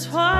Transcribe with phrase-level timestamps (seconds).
[0.00, 0.39] Twilight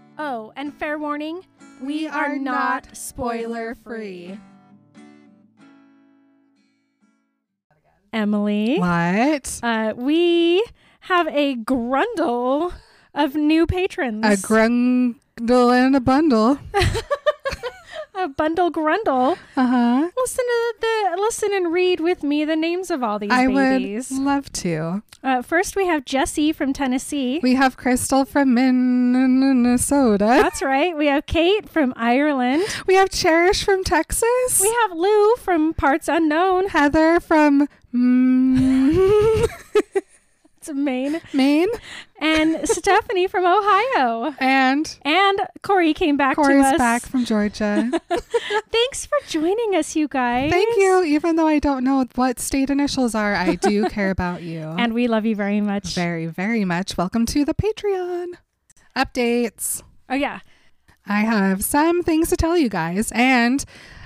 [0.23, 1.41] Oh, and fair warning,
[1.81, 4.37] we, are, not spoiler free.
[8.13, 9.59] Emily, What?
[9.63, 10.63] uh, we
[10.99, 12.71] have a grundle
[13.15, 14.23] of new patrons.
[14.23, 15.15] A grundle
[15.73, 16.59] and a bundle.
[18.23, 19.37] a bundle grundle.
[19.57, 20.09] Uh huh.
[20.17, 24.09] Listen to the listen and read with me the names of all these I babies.
[24.11, 25.01] would love to.
[25.23, 27.39] Uh, first, we have Jesse from Tennessee.
[27.43, 30.25] We have Crystal from Minnesota.
[30.25, 30.97] That's right.
[30.97, 32.63] We have Kate from Ireland.
[32.87, 34.59] We have Cherish from Texas.
[34.59, 36.69] We have Lou from Parts Unknown.
[36.69, 39.47] Heather from mm,
[40.61, 41.19] It's Maine.
[41.33, 41.69] Maine.
[42.19, 44.35] And Stephanie from Ohio.
[44.37, 46.77] And And Corey came back Corey's to us.
[46.77, 47.89] back from Georgia.
[48.71, 50.51] Thanks for joining us, you guys.
[50.51, 51.03] Thank you.
[51.03, 54.61] Even though I don't know what state initials are, I do care about you.
[54.77, 55.95] And we love you very much.
[55.95, 56.95] very, very much.
[56.95, 58.33] Welcome to the Patreon.
[58.95, 59.81] Updates.
[60.09, 60.41] oh, yeah.
[61.07, 63.11] I have some things to tell you guys.
[63.15, 63.65] And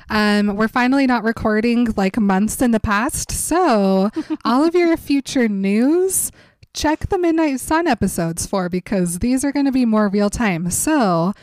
[0.10, 3.30] um, we're finally not recording like months in the past.
[3.32, 4.10] So,
[4.46, 6.32] all of your future news,
[6.76, 10.70] check the Midnight Sun episodes for because these are going to be more real time.
[10.70, 11.34] So,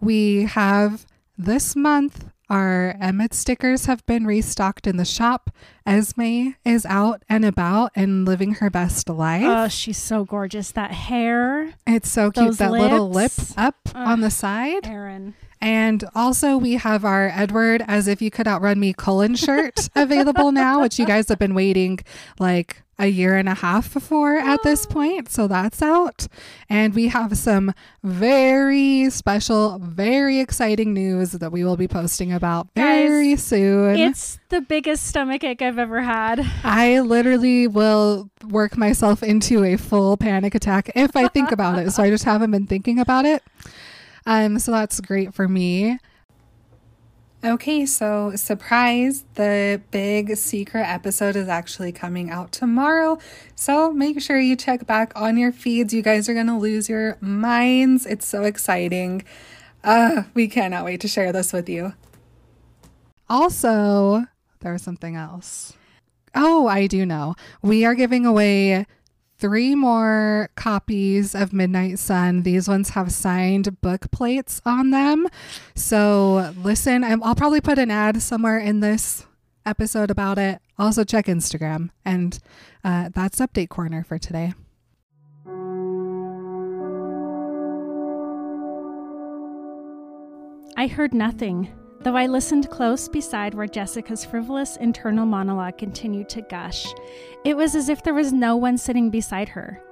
[0.00, 1.06] we have
[1.38, 2.26] this month.
[2.48, 5.50] Our Emmett stickers have been restocked in the shop.
[5.86, 9.44] Esme is out and about and living her best life.
[9.46, 10.72] Oh, she's so gorgeous.
[10.72, 12.46] That hair, it's so cute.
[12.46, 13.54] those That little lip lips.
[13.56, 14.84] up on the side.
[14.88, 15.34] Aaron.
[15.60, 20.50] And also, we have our Edward as if you could outrun me Cullen shirt available
[20.50, 22.00] now, which you guys have been waiting
[22.40, 25.30] like a year and a half before at this point.
[25.30, 26.28] So that's out.
[26.68, 27.72] And we have some
[28.02, 33.96] very special, very exciting news that we will be posting about very soon.
[33.96, 36.46] It's the biggest stomach ache I've ever had.
[36.62, 41.90] I literally will work myself into a full panic attack if I think about it.
[41.92, 43.42] So I just haven't been thinking about it.
[44.26, 45.98] Um, so that's great for me.
[47.42, 53.18] Okay, so surprise, the big secret episode is actually coming out tomorrow.
[53.54, 55.94] So make sure you check back on your feeds.
[55.94, 58.04] You guys are going to lose your minds.
[58.04, 59.22] It's so exciting.
[59.82, 61.94] Uh, we cannot wait to share this with you.
[63.30, 64.26] Also,
[64.60, 65.72] there was something else.
[66.34, 67.36] Oh, I do know.
[67.62, 68.84] We are giving away
[69.40, 72.42] three more copies of Midnight Sun.
[72.42, 75.26] These ones have signed book plates on them.
[75.74, 79.26] So listen, I'm- I'll probably put an ad somewhere in this
[79.66, 80.60] episode about it.
[80.78, 81.90] Also, check Instagram.
[82.04, 82.38] And
[82.84, 84.52] uh, that's Update Corner for today.
[90.76, 96.42] I heard nothing, though I listened close beside where Jessica's frivolous internal monologue continued to
[96.42, 96.86] gush.
[97.44, 99.82] It was as if there was no one sitting beside her.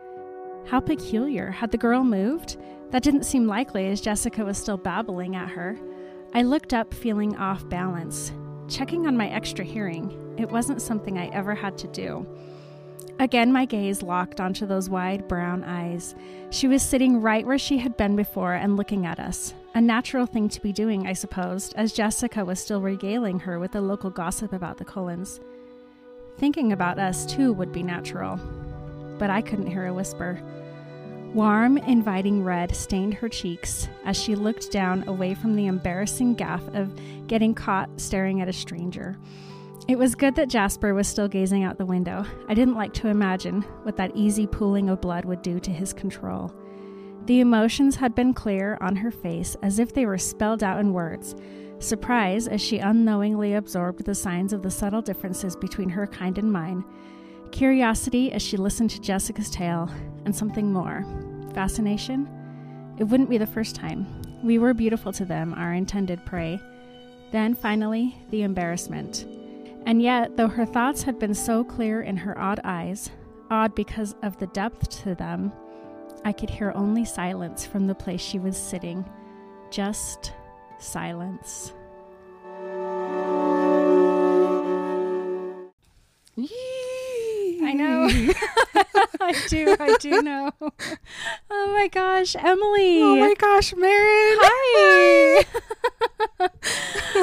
[0.66, 1.50] How peculiar.
[1.50, 2.56] Had the girl moved?
[2.90, 5.78] That didn't seem likely as Jessica was still babbling at her.
[6.34, 8.32] I looked up, feeling off balance,
[8.68, 10.34] checking on my extra hearing.
[10.38, 12.26] It wasn't something I ever had to do.
[13.18, 16.14] Again, my gaze locked onto those wide brown eyes.
[16.50, 19.54] She was sitting right where she had been before and looking at us.
[19.74, 23.72] A natural thing to be doing, I supposed, as Jessica was still regaling her with
[23.72, 25.40] the local gossip about the Cullens.
[26.38, 28.40] Thinking about us, too, would be natural.
[29.18, 30.40] But I couldn't hear a whisper.
[31.34, 36.74] Warm, inviting red stained her cheeks as she looked down away from the embarrassing gaffe
[36.74, 39.18] of getting caught staring at a stranger.
[39.88, 42.24] It was good that Jasper was still gazing out the window.
[42.48, 45.92] I didn't like to imagine what that easy pooling of blood would do to his
[45.92, 46.52] control.
[47.28, 50.94] The emotions had been clear on her face as if they were spelled out in
[50.94, 51.34] words.
[51.78, 56.50] Surprise as she unknowingly absorbed the signs of the subtle differences between her kind and
[56.50, 56.82] mine.
[57.52, 59.90] Curiosity as she listened to Jessica's tale,
[60.24, 61.04] and something more.
[61.52, 62.26] Fascination?
[62.96, 64.06] It wouldn't be the first time.
[64.42, 66.58] We were beautiful to them, our intended prey.
[67.30, 69.26] Then, finally, the embarrassment.
[69.84, 73.10] And yet, though her thoughts had been so clear in her odd eyes,
[73.50, 75.52] odd because of the depth to them,
[76.24, 79.04] I could hear only silence from the place she was sitting.
[79.70, 80.32] Just
[80.78, 81.72] silence.
[87.60, 88.08] I know.
[89.20, 89.76] I do.
[89.78, 90.50] I do know.
[91.50, 93.02] Oh my gosh, Emily.
[93.02, 94.38] Oh my gosh, Marin.
[94.40, 95.44] Hi.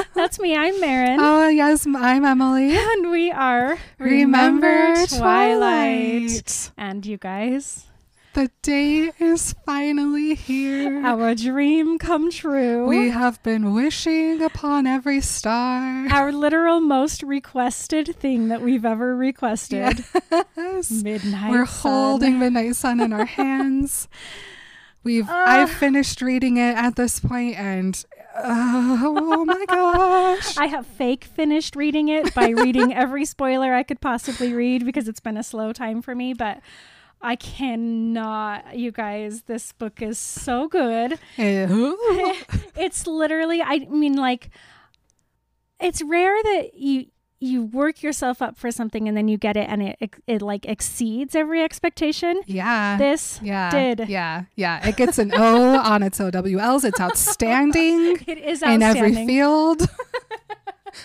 [0.14, 0.54] That's me.
[0.56, 1.18] I'm Marin.
[1.20, 2.76] Oh, yes, I'm Emily.
[2.76, 5.18] and we are Remember Twilight.
[5.18, 6.70] Twilight.
[6.76, 7.86] And you guys,
[8.36, 11.00] The day is finally here.
[11.06, 12.86] our dream come true.
[12.86, 16.06] We have been wishing upon every star.
[16.12, 20.04] our literal most requested thing that we've ever requested.
[20.54, 20.90] Yes.
[20.90, 21.50] Midnight.
[21.50, 21.90] We're Sun.
[21.90, 24.06] holding Midnight Sun in our hands.
[25.02, 25.44] We've Ah.
[25.62, 28.04] I've finished reading it at this point and
[28.36, 30.58] oh my gosh.
[30.58, 35.08] I have fake finished reading it by reading every spoiler I could possibly read because
[35.08, 36.60] it's been a slow time for me, but
[37.20, 39.42] I cannot, you guys.
[39.42, 41.18] This book is so good.
[42.78, 44.50] It's literally, I mean, like,
[45.80, 47.06] it's rare that you
[47.38, 50.42] you work yourself up for something and then you get it and it it, it
[50.42, 52.40] like exceeds every expectation.
[52.46, 52.96] yeah.
[52.96, 53.70] This yeah.
[53.70, 54.08] did.
[54.08, 54.44] Yeah.
[54.54, 54.86] Yeah.
[54.86, 56.84] It gets an O on its OWLs.
[56.84, 59.86] It's outstanding It is in every field.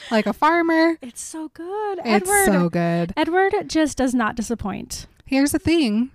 [0.09, 0.97] like a farmer.
[1.01, 1.99] It's so good.
[1.99, 2.45] It's Edward.
[2.45, 3.13] so good.
[3.17, 5.07] Edward just does not disappoint.
[5.31, 6.11] Here's the thing.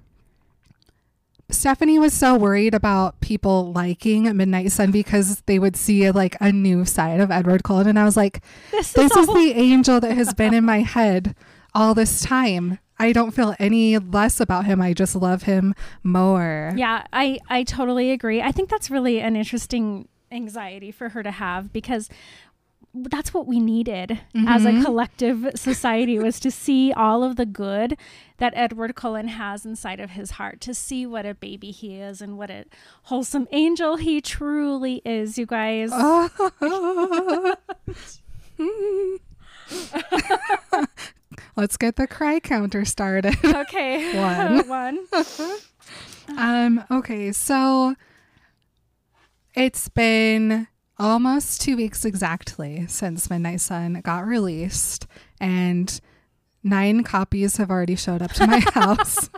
[1.49, 6.53] Stephenie was so worried about people liking Midnight Sun because they would see like a
[6.53, 7.87] new side of Edward Cullen.
[7.87, 10.81] And I was like, This, this is, is the angel that has been in my
[10.81, 11.35] head
[11.75, 12.79] all this time.
[12.99, 14.83] I don't feel any less about him.
[14.83, 16.75] I just love him more.
[16.77, 18.43] Yeah, I I totally agree.
[18.43, 22.11] I think that's really an interesting anxiety for her to have because
[23.11, 24.85] that's what we needed as a Mhm.
[24.85, 27.97] collective society was to see all of the good
[28.39, 32.21] that Edward Cullen has inside of his heart, to see what a baby he is
[32.21, 32.65] and what a
[33.05, 35.91] wholesome angel he truly is, you guys.
[41.57, 43.35] Let's get the cry counter started.
[43.45, 44.21] Okay.
[44.21, 44.69] One.
[44.69, 45.07] One.
[46.37, 47.95] Um, okay, so
[49.55, 50.67] it's been
[50.99, 55.07] almost two weeks exactly since Midnight Sun got released,
[55.41, 56.01] and
[56.63, 59.29] nine copies have already showed up to my house.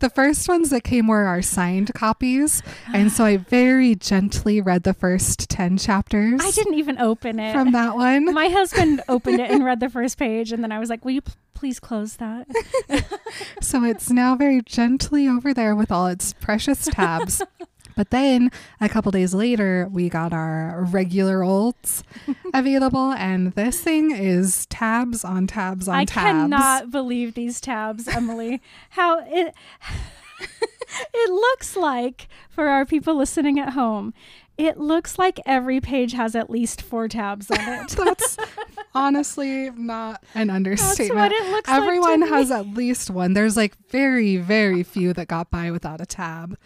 [0.00, 2.62] the first ones that came were our signed copies,
[2.92, 7.52] and so I very gently read the first 10 chapters I didn't even open it.
[7.52, 8.32] from that one.
[8.34, 11.12] My husband opened it and read the first page, and then I was like, "Will
[11.12, 12.48] you p- please close that?"
[13.62, 17.40] So it's now very gently over there with all its precious tabs.
[17.96, 22.04] But then a couple days later, we got our regular olds
[22.54, 26.16] available, and this thing is tabs on tabs on I tabs.
[26.16, 28.60] I cannot believe these tabs, Emily.
[28.90, 29.54] How it
[31.14, 34.14] it looks like for our people listening at home,
[34.62, 37.88] it looks like every page has at least four tabs on it.
[37.90, 38.36] That's
[38.94, 41.18] honestly not an That's understatement.
[41.18, 41.82] what it looks like.
[41.82, 42.28] Everyone me.
[42.28, 43.32] has at least one.
[43.34, 46.56] There's like very, very few that got by without a tab.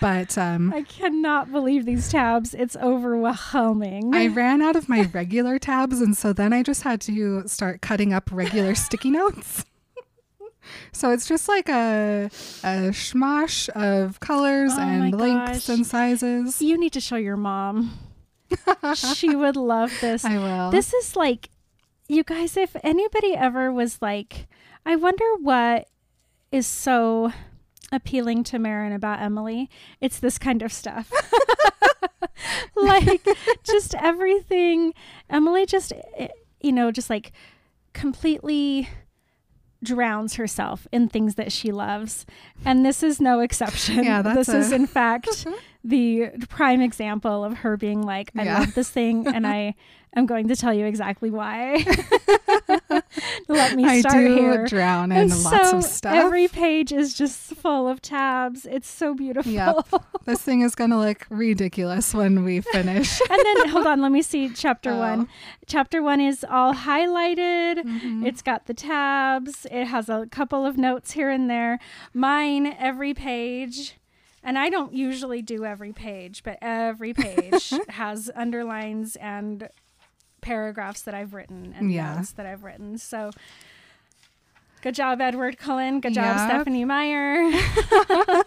[0.00, 2.54] But um, I cannot believe these tabs.
[2.54, 4.14] It's overwhelming.
[4.14, 7.80] I ran out of my regular tabs, and so then I just had to start
[7.80, 9.64] cutting up regular sticky notes.
[10.92, 12.30] So it's just like a
[12.64, 15.76] a schmosh of colors Oh and lengths gosh.
[15.76, 16.60] and sizes.
[16.62, 17.98] you need to show your mom.
[18.94, 20.24] she would love this.
[20.24, 20.70] I will.
[20.70, 21.50] This is like,
[22.08, 24.46] you guys, if anybody ever was like,
[24.86, 25.88] I wonder what
[26.50, 27.32] is so
[27.92, 29.68] appealing to Marin about Emily,
[30.00, 31.12] it's this kind of stuff.
[32.76, 33.26] like,
[33.64, 34.94] just everything.
[35.28, 36.28] Emily just, eh,
[36.60, 37.32] you know, just like
[37.92, 38.88] completely
[39.82, 42.26] drowns herself in things that she loves.
[42.64, 44.02] And this is no exception.
[44.04, 45.54] Yeah, that's this is in fact mhm.
[45.88, 48.58] The prime example of her being like, I Yeah.
[48.60, 49.74] love this thing and I
[50.16, 51.84] am going to tell you exactly why.
[53.48, 54.66] Let me start I do here.
[54.66, 56.14] drown in and lots so of stuff.
[56.14, 58.66] every page is just full of tabs.
[58.66, 59.50] It's so beautiful.
[59.52, 59.88] Yep.
[60.24, 63.20] this thing is going to look ridiculous when we finish.
[63.30, 64.98] and then hold on, let me see chapter Oh.
[64.98, 65.28] one.
[65.66, 67.78] Chapter one is all highlighted.
[67.84, 68.26] Mhm.
[68.26, 69.66] It's got the tabs.
[69.70, 71.78] It has a couple of notes here and there.
[72.14, 73.97] Mine, every page,
[74.42, 79.68] and I don't usually do every page, but every page has underlines and
[80.40, 82.14] paragraphs that I've written and Yeah.
[82.16, 82.96] notes that I've written.
[82.98, 83.30] So
[84.82, 86.00] good job, Edward Cullen.
[86.00, 86.48] Good job, Yep.
[86.50, 87.50] Stephenie Meyer.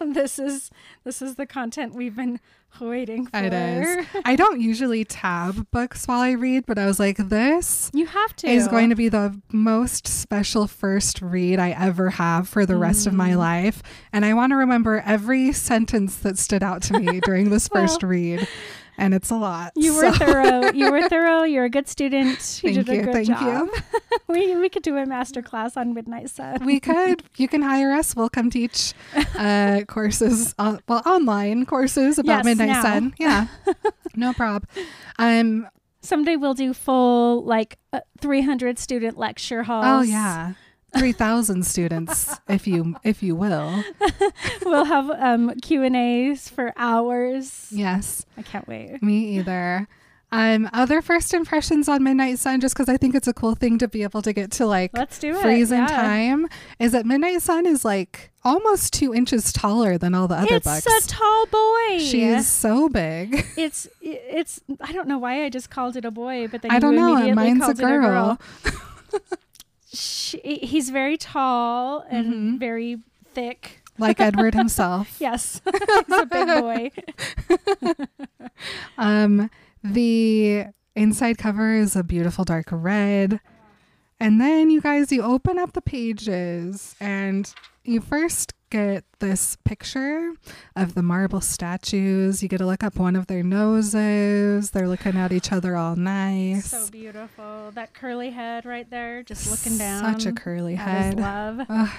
[0.12, 0.70] this is
[1.04, 2.40] this is the content we've been
[2.80, 3.36] waiting for.
[3.38, 4.06] It is.
[4.24, 8.34] I don't usually tab books while I read, but I was like, this You have
[8.36, 8.48] to.
[8.48, 13.06] is going to be the most special first read I ever have for the rest
[13.06, 13.16] of Mm.
[13.16, 13.82] my life.
[14.12, 18.02] And I want to remember every sentence that stood out to me during this first
[18.02, 18.46] read.
[19.02, 19.72] And it's a lot.
[19.74, 20.72] You were so- thorough.
[20.72, 21.42] You were thorough.
[21.42, 22.60] You're a good student.
[22.62, 23.68] You Thank did a you, good thank job.
[23.68, 24.00] you.
[24.28, 26.64] we we could do a master class on Midnight Sun.
[26.64, 27.24] we could.
[27.36, 28.14] You can hire us.
[28.14, 28.94] We'll come teach
[29.36, 32.82] uh, courses, on, well, online courses about Yes, Midnight now.
[32.82, 33.14] Sun.
[33.18, 33.46] Yeah,
[34.14, 34.66] no prob.
[35.18, 35.66] Um.
[36.04, 39.84] Someday we'll do full like uh, 300 student lecture halls.
[39.86, 40.52] Oh yeah,
[40.96, 43.84] three thousand students, if you if you will.
[44.64, 47.68] we'll have um Q and A's for hours.
[47.70, 49.02] Yes, I can't wait.
[49.02, 49.88] me either.
[50.34, 53.76] Um, other first impressions on Midnight Sun, just because I think it's a cool thing
[53.76, 55.42] to be able to get to like Let's do it.
[55.42, 55.86] freeze in yeah.
[55.88, 60.54] time, is that Midnight Sun is like almost two inches taller than all the other
[60.54, 60.86] It's books.
[61.04, 61.98] a tall boy.
[61.98, 63.44] she is so big.
[63.58, 64.60] It's it's.
[64.80, 67.34] I don't know why I just called it a boy, but then I don't know.
[67.34, 68.40] Mine's a it a girl.
[69.92, 72.58] She, he's very tall and Mhm.
[72.58, 72.98] very
[73.34, 73.82] thick.
[73.98, 75.16] like Edward himself.
[75.20, 75.60] Yes,
[76.06, 76.90] he's a big boy.
[78.98, 79.50] Um,
[79.82, 83.40] the inside cover is a beautiful dark red.
[84.20, 87.52] And then you guys, you open up the pages and
[87.84, 90.32] you first get this picture
[90.74, 92.42] of the marble statues.
[92.42, 94.70] You get to look up one of their noses.
[94.70, 96.70] They're looking at each other all nice.
[96.70, 97.70] So beautiful.
[97.74, 100.02] That curly head right there, just looking down.
[100.14, 101.20] Such a curly head.
[101.20, 101.66] love.
[101.68, 101.90] Ugh.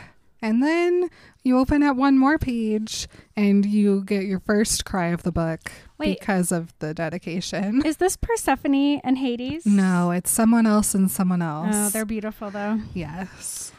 [0.42, 1.10] And then
[1.44, 5.72] you open up one more page and you get your first cry of the book
[5.98, 6.20] Wait.
[6.20, 7.86] because of the dedication.
[7.86, 9.65] Is this Persephone and Hades?
[9.65, 11.75] No, it's someone else and someone oh, else.
[11.75, 12.82] Oh, they're beautiful though.
[12.94, 13.73] yes.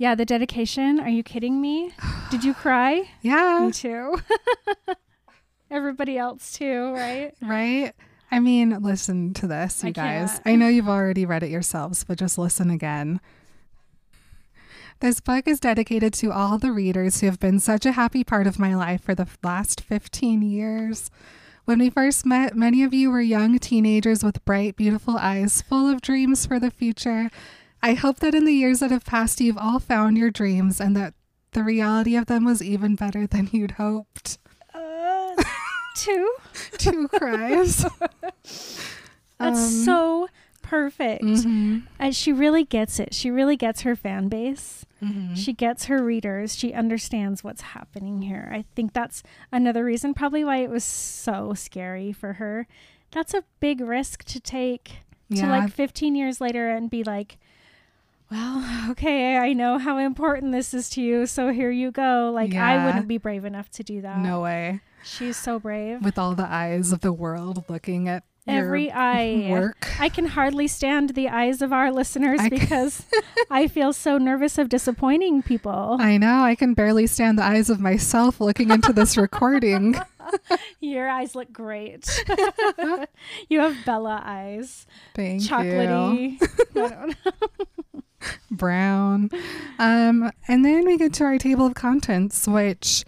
[0.00, 0.98] Yeah, the dedication.
[0.98, 1.92] Are you kidding me?
[2.30, 3.10] Did you cry?
[3.20, 3.66] Yeah.
[3.66, 4.18] Me too.
[5.70, 7.34] Everybody else too, right?
[7.42, 7.92] Right.
[8.30, 10.30] I mean, listen to this, you I guys.
[10.30, 10.42] can't.
[10.46, 13.20] I know you've already read it yourselves, but just listen again.
[15.00, 18.46] This book is dedicated to all the readers who have been such a happy part
[18.46, 21.10] of my life for the last 15 years.
[21.66, 25.90] When we first met, many of you were young teenagers with bright, beautiful eyes full
[25.90, 27.28] of dreams for the future.
[27.82, 30.94] I hope that in the years that have passed, you've all found your dreams and
[30.96, 31.14] that
[31.52, 34.38] the reality of them was even better than you'd hoped.
[34.74, 35.34] Uh,
[35.96, 36.32] two.
[36.78, 37.84] Two cries.
[39.38, 40.28] That's Um, so
[40.62, 41.22] perfect.
[41.24, 43.14] mhm, And she really gets it.
[43.14, 44.84] She really gets her fan base.
[45.02, 45.34] mhm.
[45.36, 46.54] She gets her readers.
[46.54, 48.50] She understands what's happening here.
[48.52, 52.66] I think that's another reason, probably why it was so scary for her.
[53.10, 54.98] That's a big risk to take
[55.36, 57.38] to like 15 years later and be like,
[58.30, 62.30] well, okay, I know how important this is to you, so here you go.
[62.34, 64.18] Like, I wouldn't be brave enough to do that.
[64.18, 64.80] No way.
[65.02, 66.02] She's so brave.
[66.04, 69.48] With all the eyes of the world looking at your Every eye.
[69.50, 69.88] work.
[70.00, 73.04] I can hardly stand the eyes of our listeners I because
[73.50, 75.96] I feel so nervous of disappointing people.
[76.00, 76.42] I know.
[76.42, 79.96] I can barely stand the eyes of myself looking into this recording.
[80.80, 82.08] Your eyes look great.
[83.48, 85.48] you have Bella eyes, Thank you.
[85.48, 86.42] chocolatey.
[86.76, 87.79] I don't know.
[88.50, 89.30] Brown.
[89.78, 93.04] Um, and then we get to our table of contents, which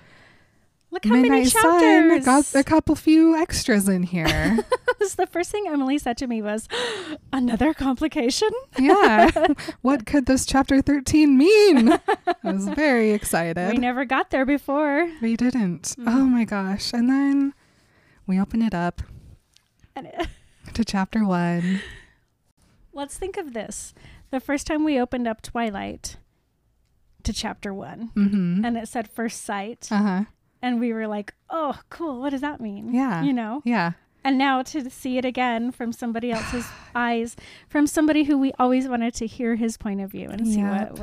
[0.91, 4.59] Look how many Midnight Sun got a couple few extras in here.
[4.99, 6.69] This- the first thing Emily said to me was,
[7.33, 9.31] "Another complication." yeah.
[9.83, 11.91] what could this chapter 13 mean?
[11.91, 13.73] I was very excited.
[13.73, 15.11] We never got there before.
[15.21, 15.97] We didn't.
[15.99, 16.05] Mhm.
[16.07, 16.93] Oh my gosh.
[16.93, 17.53] And then
[18.29, 19.03] we open it up
[19.97, 20.29] it-
[20.75, 21.81] to chapter one.
[22.93, 23.95] let's think of this:
[24.33, 26.17] the first time we opened up Twilight
[27.23, 28.65] to chapter one, Mm-hmm.
[28.65, 30.25] and it said first sight, Uh huh.
[30.61, 32.21] and we were like, "Oh, cool!
[32.21, 33.23] What does that mean?" Yeah.
[33.23, 33.63] you know.
[33.65, 33.93] Yeah.
[34.25, 37.37] And now to see it again from somebody else's eyes,
[37.69, 40.91] from somebody who we always wanted to hear his point of view and see Yep.
[40.91, 40.99] what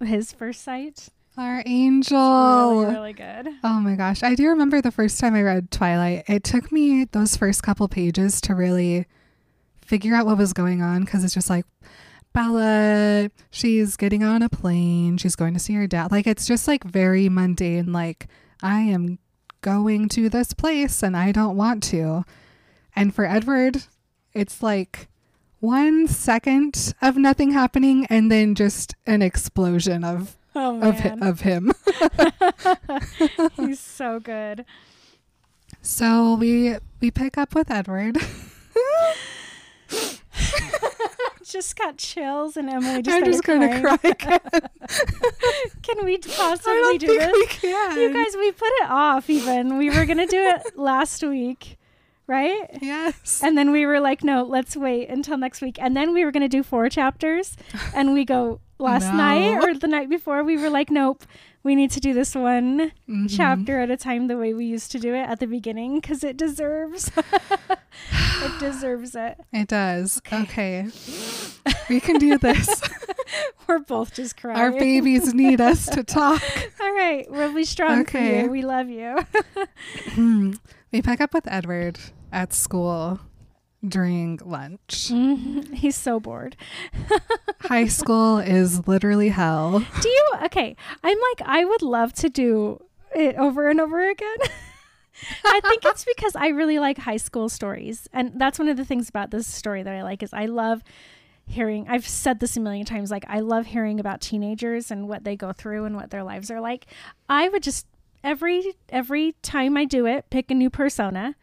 [0.00, 1.08] was his first sight.
[1.36, 2.80] Our angel.
[2.82, 3.48] Really, really good.
[3.62, 4.22] Oh my gosh.
[4.22, 6.24] I do remember the first time I read Twilight.
[6.28, 9.06] It took me those first couple pages to really
[9.80, 11.64] figure out what was going on because it's just like
[12.38, 16.12] Bella, she's getting on a plane, she's going to see her dad.
[16.12, 18.28] Like it's just like very mundane, like
[18.62, 19.18] I am
[19.60, 22.24] going to this place and I don't want to.
[22.94, 23.82] And for Edward,
[24.34, 25.08] it's like
[25.58, 31.40] one second of nothing happening and then just an explosion of Oh of, hi- of
[31.40, 31.72] him.
[33.56, 34.64] he's so good.
[35.82, 38.16] So we we pick up with Edward.
[41.48, 44.14] Just got chills, and Emily just I'm just gonna crying.
[44.16, 44.38] cry.
[45.82, 47.62] Can we possibly do this?
[47.62, 49.30] You guys, we put it off.
[49.30, 51.78] Even we were gonna do it last week,
[52.26, 52.68] right?
[52.82, 53.40] yes.
[53.42, 55.78] And then we were like, no, let's wait until next week.
[55.80, 57.56] And then we were going to do four chapters.
[57.94, 59.16] And we go last No.
[59.16, 61.24] night or the night before, we were like, nope,
[61.62, 63.28] we need to do this one Mhm.
[63.34, 66.22] chapter at a time the way we used to do it at the beginning because
[66.24, 67.10] it deserves
[68.12, 69.38] it deserves it.
[69.52, 70.20] It does.
[70.32, 70.86] Okay.
[71.88, 72.80] we can do this.
[73.66, 74.58] We're both just crying.
[74.58, 76.42] Our babies need us to talk.
[76.80, 78.42] All right, we'll be strong for Okay.
[78.44, 78.50] you.
[78.50, 79.18] We love you.
[80.12, 80.52] Hmm.
[80.92, 81.98] we pick up with Edward
[82.32, 83.20] at school
[83.86, 85.08] during lunch.
[85.10, 85.74] Mhm.
[85.74, 86.56] He's so bored.
[87.60, 89.80] High school is literally hell.
[90.00, 90.24] Do you?
[90.44, 92.82] Okay, I'm like, I would love to do
[93.14, 94.36] it over and over again.
[95.44, 98.06] I think it's because I really like high school stories.
[98.12, 100.82] And that's one of the things about this story that I like is I love
[101.46, 105.24] hearing I've said this a million times like I love hearing about teenagers and what
[105.24, 106.86] they go through and what their lives are like.
[107.28, 107.86] I would just
[108.22, 111.34] every every time I do it pick a new persona.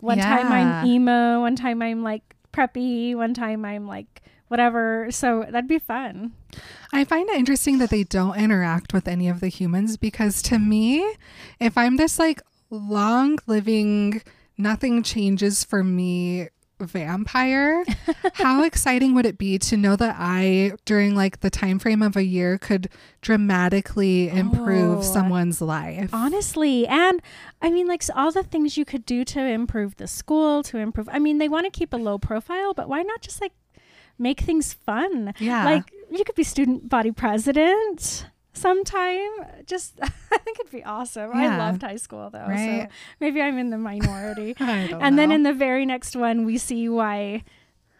[0.00, 5.10] One time I'm emo, one time I'm like preppy, one time I'm like whatever.
[5.10, 6.32] So that'd be fun.
[6.92, 10.58] I find it interesting that they don't interact with any of the humans because to
[10.58, 11.16] me,
[11.60, 14.22] if I'm this like long living,
[14.58, 16.48] nothing changes for me
[16.86, 17.84] vampire,
[18.34, 22.16] how exciting would it be to know that I, during like the time frame of
[22.16, 22.88] a year, could
[23.20, 25.02] dramatically improve Oh.
[25.02, 26.12] someone's life?
[26.12, 27.20] Honestly, and
[27.62, 30.78] I mean, like so all the things you could do to improve the school, to
[30.78, 31.08] improve.
[31.12, 33.52] I mean, they want to keep a low profile, but why not just like
[34.18, 35.32] make things fun?
[35.38, 35.64] Yeah.
[35.64, 39.28] Like you could be student body president sometime.
[39.66, 41.30] Just I think it'd be awesome.
[41.34, 42.88] I loved high school though, Right.
[42.88, 44.54] so maybe I'm in the minority.
[44.60, 47.44] I don't and then in the very next one, we see why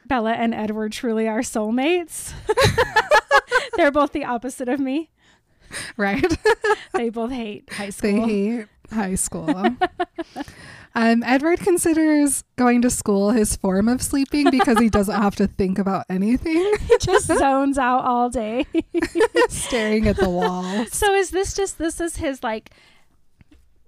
[0.06, 2.32] Bella and Edward truly are soulmates.
[3.76, 5.10] They're both the opposite of me.
[5.96, 6.24] right?
[6.94, 8.26] They both hate high school.
[8.26, 9.48] they hate high school.
[10.94, 15.46] um, Edward considers going to school his form of sleeping because he doesn't have to
[15.46, 18.66] think about anything, he just zones out all day.
[19.48, 20.86] staring at the wall.
[20.86, 22.70] so is this just this is his like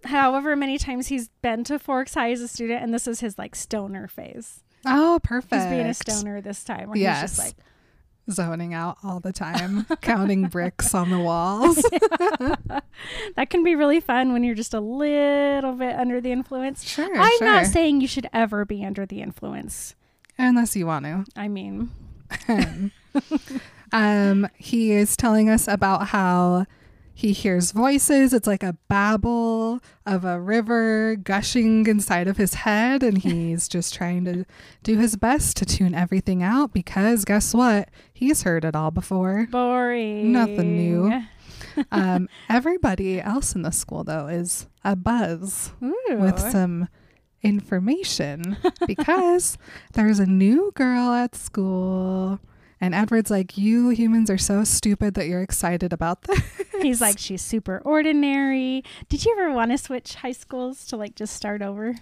[0.04, 3.38] however many times he's been to Forks High as a student and this is his
[3.38, 4.60] like stoner phase.
[4.84, 5.54] Oh, perfect.
[5.54, 7.36] He's being a stoner this time where he's Yes.
[7.36, 7.54] just like
[8.30, 11.76] Zoning out all the time, counting bricks on the walls.
[13.36, 16.84] that can be really fun when you're just a little bit under the influence.
[16.84, 17.46] Sure, I'm sure.
[17.46, 19.94] not saying you should ever be under the influence.
[20.38, 21.24] Unless you want to.
[21.36, 21.90] I mean,
[23.92, 26.66] um, he is telling us about how
[27.14, 28.32] he hears voices.
[28.32, 33.94] It's like a babble of a river gushing inside of his head, and he's just
[33.94, 34.44] trying to
[34.82, 37.88] do his best to tune everything out because guess what?
[38.12, 39.46] He's heard it all before.
[39.50, 40.32] boring.
[40.32, 41.22] Nothing new.
[41.90, 45.72] Um, everybody else in the school, though, is a buzz
[46.10, 46.88] with some
[47.42, 49.56] information because
[49.94, 52.40] there's a new girl at school.
[52.82, 56.40] And Edward's like, You humans are so stupid that you're excited about this.
[56.82, 58.82] He's like, she's super ordinary.
[59.08, 61.94] Did you ever want to switch high schools to like just start over?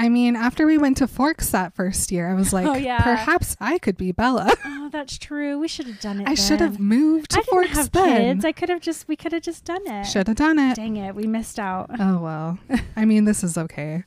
[0.00, 2.74] I mean, after we went to Forks that first year, I was oh, like, Oh,
[2.74, 3.02] yeah.
[3.02, 4.54] Perhaps I could be Bella.
[4.64, 5.58] Oh, that's true.
[5.58, 6.28] We should have done it.
[6.28, 8.36] I should have moved to I didn't Forks have then.
[8.36, 8.44] kids.
[8.46, 9.06] I could have just.
[9.06, 10.04] We could have just done it.
[10.04, 10.76] Should have done it.
[10.76, 11.90] Dang it, we missed out.
[11.98, 12.58] Oh, well.
[12.96, 14.04] I mean, this is okay.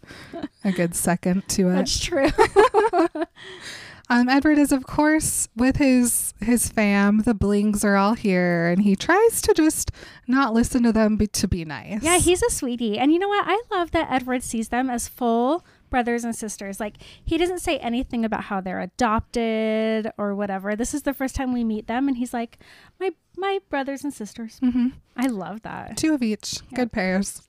[0.63, 1.73] A good second to it.
[1.73, 2.29] That's true.
[4.13, 7.19] Um, Edward is, of course, with his his fam.
[7.19, 9.89] The Blings are all here, and he tries to just
[10.27, 12.03] not listen to them, but to be nice.
[12.03, 12.99] yeah, he's a sweetie.
[12.99, 13.45] And you know what?
[13.47, 16.77] I love that Edward sees them as full brothers and sisters.
[16.79, 20.75] Like he doesn't say anything about how they're adopted or whatever.
[20.75, 22.59] This is the first time we meet them, and he's like,
[22.99, 25.95] "My my brothers and sisters." hmm I love that.
[25.95, 26.75] two of each, Yeah.
[26.75, 27.43] good pairs.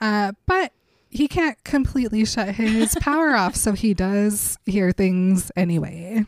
[0.00, 0.72] Uh, but
[1.16, 6.24] he can't completely shut his power off, so he does hear things anyway.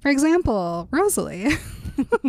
[0.00, 1.50] For example, Rosalie.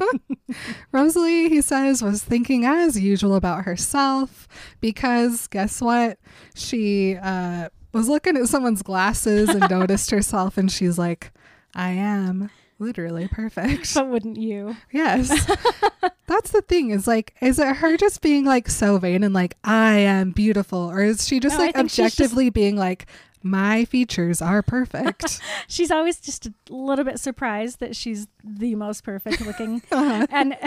[0.91, 4.47] Rosalie, he says, was thinking as usual about herself
[4.81, 6.19] because guess what?
[6.55, 11.31] She uh, was looking at someone's glasses and noticed herself, and she's like,
[11.73, 13.93] I am literally perfect.
[13.95, 14.75] But wouldn't you?
[14.91, 15.29] Yes.
[16.27, 19.55] That's the thing is like, is it her just being like so vain and like,
[19.63, 20.79] I am beautiful?
[20.91, 23.05] Or is she just No, like she's just- objectively being like,
[23.43, 25.39] my features are perfect?
[25.67, 29.83] She's always just a little bit surprised that she's the most perfect looking.
[29.91, 30.25] Uh-huh.
[30.31, 30.57] and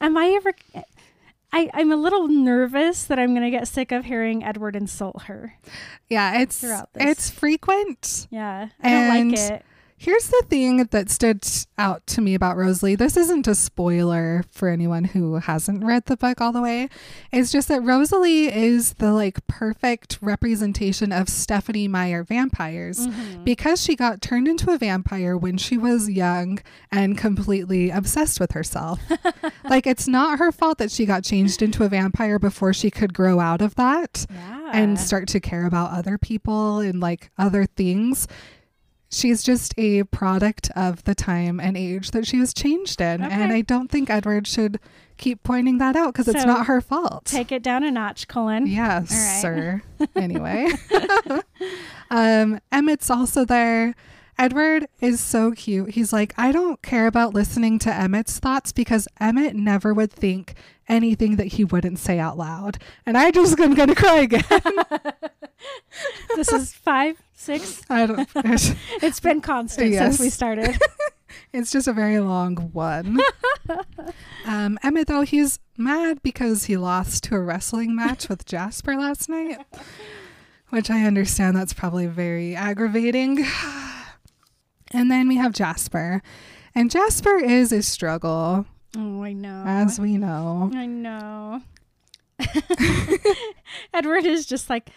[0.00, 0.52] am I ever?
[1.52, 5.22] I, I'm a little nervous that I'm going to get sick of hearing Edward insult
[5.22, 5.54] her.
[6.08, 7.02] yeah, it's Throughout this.
[7.06, 8.28] it's frequent.
[8.30, 9.64] Yeah, I don't like it.
[10.00, 11.44] Here's the thing that stood
[11.76, 12.94] out to me about Rosalie.
[12.94, 16.88] This isn't a spoiler for anyone who hasn't read the book all the way.
[17.32, 23.42] It's just that Rosalie is the like perfect representation of Stephenie Meyer vampires Mhm.
[23.44, 26.60] because she got turned into a vampire when she was young
[26.92, 29.00] and completely obsessed with herself.
[29.64, 33.12] like it's not her fault that she got changed into a vampire before she could
[33.12, 34.70] grow out of that Yeah.
[34.72, 38.28] and start to care about other people and like other things.
[39.10, 43.22] She's just a product of the time and age that she was changed in.
[43.22, 44.78] And I don't think Edward should
[45.16, 47.24] keep pointing that out because it's not her fault.
[47.24, 48.66] Take it down a notch, Cullen.
[48.66, 49.40] Yes, right.
[49.40, 49.82] sir.
[50.14, 50.68] Anyway,
[52.10, 53.94] um, Emmett's also there.
[54.38, 55.90] Edward is so cute.
[55.90, 60.54] He's like, I don't care about listening to Emmett's thoughts because Emmett never would think
[60.88, 62.78] anything that he wouldn't say out loud.
[63.06, 64.44] And I just am gonna cry again.
[66.36, 67.82] This is five, six.
[67.90, 68.28] I don't.
[69.02, 70.16] It's, been constant Yes.
[70.16, 70.78] since we started.
[71.52, 73.18] it's just a very long one.
[74.46, 79.28] Um, Emmett though he's mad because he lost to a wrestling match with Jasper last
[79.28, 79.58] night,
[80.70, 83.44] which I understand that's probably very aggravating.
[84.90, 86.22] And then we have Jasper,
[86.74, 88.64] and Jasper is a struggle,
[88.96, 89.64] Oh, I know.
[89.66, 90.70] as we know.
[90.74, 91.62] I know.
[93.94, 94.90] Edward is just like,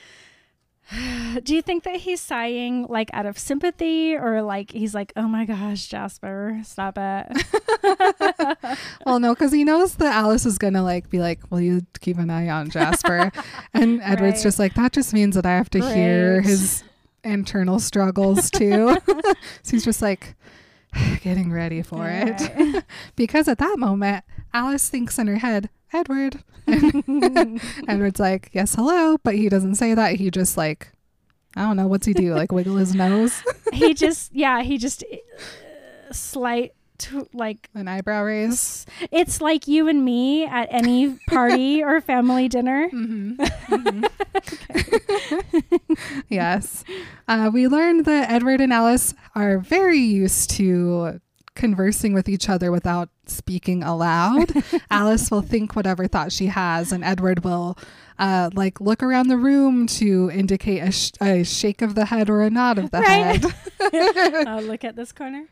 [1.43, 5.27] do you think that he's sighing like out of sympathy or like he's like, oh
[5.27, 7.45] my gosh, Jasper, stop it?
[9.05, 12.17] Well, no, because he knows that Alice is gonna like be like, "Will you keep
[12.19, 13.31] an eye on Jasper?"
[13.73, 14.43] and Edward's Right.
[14.43, 16.83] just like, "That just means that I have to hear his
[17.23, 18.95] internal struggles too."
[19.63, 20.35] so he's just like
[21.21, 22.83] getting ready for it.
[23.15, 24.23] Because at that moment,
[24.53, 30.15] Alice thinks in her head, "Edward," Edward's like, "Yes, hello," but he doesn't say that.
[30.15, 30.91] He just like,
[31.55, 32.33] I don't know, what's he do?
[32.33, 38.23] Like wiggle his nose, he just, yeah, he just uh, slight, to, like, an eyebrow
[38.23, 38.85] raise.
[39.11, 42.89] it's like you and me at any party or family dinner.
[42.89, 44.03] Mm-hmm.
[46.29, 46.83] yes.
[47.27, 51.19] Uh, we learned that Edward and Alice are very used to
[51.53, 54.51] conversing with each other without speaking aloud.
[54.91, 57.77] Alice will think whatever thought she has, and Edward will
[58.19, 62.29] uh, like look around the room to indicate a, sh- a shake of the head
[62.29, 63.41] or a nod of the Right.
[63.43, 64.47] head.
[64.47, 65.45] oh, look at this corner.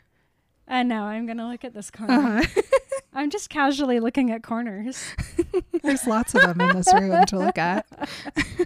[0.70, 2.38] And now I'm going to look at this corner.
[2.38, 2.62] Uh-huh.
[3.12, 5.04] I'm just casually looking at corners.
[5.82, 7.86] There's lots of them in this room to look at.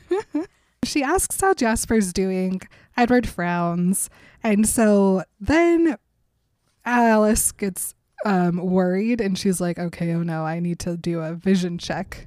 [0.84, 2.60] she asks how Jasper's doing.
[2.94, 4.10] Edward frowns.
[4.42, 5.96] And so then
[6.84, 7.94] Alice gets
[8.26, 12.26] um, worried and she's like, okay, oh no, I need to do a vision check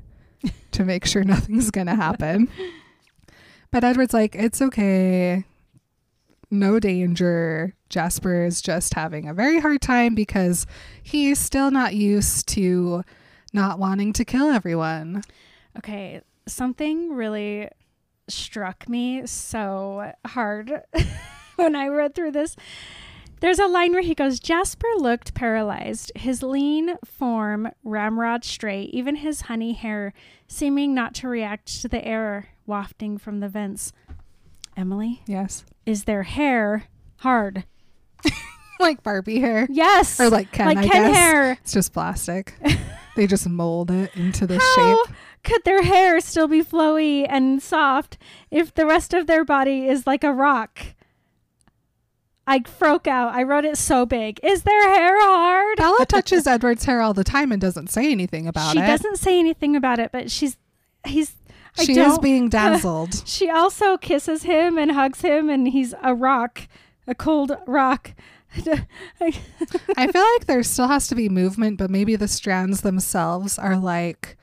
[0.71, 2.49] to make sure nothing's going to happen.
[3.69, 5.45] But Edward's like, it's okay.
[6.49, 7.75] No danger.
[7.89, 10.65] Jasper is just having a very hard time because
[11.01, 13.03] he's still not used to
[13.53, 15.23] not wanting to kill everyone.
[15.77, 17.69] Okay, something really
[18.27, 20.81] struck me so hard
[21.55, 22.55] when I read through this.
[23.39, 29.17] There's a line where he goes, Jasper looked paralyzed, his lean form ramrod straight, even
[29.17, 30.11] his honey hair
[30.47, 33.93] seeming not to react to the air wafting from the vents.
[34.75, 35.63] Emily, Yes.
[35.85, 36.85] is their hair
[37.17, 37.63] hard?
[38.79, 39.65] Like Barbie hair.
[39.71, 40.19] Yes.
[40.19, 41.17] Or like Ken, like I Ken guess.
[41.17, 41.51] hair.
[41.53, 42.53] It's just plastic.
[43.15, 44.75] they just mold it into the How
[45.05, 45.15] shape.
[45.43, 48.19] could their hair still be flowy and soft
[48.51, 50.79] if the rest of their body is like a rock?
[52.45, 53.33] I broke out.
[53.33, 54.39] I wrote it so big.
[54.43, 55.77] Is their hair hard?
[55.77, 58.83] Bella touches Edward's hair all the time and doesn't say anything about she it.
[58.83, 60.55] She doesn't say anything about it, but she's
[61.05, 61.33] he's
[61.79, 63.23] I She is being dazzled.
[63.27, 66.67] she also kisses him and hugs him and he's a rock,
[67.07, 68.13] a cold rock.
[68.55, 73.77] I feel like there still has to be movement, but maybe the strands themselves are
[73.77, 74.37] like,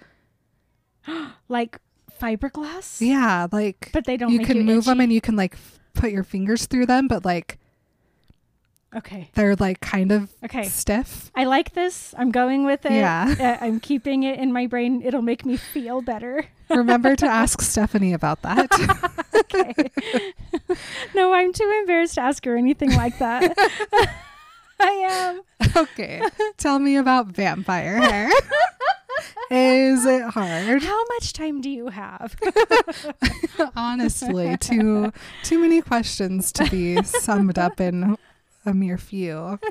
[1.48, 1.78] like
[2.20, 3.00] fiberglass?
[3.00, 6.10] yeah, like But they don't you can move them and you can like f- put
[6.10, 7.58] your fingers through them, but like
[8.96, 9.30] Okay.
[9.34, 10.64] They're like kind of Okay.
[10.64, 11.30] stiff.
[11.34, 12.14] I like this.
[12.16, 12.92] I'm going with it.
[12.92, 13.34] Yeah.
[13.44, 15.02] Uh, I'm keeping it in my brain.
[15.04, 16.46] It'll make me feel better.
[16.70, 18.70] Remember to ask Stephenie about that.
[19.54, 19.90] Okay.
[21.14, 23.52] no, I'm too embarrassed to ask her anything like that.
[24.80, 25.42] I am.
[25.76, 26.22] okay.
[26.56, 28.30] Tell me about vampire hair.
[29.50, 30.82] Is it hard?
[30.82, 32.34] How much time do you have?
[33.76, 38.16] Honestly, too too many questions to be summed up in
[38.66, 39.58] a mere few.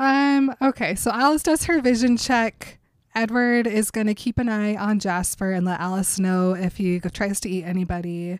[0.00, 2.78] Um, okay, so Alice does her vision check.
[3.14, 7.00] Edward is going to keep an eye on Jasper and let Alice know if he
[7.00, 8.38] tries to eat anybody.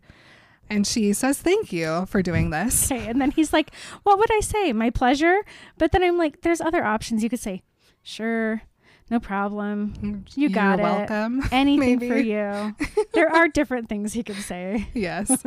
[0.71, 2.93] And she says thank you for doing this.
[2.93, 3.09] Okay.
[3.09, 4.73] And then he's like, What would I say?
[4.73, 5.41] My pleasure?
[5.79, 7.25] But then I'm like, There's other options.
[7.25, 7.63] You could say,
[8.05, 8.63] Sure.
[9.11, 10.27] No problem.
[10.37, 10.91] You got You're it.
[10.91, 11.43] welcome.
[11.51, 12.09] Anything Maybe.
[12.09, 12.77] for you.
[13.15, 14.87] There are different things he could say.
[14.95, 15.43] Yes.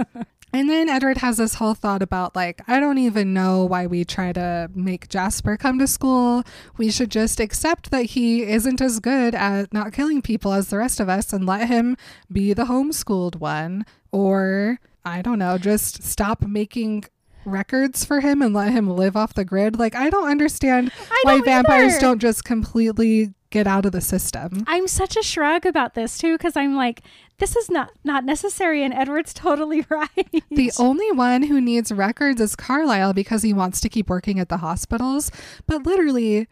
[0.53, 4.03] And then Edward has this whole thought about, like, I don't even know why we
[4.03, 6.43] try to make Jasper come to school.
[6.77, 10.77] We should just accept that he isn't as good at not killing people as the
[10.77, 11.95] rest of us and let him
[12.31, 13.85] be the homeschooled one.
[14.11, 17.05] Or, I don't know, just stop making
[17.45, 19.77] records for him and let him live off the grid.
[19.79, 22.01] Like, I don't understand I why don't vampires either.
[22.01, 24.63] don't just completely get out of the system.
[24.67, 27.01] I'm such a shrug about this too, because I'm like,
[27.37, 30.43] this is not not necessary, and Edward's totally right.
[30.49, 34.49] The only one who needs records is Carlisle because he wants to keep working at
[34.49, 35.31] the hospitals.
[35.67, 36.47] But literally,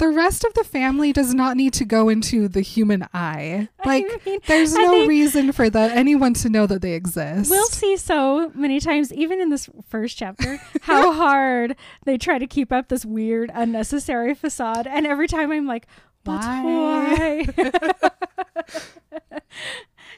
[0.00, 3.68] the rest of the family does not need to go into the human eye.
[3.84, 7.50] Like, mean, there's no think- reason for that anyone to know that they exist.
[7.50, 12.46] We'll see so many times, even in this first chapter, how hard they try to
[12.46, 14.86] keep up this weird, unnecessary facade.
[14.86, 15.86] And every time I'm like,
[16.24, 17.44] but Why?
[17.56, 17.70] why?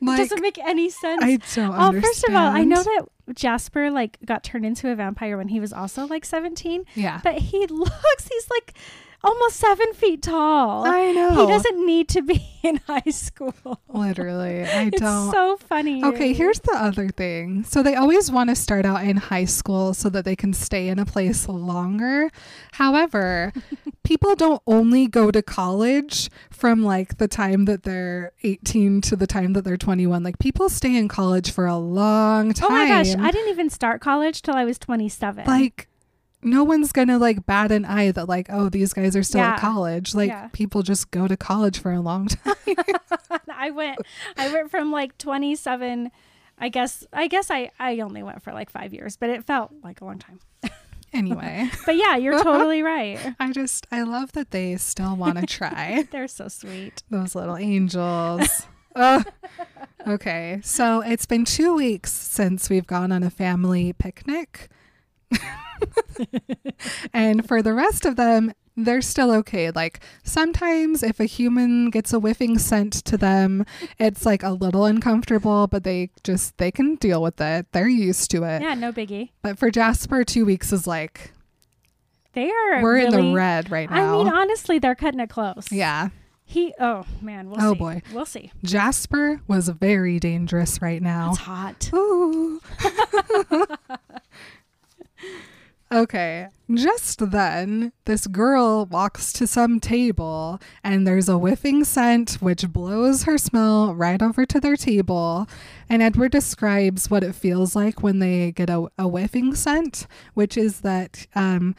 [0.00, 1.22] like, Doesn't make any sense.
[1.22, 2.02] I don't Oh, understand.
[2.04, 5.60] first of all, I know that Jasper like got turned into a vampire when he
[5.60, 7.20] was also like 17, Yeah.
[7.22, 8.74] but he looks he's like
[9.24, 10.84] almost seven feet tall.
[10.86, 11.30] I know.
[11.30, 13.54] He doesn't need to be in high school.
[13.88, 14.64] Literally.
[14.64, 15.28] I It's don't.
[15.28, 16.04] It's so funny.
[16.04, 17.64] Okay, here's the other thing.
[17.64, 20.88] So they always want to start out in high school so that they can stay
[20.88, 22.30] in a place longer.
[22.72, 23.52] However,
[24.04, 29.26] people don't only go to college from like the time that they're 18 to the
[29.26, 30.22] time that they're 21.
[30.22, 32.70] Like people stay in college for a long time.
[32.70, 35.46] Oh my gosh, I didn't even start college till I was 27.
[35.46, 35.88] like
[36.42, 39.52] no one's gonna like bat an eye that like oh these guys are still Yeah.
[39.54, 40.48] at college like Yeah.
[40.52, 42.54] people just go to college for a long time
[43.54, 43.98] I went
[44.36, 46.10] I went from like 27
[46.58, 49.72] I guess I guess I I only went for like 5 years, but it felt
[49.82, 50.40] like a long time.
[51.12, 53.18] anyway But yeah, you're totally right.
[53.40, 57.02] i just i love that they still want to try They're so sweet.
[57.10, 58.66] Those little angels.
[60.06, 64.68] Okay, so it's been two weeks since we've gone on a family picnic.
[67.12, 69.70] and for the rest of them, they're still okay.
[69.70, 73.66] Like sometimes if a human gets a whiffing scent to them,
[73.98, 77.66] it's like a little uncomfortable, but they just they can deal with it.
[77.72, 78.62] They're used to it.
[78.62, 79.30] Yeah, no biggie.
[79.42, 81.32] But for Jasper, 2 weeks is like
[82.32, 84.20] They are we're in the red right now.
[84.20, 85.68] I mean, honestly, they're cutting it close.
[85.70, 86.08] yeah.
[86.44, 87.78] He oh man, we'll Oh, see.
[87.78, 88.02] boy.
[88.12, 88.52] We'll see.
[88.62, 91.30] Jasper was very dangerous right now.
[91.30, 91.90] It's hot.
[91.94, 92.60] Ooh.
[95.92, 96.48] okay.
[96.72, 103.24] Just then, this girl walks to some table, and there's a whiffing scent which blows
[103.24, 105.46] her smell right over to their table.
[105.88, 110.56] And Edward describes what it feels like when they get a, a whiffing scent, which
[110.56, 111.74] is that um,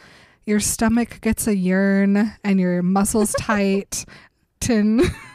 [0.46, 4.06] your stomach gets a yearn and your muscles tight.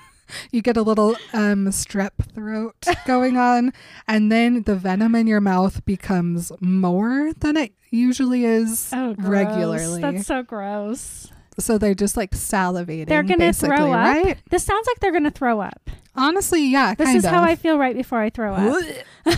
[0.52, 2.74] You get a little um, strep throat
[3.06, 3.72] going on,
[4.06, 10.00] and then the venom in your mouth becomes more than it usually is Oh, regularly.
[10.02, 11.30] That's so gross.
[11.58, 13.06] so they're just like salivating.
[13.08, 14.14] They're gonna basically, throw up.
[14.16, 14.38] right?
[14.50, 15.90] This sounds like they're gonna throw up.
[16.14, 17.30] Honestly, yeah, This is of.
[17.30, 18.82] how I feel right before I throw up.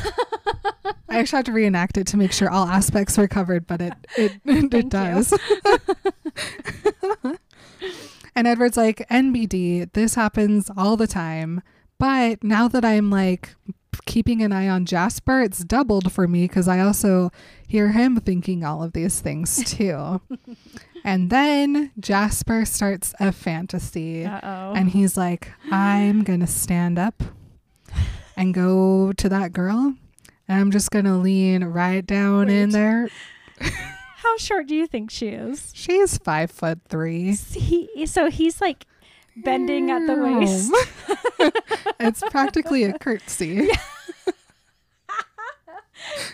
[1.08, 3.92] I actually had to reenact it to make sure all aspects were covered, but it
[4.16, 5.34] it, it, Thank does.
[8.34, 11.62] and Edward's like, NBD, this happens all the time.
[11.98, 13.54] But now that I'm like
[14.06, 17.30] keeping an eye on Jasper, it's doubled for me because I also
[17.66, 20.20] hear him thinking all of these things too.
[21.04, 24.24] and then Jasper starts a fantasy.
[24.24, 24.72] Uh oh.
[24.74, 27.22] And he's like, I'm going to stand up
[28.36, 29.94] and go to that girl.
[30.48, 33.08] And I'm just going to lean right down in there.
[34.22, 35.72] How short do you think she is?
[35.74, 37.34] She's five foot three.
[37.34, 38.84] He, so he's like
[39.34, 40.70] bending at the waist.
[42.00, 43.70] it's practically a curtsy.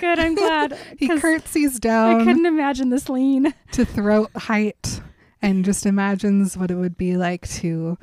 [0.00, 0.76] Good, I'm glad.
[0.98, 2.22] he curtsies down.
[2.22, 3.54] I couldn't imagine this lean.
[3.70, 5.00] to throat height
[5.40, 7.98] and just imagines what it would be like to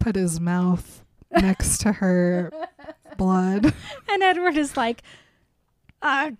[0.00, 2.50] put his mouth next to her
[3.16, 3.72] blood.
[4.08, 5.02] And Edward is like,
[6.02, 6.32] uh,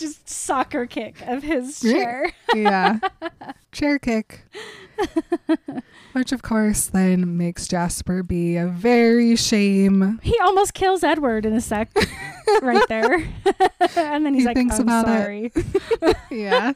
[0.00, 2.32] just soccer kick of his chair.
[2.54, 2.98] Yeah.
[3.72, 4.42] Chair kick.
[6.12, 10.18] Which, of course, then makes Jasper be a very shame.
[10.24, 11.88] He almost kills Edward in a sec,
[12.62, 13.14] right there.
[13.96, 15.52] and then he's He like, thinks I'm about it.
[15.52, 16.14] sorry.
[16.32, 16.72] Yeah.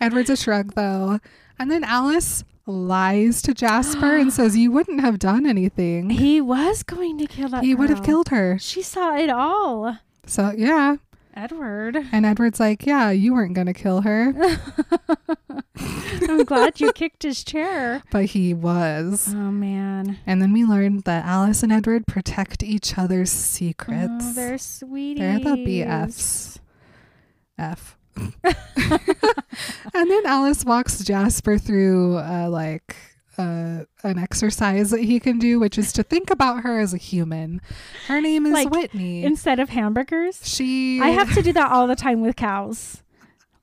[0.00, 1.20] Edward's a shrug, though.
[1.60, 6.10] And then Alice lies to Jasper and says, You wouldn't have done anything.
[6.10, 8.58] He was going to kill that He would have killed her.
[8.58, 9.98] She saw it all.
[10.26, 10.96] So, yeah.
[11.36, 11.96] Edward.
[12.12, 14.34] And Edward's like, Yeah, you weren't going to kill her.
[15.76, 18.02] I'm glad you kicked his chair.
[18.10, 19.28] But he was.
[19.34, 20.18] Oh man.
[20.26, 24.10] And then we learned that Alice and Edward protect each other's secrets.
[24.20, 25.18] Oh, they're sweeties.
[25.20, 26.58] They're the BFs.
[27.58, 27.96] F.
[28.44, 32.96] and then Alice walks Jasper through uh, like
[33.38, 36.98] uh, an exercise that he can do, which is to think about her as a
[36.98, 37.60] human.
[38.08, 39.24] Her name is Like, Whitney.
[39.24, 43.02] Instead of hamburgers, she I have to do that all the time with cows.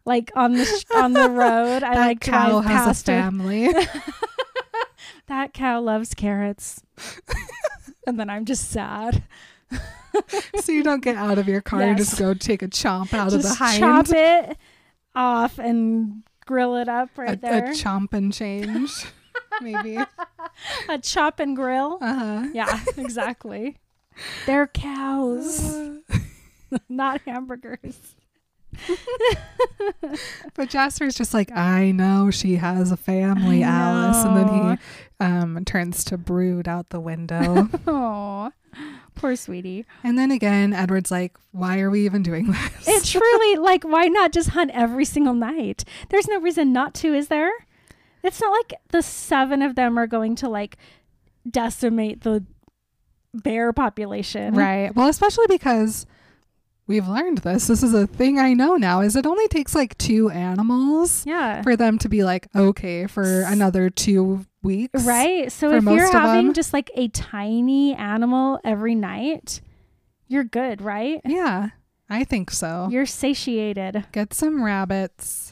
[0.06, 3.14] Like on the sh- on the road, I like cow drive has a past her.
[3.22, 3.70] family.
[5.28, 6.84] That cow loves carrots.
[8.06, 9.24] and then I'm just sad.
[10.60, 12.10] so you don't get out of your car and Yes.
[12.10, 13.80] just go take a chomp out of the just hind.
[13.80, 14.58] chop it
[15.16, 17.66] off and grill it up right a, there.
[17.68, 18.92] a chomp and change,
[19.62, 19.98] maybe.
[20.90, 21.98] a chop and grill.
[22.02, 22.48] Uh huh.
[22.54, 23.78] Yeah, exactly.
[24.46, 25.90] They're cows,
[26.90, 28.16] not hamburgers.
[30.54, 34.24] But Jasper's just like, I know she has a family, Alice.
[34.26, 37.70] And then he um, turns to brood out the window.
[37.88, 38.52] Oh,
[39.16, 39.86] poor sweetie.
[40.04, 42.88] and then again, Edward's like, Why are we even doing this?
[42.88, 45.84] It's truly, like, why not just hunt every single night?
[46.10, 47.52] There's no reason not to, is there?
[48.24, 50.78] It's not like the seven of them are going to, like,
[51.50, 52.44] decimate the
[53.34, 54.54] bear population.
[54.56, 54.94] right.
[54.96, 56.06] Well, especially because
[56.88, 57.68] we've learned this.
[57.68, 61.62] This is a thing I know now is it only takes like two animals Yeah.
[61.62, 65.06] for them to be like, okay, for another two weeks.
[65.06, 65.50] Right.
[65.52, 66.54] So if you're having them.
[66.54, 69.62] just like a tiny animal every night,
[70.28, 71.22] you're good, right?
[71.26, 71.70] Yeah.
[72.10, 72.90] I think so.
[72.92, 74.04] You're satiated.
[74.12, 75.51] Get some rabbits.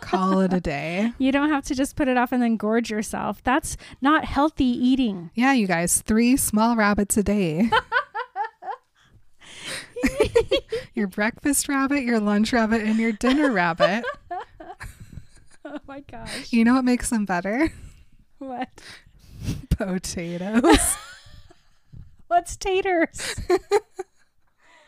[0.00, 1.12] Call it a day.
[1.18, 3.42] You don't have to just put it off and then gorge yourself.
[3.42, 5.30] That's not healthy eating.
[5.34, 7.70] Yeah, you guys, three small rabbits a day.
[10.94, 14.04] your breakfast rabbit, your lunch rabbit, and your dinner rabbit.
[15.68, 16.52] Oh my gosh.
[16.52, 17.72] You know what makes them better?
[18.38, 18.68] What?
[19.70, 20.96] Potatoes.
[22.28, 23.34] What's taters?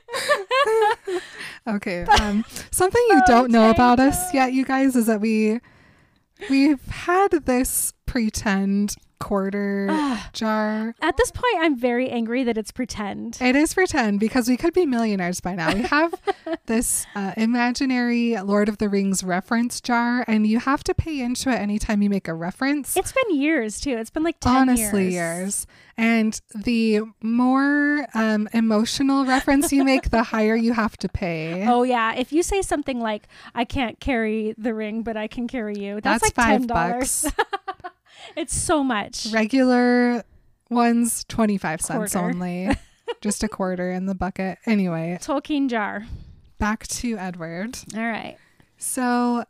[1.66, 2.04] Okay.
[2.04, 5.60] Um, something you don't know about us yet, you guys, is that we
[6.48, 9.86] we've had this pretend quarter
[10.32, 10.94] jar.
[11.00, 13.38] At this point, I'm very angry that it's pretend.
[13.40, 15.72] It is pretend because we could be millionaires by now.
[15.74, 16.14] We have
[16.66, 21.50] this uh, imaginary Lord of the Rings reference jar, and you have to pay into
[21.50, 22.96] it anytime you make a reference.
[22.96, 23.96] It's been years too.
[23.96, 25.12] It's been like 10 Honestly, years.
[25.12, 25.66] years.
[26.00, 31.66] And the more um, emotional reference you make, the higher you have to pay.
[31.68, 35.48] Oh yeah, if you say something like "I can't carry the ring, but I can
[35.48, 37.22] carry you," that's, That's like five ten dollars.
[37.24, 37.34] bucks.
[38.36, 39.28] it's so much.
[39.32, 40.24] Regular
[40.70, 42.28] ones, 25 cents Quarter.
[42.34, 42.68] only.
[43.20, 44.58] Just a quarter in the bucket.
[44.66, 46.06] Anyway, Tolkien jar.
[46.58, 47.78] back to Edward.
[47.96, 48.36] All right.
[48.76, 49.44] So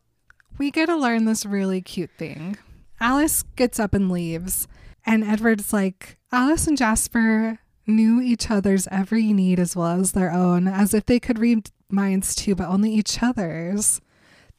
[0.59, 2.57] we get to learn this really cute thing.
[3.01, 4.69] Alice gets up and leaves,
[5.05, 10.31] and Edward's like, Alice and Jasper knew each other's every need as well as their
[10.33, 14.01] own, as if they could read minds too, but only each other's.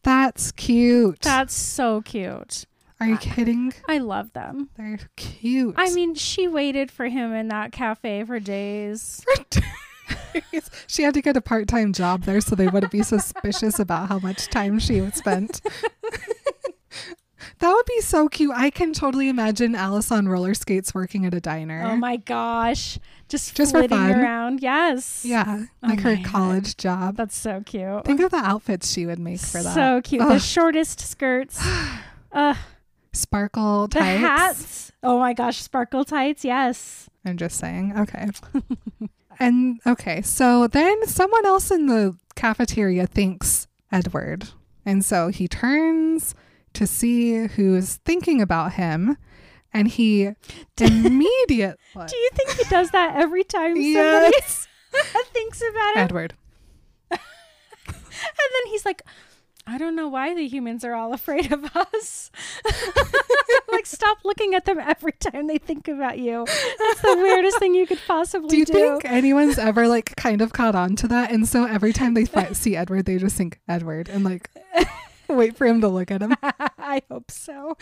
[0.04, 1.22] That's cute.
[1.22, 2.66] That's so cute.
[3.00, 3.74] Are you kidding?
[3.88, 4.70] I love them.
[4.78, 5.76] They're cute.
[5.78, 9.24] I mean, she waited for him in that cafe for days.
[10.88, 14.20] she had to get a part-time job there so they wouldn't be suspicious about how
[14.20, 15.62] much time she spent.
[17.60, 18.52] that would be so cute.
[18.56, 21.84] I can totally imagine Alice on roller skates working at a diner.
[21.86, 23.00] Oh my gosh.
[23.30, 24.20] Just, Just for flitting fun.
[24.20, 24.62] around.
[24.62, 25.24] Yes.
[25.26, 26.26] yeah, Oh like her my God.
[26.26, 27.16] college job.
[27.16, 28.04] That's so cute.
[28.06, 29.74] Think of the outfits she would make for that.
[29.74, 30.22] So cute.
[30.22, 30.30] Ugh.
[30.30, 31.60] The shortest skirts.
[32.32, 32.56] uh,
[33.14, 34.20] Sparkle the tights.
[34.22, 34.92] hats.
[35.04, 36.44] Oh my gosh, sparkle tights.
[36.46, 37.10] Yes.
[37.26, 37.94] I'm just saying.
[37.98, 38.28] Okay.
[39.40, 44.50] and okay, so then someone else in the cafeteria thinks Edward.
[44.86, 46.36] And so he turns
[46.74, 49.18] to see who's thinking about him.
[49.74, 50.30] And he
[50.82, 51.78] immediately.
[51.96, 54.68] Do you think he does that every time somebody Yes.
[55.34, 56.00] thinks about it?
[56.00, 56.34] Edward.
[57.12, 57.20] And
[58.54, 59.02] then he's like,
[59.70, 62.32] I don't know why the humans are all afraid of us.
[63.72, 66.46] like, stop looking at them every time they think about you.
[66.48, 68.78] That's the weirdest thing you could possibly Do you do.
[68.78, 71.32] You think anyone's ever like kind of caught on to that?
[71.32, 74.50] And so every time they see Edward, they just think Edward and like
[75.30, 76.36] wait for him to look at him.
[76.42, 77.78] I hope so.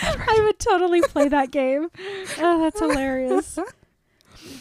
[0.00, 1.90] I would totally play that game.
[2.38, 3.58] Oh, that's hilarious.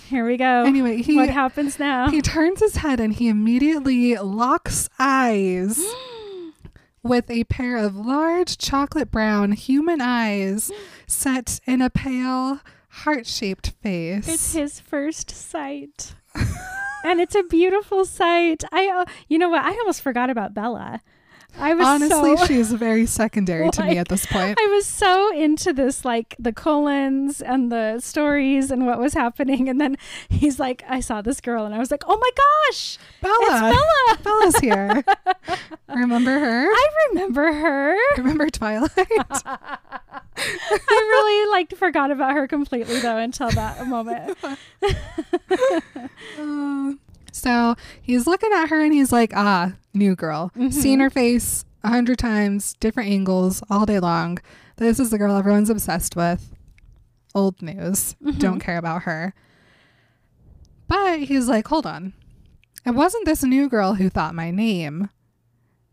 [0.08, 0.64] Here we go.
[0.66, 2.10] Anyway, he what happens now?
[2.10, 5.80] he turns his head and he immediately locks eyes
[7.04, 10.72] with a pair of large chocolate brown human eyes
[11.08, 14.28] set in a pale heart-shaped face.
[14.28, 16.14] It's his first sight.
[17.04, 18.64] and it's a beautiful sight.
[18.72, 19.64] I uh, you know what?
[19.64, 21.02] I almost forgot about Bella.
[21.58, 24.58] I was Honestly, so she is very secondary to me at this point.
[24.60, 29.70] I was so into this, like the Cullens and the stories and what was happening.
[29.70, 29.98] And then
[30.30, 32.30] he's like, I saw this girl and I was like, oh my
[32.70, 33.36] gosh, Bella.
[33.42, 34.18] it's Bella.
[34.24, 35.04] Bella's here.
[35.96, 36.66] Remember her?
[36.68, 37.98] I remember her.
[38.18, 38.92] Remember Twilight?
[38.98, 44.38] I really like forgot about her completely though until that moment.
[46.40, 46.94] Uh,
[47.32, 50.52] so he's looking at her and he's like, ah, new girl.
[50.70, 54.40] Seen her face a hundred times, different angles all day long.
[54.78, 56.54] This is the girl everyone's obsessed with.
[57.34, 58.16] Old news.
[58.38, 59.34] Don't care about her.
[60.88, 62.14] But he's like, hold on.
[62.86, 65.10] It wasn't this new girl who thought my name.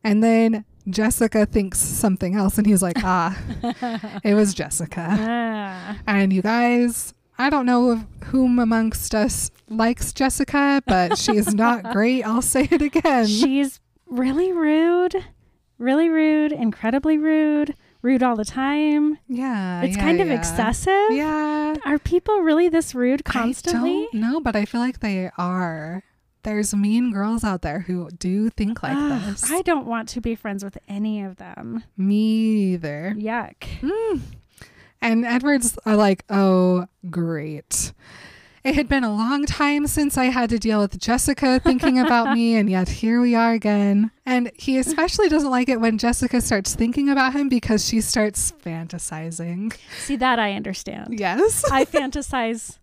[0.02, 3.38] And then Jessica thinks something else and he's like, ah,
[4.24, 5.06] it was Jessica.
[5.10, 5.98] Ah.
[6.06, 11.54] And you guys, I don't know of whom amongst us likes Jessica, but she is
[11.54, 12.24] not great.
[12.24, 13.26] I'll say it again.
[13.26, 15.14] She's really rude,
[15.78, 19.18] really rude, incredibly rude, rude all the time.
[19.28, 19.82] yeah.
[19.82, 20.34] It's yeah, kind of yeah.
[20.34, 21.10] excessive.
[21.10, 21.76] Yeah.
[21.84, 24.08] Are people really this rude constantly?
[24.12, 26.02] Don't but I feel like they are.
[26.44, 29.50] There's mean girls out there who do think like Ugh, this.
[29.50, 31.84] I don't want to be friends with any of them.
[31.96, 33.14] Me either.
[33.16, 33.60] Yuck.
[33.80, 34.20] Mm.
[35.00, 37.92] And Edward's are like, oh, great.
[38.64, 42.34] It had been a long time since I had to deal with Jessica thinking about
[42.34, 44.10] me, and yet here we are again.
[44.26, 48.52] And he especially doesn't like it when Jessica starts thinking about him because she starts
[48.64, 49.74] fantasizing.
[50.00, 51.18] See that I understand.
[51.18, 52.78] Yes, I fantasize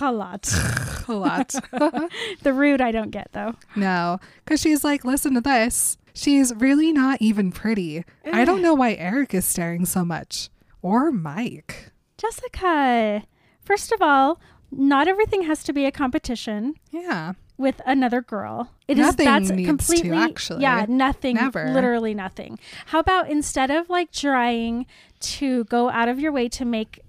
[0.00, 0.52] a lot.
[1.08, 1.54] a lot.
[2.42, 3.54] The rude I don't get though.
[3.76, 5.98] no, because she's like, listen to this.
[6.14, 8.04] She's really not even pretty.
[8.32, 10.48] I don't know why Eric is staring so much,
[10.84, 11.90] or Mike.
[12.18, 13.22] Jessica,
[13.62, 14.38] first of all,
[14.70, 17.32] not everything has to be a competition Yeah.
[17.56, 18.70] with another girl.
[18.86, 20.62] It is Nothing that's needs to, completely actually.
[20.62, 21.70] yeah, nothing, Never.
[21.72, 22.58] literally nothing.
[22.86, 24.84] How about instead of like trying
[25.20, 27.00] to go out of your way to make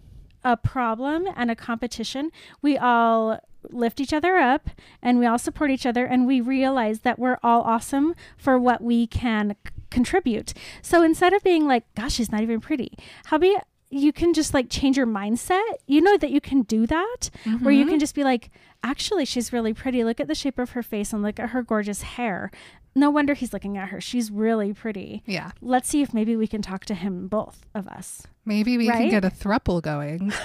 [0.44, 3.40] a problem and a competition, we all
[3.72, 4.70] lift each other up
[5.02, 8.82] and we all support each other and we realize that we're all awesome for what
[8.82, 9.56] we can
[9.96, 10.54] contribute.
[10.82, 14.54] So instead of being like, gosh, she's not even pretty, how about you can just
[14.54, 15.64] like change your mindset?
[15.88, 17.30] You know that you can do that
[17.62, 17.92] where you mm-hmm.
[17.92, 18.52] can just be like,
[18.84, 20.04] actually, she's really pretty.
[20.04, 22.52] Look at the shape of her face and look at her gorgeous hair.
[22.98, 24.00] No wonder he's looking at her.
[24.00, 25.22] She's really pretty.
[25.26, 25.52] Yeah.
[25.62, 28.24] Let's see if maybe we can talk to him, both of us.
[28.46, 30.32] Maybe we can get a thruple going.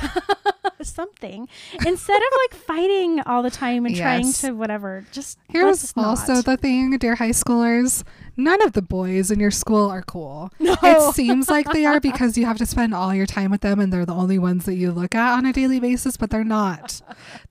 [0.82, 1.46] Something
[1.86, 5.04] instead of like fighting all the time and trying to whatever.
[5.12, 6.44] Just Here's also not.
[6.46, 8.02] the thing, dear high schoolers.
[8.36, 10.50] None of the boys in your school are cool.
[10.58, 10.74] No.
[10.82, 13.78] It seems like they are because you have to spend all your time with them
[13.78, 16.44] and they're the only ones that you look at on a daily basis, but they're
[16.44, 17.02] not.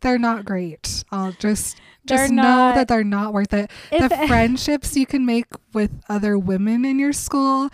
[0.02, 1.04] They're not great.
[1.12, 1.80] I'll just
[2.10, 2.76] just know not.
[2.76, 3.72] that they're not worth it.
[3.91, 7.70] The friendships you can make with other women in your school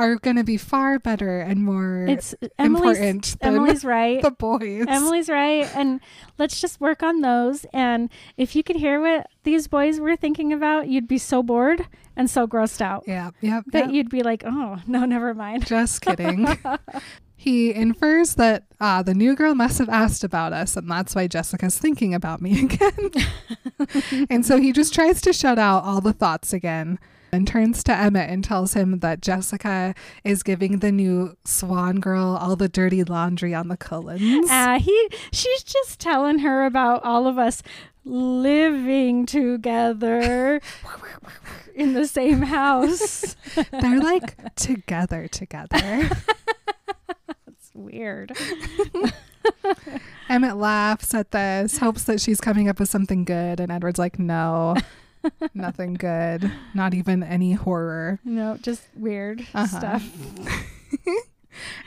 [0.00, 2.96] are going to be far better and more it's Emily's.
[2.96, 4.22] important than Emily's right.
[4.22, 4.86] the boys.
[4.88, 5.70] Emily's right.
[5.76, 6.00] And
[6.38, 7.66] let's just work on those.
[7.74, 8.08] And
[8.38, 12.30] if you could hear what these boys were thinking about, you'd be so bored and
[12.30, 15.66] so grossed out yeah, yeah, that you'd be like, oh, no, never mind.
[15.66, 16.48] Just kidding.
[17.40, 21.26] he infers that ah, the new girl must have asked about us, and that's why
[21.26, 23.10] Jessica's thinking about me again.
[24.28, 26.98] and so he just tries to shut out all the thoughts again
[27.32, 32.36] and turns to Emmett and tells him that Jessica is giving the new swan girl
[32.38, 34.50] all the dirty laundry on the Cullens.
[34.50, 37.62] Uh, he, she's just telling her about all of us
[38.04, 40.60] living together
[41.74, 43.34] in the same house.
[43.70, 46.10] They're like together, together.
[47.80, 48.32] Weird.
[50.28, 54.18] Emmett laughs at this, hopes that she's coming up with something good, and Edward's like,
[54.18, 54.76] no,
[55.54, 58.20] nothing good, not even any horror.
[58.24, 59.66] No, just weird Uh-huh.
[59.66, 60.08] stuff.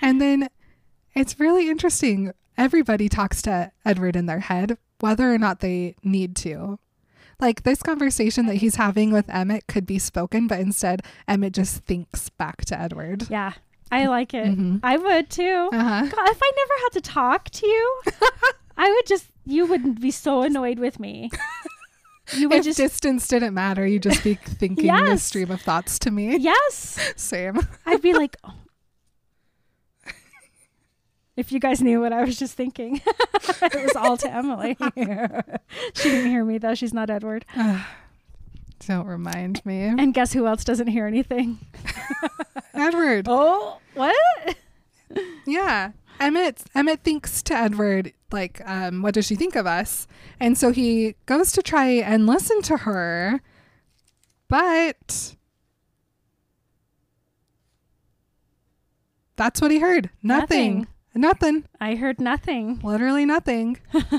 [0.01, 0.49] And then
[1.15, 2.31] it's really interesting.
[2.57, 6.79] Everybody talks to Edward in their head, whether or not they need to.
[7.39, 11.77] Like this conversation that he's having with Emmett could be spoken, but instead Emmett just
[11.85, 13.27] thinks back to Edward.
[13.29, 13.53] Yeah.
[13.93, 14.47] I like it.
[14.47, 14.79] Mhm.
[14.83, 15.69] I would too.
[15.71, 16.01] Uh-huh.
[16.01, 18.01] God, if I never had to talk to you,
[18.77, 21.29] I would just you would be so annoyed with me.
[22.37, 25.23] You would If just distance didn't matter, you'd just be thinking this Yes.
[25.23, 26.37] stream of thoughts to me.
[26.37, 26.97] Yes.
[27.17, 27.59] Same.
[27.85, 28.53] I'd be like oh.
[31.35, 33.01] If you guys knew what I was just thinking.
[33.05, 34.77] it was all to Emily.
[35.95, 36.75] she didn't hear me though.
[36.75, 37.43] She's not Edward.
[38.87, 39.83] Don't remind me.
[39.83, 41.59] And guess who else doesn't hear anything?
[42.73, 43.27] Edward.
[43.29, 44.55] Oh, what?
[45.45, 45.91] Yeah.
[46.19, 50.07] Emmett Emmett thinks to Edward like um what does she think of us?
[50.39, 53.41] And so he goes to try and listen to her
[54.47, 55.35] but
[59.35, 60.09] That's what he heard.
[60.21, 60.87] Nothing.
[61.15, 61.65] Nothing.
[61.79, 62.79] I heard nothing.
[62.83, 63.79] Literally nothing.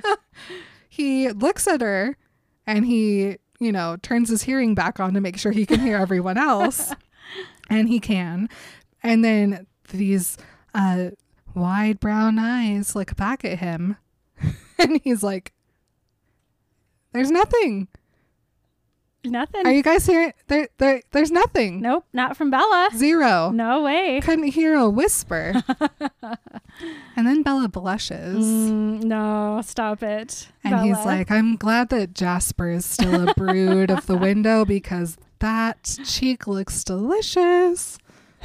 [0.88, 2.16] he looks at her
[2.66, 5.96] and he, you know, turns his hearing back on to make sure he can hear
[5.96, 6.92] everyone else.
[7.70, 8.48] and he can.
[9.02, 10.36] And then these
[10.74, 11.10] uh,
[11.54, 13.96] wide brown eyes look back at him.
[14.78, 15.52] and he's like,
[17.12, 17.88] There's nothing.
[19.24, 19.66] Nothing.
[19.66, 20.32] Are you guys hearing?
[20.48, 21.80] There, there, there's nothing.
[21.80, 22.90] nope, not from Bella.
[22.94, 23.50] Zero.
[23.50, 24.20] No way.
[24.20, 25.62] Couldn't hear a whisper.
[27.16, 28.44] and then Bella blushes.
[28.44, 30.48] Mm, no, stop it.
[30.64, 35.16] And he's like, I'm glad that Jasper is still a brood of the window because
[35.38, 37.98] that cheek looks delicious.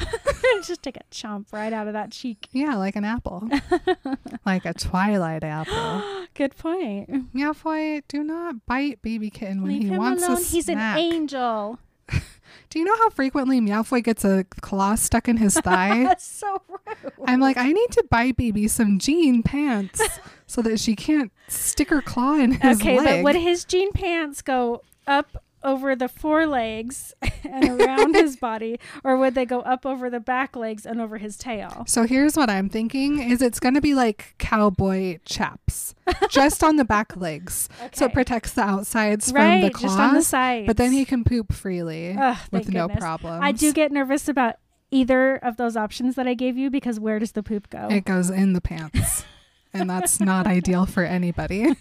[0.63, 2.47] just take a chomp right out of that cheek.
[2.51, 3.49] Yeah, like an apple.
[4.45, 6.27] like a twilight apple.
[6.33, 7.33] Good point.
[7.33, 10.37] Meowfoy, do not bite baby kitten when Leave he him wants alone.
[10.37, 11.79] a He's an angel.
[12.69, 16.03] Do you know how frequently Meowfoy gets a claw stuck in his thigh?
[16.03, 17.13] That's so rude.
[17.25, 20.01] I'm like, I need to buy baby some jean pants
[20.45, 23.05] so that she can't stick her claw in his okay, leg.
[23.05, 27.13] but would his jean pants go up over the forelegs
[27.43, 31.17] and around his body, or would they go up over the back legs and over
[31.17, 31.83] his tail?
[31.85, 35.93] So here's what I'm thinking is it's going to be like cowboy chaps
[36.29, 37.67] just on the back legs.
[37.91, 39.81] So it protects the outsides right, from the claws.
[39.91, 40.67] just on the sides.
[40.67, 43.43] but then he can poop freely Ugh, with no problem.
[43.43, 44.55] I do get nervous about
[44.89, 47.89] either of those options that I gave you because where does the poop go?
[47.91, 49.25] It goes in the pants.
[49.73, 51.75] and that's not ideal for anybody.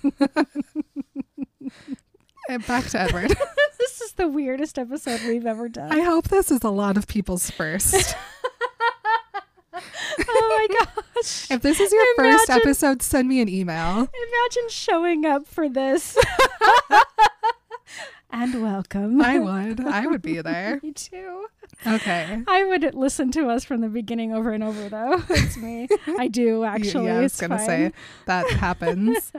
[2.48, 3.36] And back to Edward.
[3.78, 5.92] this is the weirdest episode we've ever done.
[5.92, 8.16] I hope this is a lot of people's first.
[9.74, 9.80] oh
[10.28, 11.50] my gosh.
[11.50, 13.94] If this is your first episode, send me an email.
[13.94, 16.16] Imagine showing up for this.
[18.30, 19.20] And welcome.
[19.22, 19.80] I would.
[19.80, 20.80] I would be there.
[20.82, 21.46] Me too.
[21.86, 22.42] Okay.
[22.46, 25.22] I would listen to us from the beginning over and over, though.
[25.30, 25.88] It's me.
[26.18, 27.06] I do actually.
[27.06, 27.92] yeah, I was gonna say
[28.26, 29.32] that happens.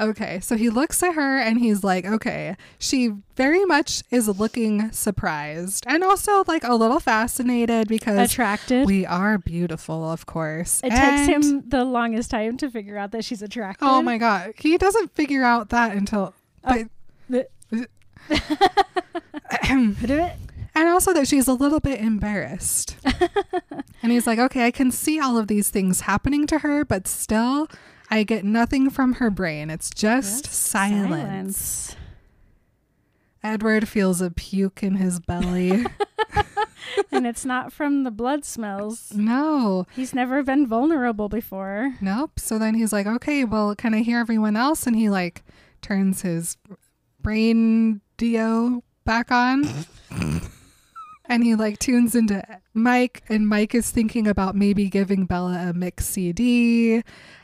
[0.00, 4.92] okay, so he looks at her and he's like, "Okay." She very much is looking
[4.92, 8.86] surprised and also like a little fascinated because attracted.
[8.86, 10.80] we are beautiful, of course.
[10.84, 13.84] it And- takes him the longest time to figure out that she's attracted.
[13.86, 16.34] Oh my god, he doesn't figure out that until.
[16.64, 16.70] Oh.
[16.74, 16.86] But,
[17.28, 17.48] The-
[19.68, 20.32] and Bit of it.
[20.76, 22.96] also that she's a little bit embarrassed.
[24.02, 27.06] and he's like, okay, I can see all of these things happening to her, but
[27.08, 27.68] still,
[28.10, 29.70] I get nothing from her brain.
[29.70, 31.10] It's just Just silence.
[31.10, 31.96] silence.
[33.42, 35.84] Edward feels a puke in his belly.
[37.12, 39.12] and it's not from the blood smells.
[39.14, 41.94] no, He's never been vulnerable before.
[42.00, 42.38] nope.
[42.40, 44.86] So then he's like, okay, well, can I hear everyone else?
[44.86, 45.44] And he like
[45.82, 46.56] turns his
[47.20, 49.66] brain dio back on.
[51.26, 52.42] and he like tunes into
[52.74, 57.02] Mike, and Mike is thinking about maybe giving Bella a mix CD.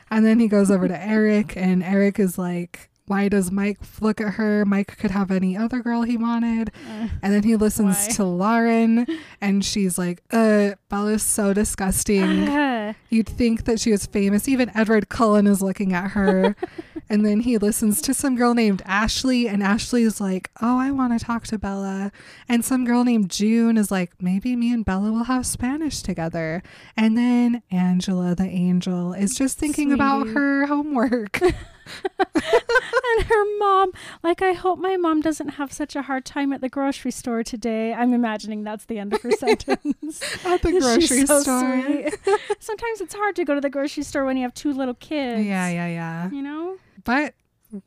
[0.09, 4.21] And then he goes over to Eric, and Eric is like, why does Mike look
[4.21, 4.63] at her?
[4.65, 6.71] Mike could have any other girl he wanted.
[6.89, 8.13] Uh, And then he listens Why?
[8.15, 9.05] to Lauren,
[9.41, 12.47] and she's like, uh, Bella's so disgusting.
[12.47, 14.47] ah, You'd think that she was famous.
[14.47, 16.55] Even Edward Cullen is looking at her.
[17.09, 20.91] and then he listens to some girl named Ashley, and Ashley is like, Oh, I
[20.91, 22.11] want to talk to Bella.
[22.47, 26.63] And some girl named June is like, Maybe me and Bella will have Spanish together.
[26.95, 31.41] And then Angela, the angel, is just thinking about her homework.
[32.35, 33.91] and her mom.
[34.23, 37.43] Like, I hope my mom doesn't have such a hard time at the grocery store
[37.43, 37.93] today.
[37.93, 40.21] I'm imagining that's the end of her sentence.
[40.45, 41.81] at the grocery so store.
[41.83, 42.17] sweet.
[42.59, 45.45] Sometimes it's hard to go to the grocery store when you have two little kids.
[45.45, 46.29] Yeah, yeah, yeah.
[46.31, 46.77] You know?
[47.03, 47.33] But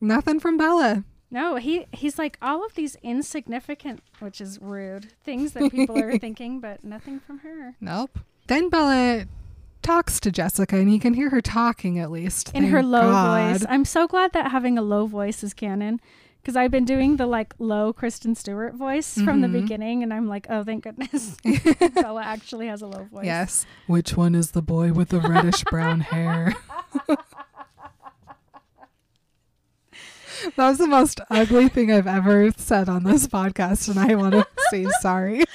[0.01, 1.05] nothing from Bella.
[1.31, 6.17] No, he he's like all of these insignificant, which is rude, things that people are
[6.19, 7.75] thinking, but nothing from her.
[7.81, 8.21] Nope.
[8.47, 9.25] Then Bella
[9.85, 12.51] talks to Jessica, and you can hear her talking at least.
[12.55, 13.53] In her low God.
[13.53, 13.65] voice.
[13.69, 16.01] I'm so glad that having a low voice is canon
[16.43, 19.53] Because I've been doing the like low Kristen Stewart voice from the Mhm.
[19.63, 21.37] beginning, and I'm like, oh, thank goodness,
[21.95, 23.25] Bella actually has a low voice.
[23.25, 23.65] Yes.
[23.87, 26.55] Which one is the boy with the reddish brown hair?
[27.09, 27.19] that
[30.59, 34.47] was the most ugly thing I've ever said on this podcast, and I want to
[34.71, 35.45] say sorry.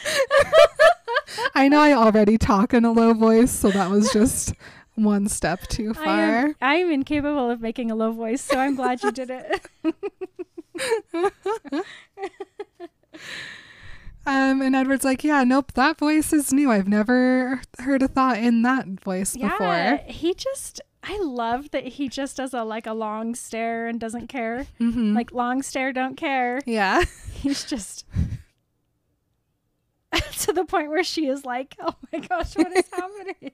[1.56, 4.54] I know I already talk in a low voice, so that was just
[4.96, 6.20] one step too I far.
[6.48, 9.66] am, I am incapable of making a low voice, so I'm glad you did it.
[14.26, 16.72] Um, and Edward's like, yeah, nope, that voice is new.
[16.72, 20.00] I've never heard a thought in that voice yeah, before.
[20.12, 20.82] he just.
[21.02, 24.68] I love that he just does a like a long stare and doesn't care.
[24.80, 25.16] Mm-hmm.
[25.16, 26.60] Like long stare, don't care.
[26.66, 27.06] yeah.
[27.32, 28.06] He's just
[30.39, 33.51] to the point where she is like, "Oh my gosh, what is happening?"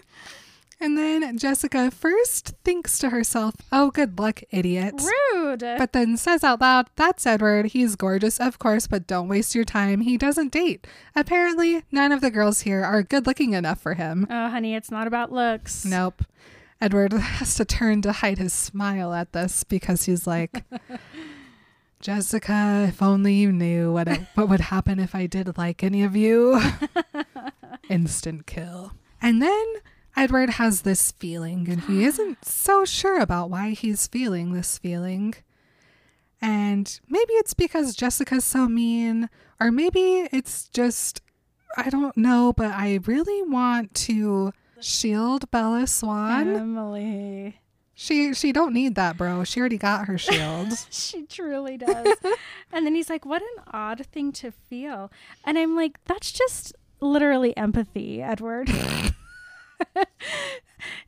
[0.80, 4.94] And then Jessica first thinks to herself, oh, good luck, idiot.
[5.32, 5.60] Rude.
[5.60, 7.66] But then says out loud, that's Edward.
[7.66, 10.02] He's gorgeous, of course, but don't waste your time.
[10.02, 10.86] He doesn't date.
[11.16, 14.26] Apparently, none of the girls here are good looking enough for him.
[14.28, 15.84] oh, honey, it's not about looks.
[15.86, 16.22] Nope.
[16.80, 20.64] Edward has to turn to hide his smile at this because he's like,
[22.04, 26.14] Jessica, if only you knew what what would happen if I did like any of
[26.14, 26.60] you.
[27.88, 28.92] Instant kill.
[29.22, 29.64] And then
[30.14, 35.34] Edward has this feeling, and he isn't so sure about why he's feeling this feeling.
[36.42, 41.22] And maybe it's because Jessica's so mean, or maybe it's just,
[41.74, 46.54] I don't know, but I really want to shield Bella Swan.
[46.54, 47.62] Emily.
[47.94, 49.44] She she don't need that, bro.
[49.44, 50.72] She already got her shield.
[50.90, 52.16] She truly does.
[52.72, 55.10] and then he's like, What an odd thing to feel.
[55.44, 58.70] And I'm like, That's just literally empathy, Edward.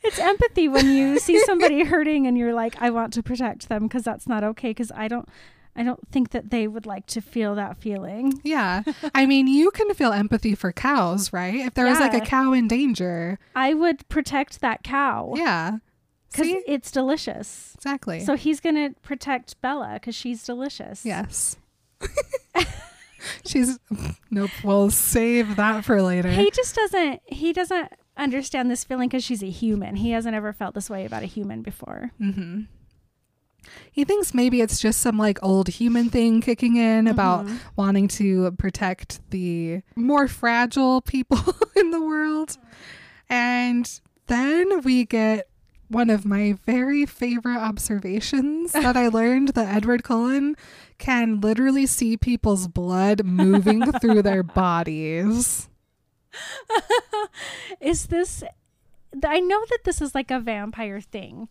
[0.02, 3.84] it's empathy when you see somebody hurting and you're like, I want to protect them
[3.84, 4.70] because that's not okay.
[4.70, 5.28] Because I don't.
[5.78, 8.40] I don't think that they would like to feel that feeling.
[8.44, 8.82] yeah.
[9.14, 11.56] I mean, you can feel empathy for cows, right?
[11.56, 13.38] If there was like a cow in danger.
[13.54, 15.80] I would protect that cow Yeah.
[16.32, 17.72] Because it's delicious.
[17.76, 18.20] Exactly.
[18.20, 21.04] So he's going to protect Bella because she's delicious.
[21.04, 21.56] yes.
[23.44, 23.78] She's
[24.30, 24.50] nope.
[24.62, 26.30] We'll save that for later.
[26.30, 30.52] he just doesn't he doesn't understand this feeling because she's a human he hasn't ever
[30.52, 32.62] felt this way about a human before hmm
[33.90, 37.58] He thinks maybe it's just some like old human thing kicking in about Mhm.
[37.74, 41.40] wanting to protect the more fragile people
[41.76, 42.58] in the world.
[43.28, 43.90] And
[44.28, 45.48] then we get
[45.88, 50.56] one of my very favorite observations that I learned that Edward Cullen
[50.98, 55.68] can literally see people's blood moving through their bodies.
[57.80, 58.42] is this
[59.24, 61.48] i know that this is like a vampire thing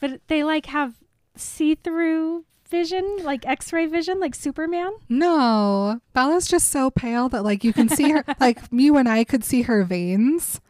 [0.00, 0.94] but they like have
[1.36, 7.72] see-through vision like x-ray vision like superman No, Bella's just so pale that like you
[7.72, 10.60] can see her like you and I could see her veins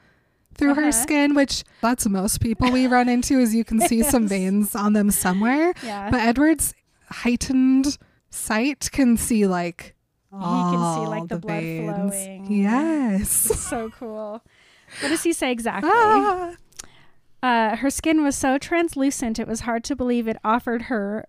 [0.56, 0.92] through her Uh-huh.
[0.92, 4.92] skin, which that's most people we run into is you can see some veins on
[4.92, 5.72] them somewhere.
[5.82, 6.74] yeah But Edward's
[7.10, 7.98] heightened
[8.30, 9.94] sight can see like
[10.32, 12.12] he can see like the, blood veins.
[12.12, 13.28] flowing Yes.
[13.30, 14.42] so cool
[15.00, 16.52] what does he say exactly Ah.
[17.42, 21.26] Uh, her skin was so translucent it was hard to believe it offered her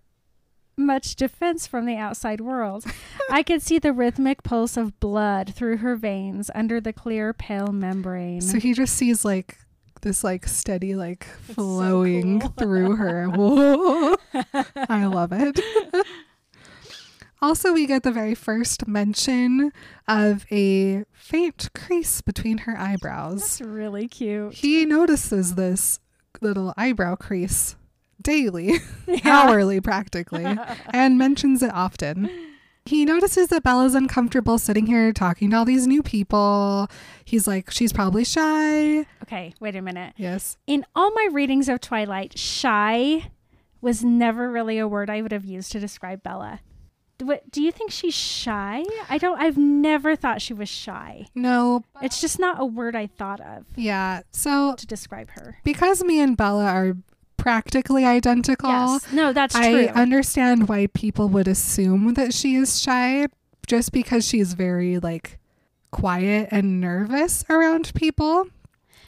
[0.78, 2.84] much defense from the outside world.
[3.30, 7.72] I could see the rhythmic pulse of blood through her veins under the clear, pale
[7.72, 8.40] membrane.
[8.40, 9.58] So he just sees like
[10.02, 12.54] this like steady like so flowing cool.
[12.56, 13.26] through her.
[13.28, 14.16] Whoa.
[14.88, 15.60] I love it.
[17.42, 19.72] also, we get the very first mention
[20.06, 23.40] of a faint crease between her eyebrows.
[23.40, 24.54] That's really cute.
[24.54, 26.00] He notices this
[26.40, 27.76] little eyebrow crease
[28.22, 28.74] daily,
[29.06, 29.20] Yeah.
[29.24, 30.44] hourly practically,
[30.92, 32.30] and mentions it often.
[32.86, 36.88] He notices that Bella's uncomfortable sitting here talking to all these new people.
[37.24, 39.00] He's like, she's probably shy.
[39.24, 40.14] Okay, wait a minute.
[40.16, 40.56] Yes.
[40.66, 43.30] In all my readings of Twilight, shy
[43.82, 46.60] was never really a word I would have used to describe Bella.
[47.18, 48.84] Do, what, do you think she's shy?
[49.10, 49.38] I don't.
[49.38, 51.26] I've never thought she was shy.
[51.34, 51.84] No.
[52.00, 54.22] It's just not a word I thought of Yeah.
[54.32, 55.58] So to describe her.
[55.62, 56.96] because me and Bella are
[57.48, 59.12] practically identical, Yes.
[59.12, 59.86] No, that's I true.
[59.94, 63.26] I understand why people would assume that she is shy
[63.66, 65.38] just because she's very like
[65.90, 68.46] quiet and nervous around people.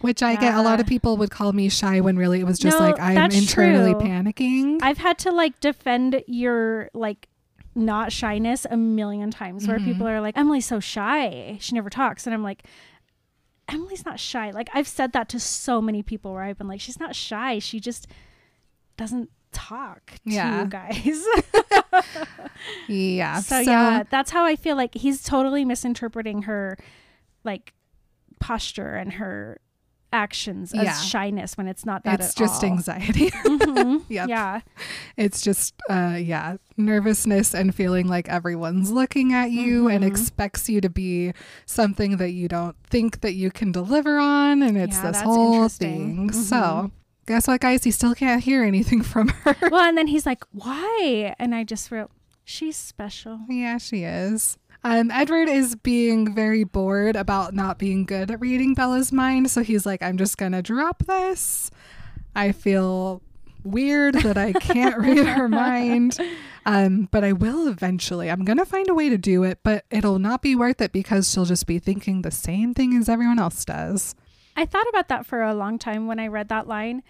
[0.01, 2.59] Which I get a lot of people would call me shy when really it was
[2.59, 4.01] just No, like I'm internally true.
[4.01, 4.79] panicking.
[4.83, 7.29] I've had to like defend your like
[7.75, 9.85] not shyness a million times where Mhm.
[9.85, 11.59] people are like, Emily's so shy.
[11.61, 12.27] She never talks.
[12.27, 12.63] And I'm like,
[13.69, 14.51] Emily's not shy.
[14.51, 17.59] Like I've said that to so many people where I've been like, she's not shy.
[17.59, 18.07] She just
[19.01, 20.61] doesn't talk to Yeah.
[20.63, 21.25] you guys.
[22.89, 23.41] Yeah.
[23.41, 26.77] so, yeah, that's how I feel like he's totally misinterpreting her
[27.45, 27.73] like
[28.39, 29.59] posture and her
[30.13, 30.93] actions as Yeah.
[31.01, 32.71] shyness when it's not that it's just all.
[32.71, 33.31] anxiety.
[33.71, 34.03] Mhm.
[34.09, 34.29] Yep.
[34.29, 34.61] Yeah.
[35.17, 40.09] It's just, uh, yeah, nervousness and feeling like everyone's looking at you and Mhm.
[40.09, 41.33] expects you to be
[41.65, 44.63] something that you don't think that you can deliver on.
[44.63, 46.33] And it's Yeah, this whole thing.
[46.33, 46.91] So, Mhm.
[47.27, 47.85] Guess what, guys?
[47.85, 49.57] He still can't hear anything from her.
[49.71, 52.11] well, and then he's like, "Why?" And I just wrote,
[52.45, 54.57] "She's special." yeah, she is.
[54.83, 59.51] Um, Edward is being very bored about not being good at reading Bella's mind.
[59.51, 61.71] So he's like, I'm just going to drop this.
[62.35, 63.21] I feel
[63.63, 66.19] weird that I can't read her mind.
[66.65, 68.31] Um, but I will eventually.
[68.31, 70.93] I'm going to find a way to do it, but it'll not be worth it
[70.93, 74.15] because she'll just be thinking the same thing as everyone else does.
[74.57, 77.03] I thought about that for a long time when I read that line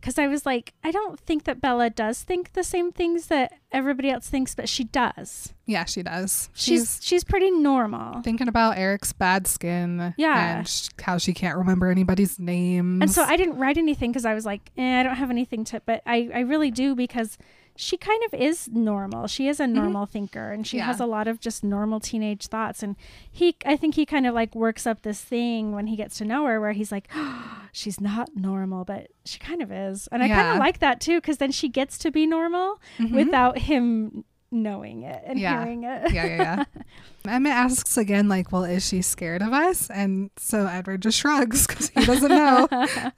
[0.00, 3.52] because I was like, I don't think that Bella does think the same things that
[3.72, 5.54] everybody else thinks, but she does.
[5.66, 6.50] Yeah, she does.
[6.54, 8.22] She's she's pretty normal.
[8.22, 10.14] thinking about Eric's bad skin.
[10.16, 10.58] Yeah.
[10.58, 13.02] And sh- how she can't remember anybody's names.
[13.02, 15.64] And so I didn't write anything because I was like, eh, I don't have anything
[15.64, 17.36] to, but I, I really do because
[17.80, 19.28] she kind of is normal.
[19.28, 20.80] She is a normal thinker and she Mm-hmm.
[20.80, 20.86] Yeah.
[20.86, 22.82] has a lot of just normal teenage thoughts.
[22.82, 22.96] And
[23.30, 26.24] he, I think he kind of like works up this thing when he gets to
[26.24, 27.08] know her where he's like,
[27.72, 30.08] she's not normal, but she kind of is.
[30.10, 33.12] And I kind of like that too because then she gets to be normal Mhm.
[33.12, 35.62] without him knowing it and Yeah.
[35.62, 36.10] hearing it.
[36.12, 36.64] yeah, yeah, yeah.
[37.32, 39.88] Emmett asks again, like, well, is she scared of us?
[39.90, 42.66] And so Edward just shrugs because he doesn't know.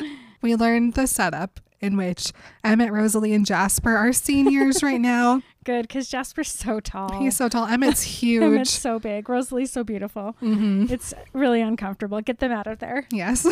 [0.42, 2.32] we learned the setup in which
[2.64, 5.40] Emmett, Rosalie, and Jasper are seniors right now.
[5.64, 7.18] Good because Jasper's so tall.
[7.18, 7.66] He's so tall.
[7.66, 8.42] Emmett's huge.
[8.44, 9.28] Emmett's so big.
[9.28, 10.36] Rosalie's so beautiful.
[10.38, 12.20] hmm It's really uncomfortable.
[12.20, 13.04] Get them out of there.
[13.10, 13.46] Yes.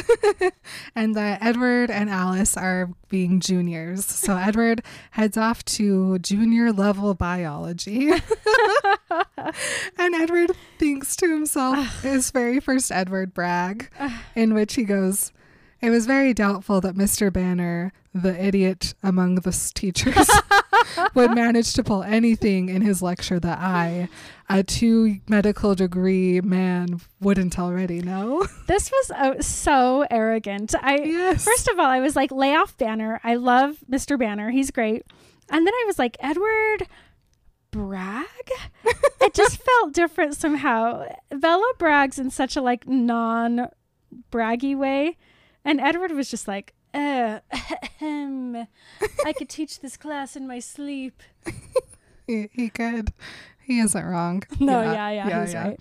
[0.94, 4.04] and uh, Edward and Alice are being juniors.
[4.04, 8.12] So Edward heads off to junior level biology.
[9.98, 13.90] and Edward thinks to himself his very first Edward brag,
[14.36, 15.32] in which he goes,
[15.84, 17.30] It was very doubtful that Mr.
[17.30, 20.30] Banner, the idiot among the teachers,
[21.14, 24.08] would manage to pull anything in his lecture that I,
[24.48, 28.46] a two medical degree man, wouldn't already know.
[28.66, 30.74] This was uh, so arrogant.
[30.80, 31.44] I Yes.
[31.44, 33.20] first of all, I was like, lay off Banner.
[33.22, 34.18] I love Mr.
[34.18, 34.50] Banner.
[34.50, 35.02] He's great.
[35.50, 36.88] And then I was like, Edward
[37.70, 38.24] brag.
[39.20, 41.04] it just felt different somehow.
[41.30, 43.68] Bella brags in such a like non
[44.32, 45.18] braggy way,
[45.64, 47.40] and Edward was just like, uh.
[48.00, 51.22] I could teach this class in my sleep.
[52.26, 53.12] He, he could.
[53.66, 54.44] He isn't wrong.
[54.58, 55.78] No, yeah, yeah, he's right.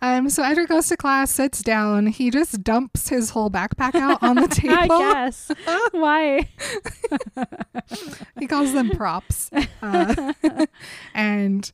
[0.00, 2.06] Um, so Edward goes to class, sits down.
[2.06, 4.76] He just dumps his whole backpack out on the table.
[4.76, 5.50] I guess.
[5.90, 6.48] Why?
[8.38, 9.50] he calls them props.
[9.82, 10.34] Uh,
[11.12, 11.72] and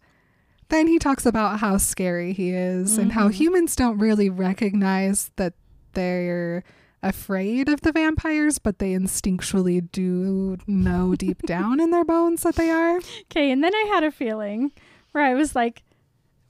[0.70, 3.34] then he talks about how scary he is and how Mhm.
[3.34, 5.52] humans don't really recognize that
[5.92, 6.64] they're
[7.02, 12.56] afraid of the vampires, but they instinctually do know deep down in their bones that
[12.56, 12.98] they are.
[13.22, 14.72] Okay, and then I had a feeling
[15.12, 15.82] where I was like,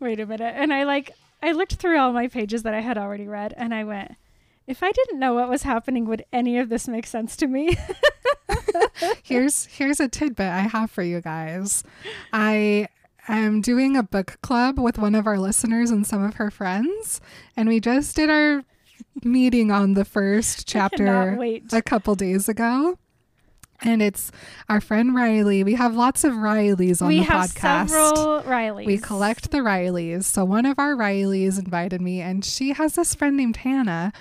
[0.01, 0.55] wait a minute.
[0.57, 3.73] And I like I looked through all my pages that I had already read and
[3.73, 4.17] I went,
[4.67, 7.77] if I didn't know what was happening, would any of this make sense to me?
[9.23, 11.83] here's here's a tidbit I have for you guys.
[12.33, 12.89] I
[13.29, 17.21] am doing a book club with one of our listeners and some of her friends,
[17.57, 18.63] and we just did our
[19.25, 21.73] meeting on the first chapter wait.
[21.73, 22.99] a couple days ago.
[23.83, 24.31] And it's
[24.69, 25.65] our friend Riley.
[25.65, 27.89] We have lots of Rileys on we the have podcast.
[27.89, 28.87] several Rileys.
[28.87, 30.25] We collect the Rileys.
[30.25, 34.13] So one of our Rileys invited me, and she has this friend named Hannah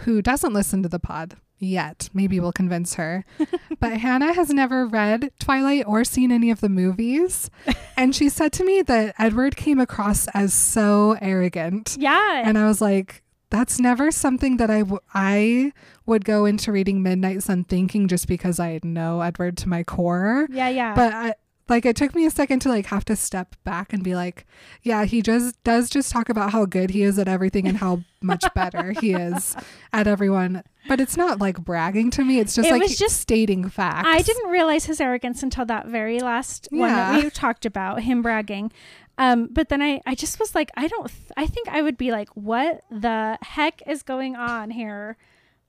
[0.00, 2.08] who doesn't listen to the pod yet.
[2.12, 3.24] Maybe we'll convince her.
[3.80, 7.50] but Hannah has never read Twilight or seen any of the movies.
[7.96, 11.96] And she said to me that Edward came across as so arrogant.
[11.98, 12.42] Yeah.
[12.44, 15.72] And I was like, that's never something that I, w- I
[16.06, 20.46] would go into reading Midnight Sun thinking just because I know Edward to my core.
[20.50, 20.94] Yeah, yeah.
[20.94, 21.34] but I,
[21.68, 24.46] like it took me a second to like have to step back and be like
[24.82, 28.00] yeah he just does just talk about how good he is at everything and how
[28.22, 29.54] much better he is
[29.92, 30.62] at everyone.
[30.88, 32.38] But it's not like bragging to me.
[32.40, 34.08] It's just It like was just- stating facts.
[34.10, 38.22] I didn't realize his arrogance until that very last one that we talked about, him
[38.22, 38.72] bragging.
[39.18, 41.98] Um, but then I, I just was like, I don't, th- I think I would
[41.98, 45.16] be like, what the heck is going on here?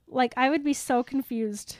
[0.08, 1.76] Like, I would be so confused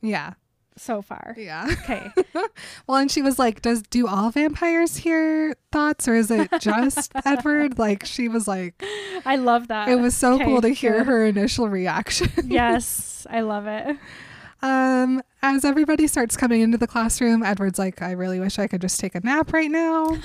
[0.00, 0.34] yeah
[0.76, 1.34] so far.
[1.36, 2.08] yeah Okay.
[2.86, 7.10] well and she was like does do all vampires hear thoughts or is it just
[7.24, 8.80] edward like she was like
[9.26, 9.88] I love that.
[9.88, 11.06] it was so Okay, cool to hear good.
[11.06, 13.96] her initial reaction yes, I love it.
[14.62, 18.80] Um, as everybody starts coming into the classroom, Edward's like, I really wish I could
[18.80, 20.16] just take a nap right now.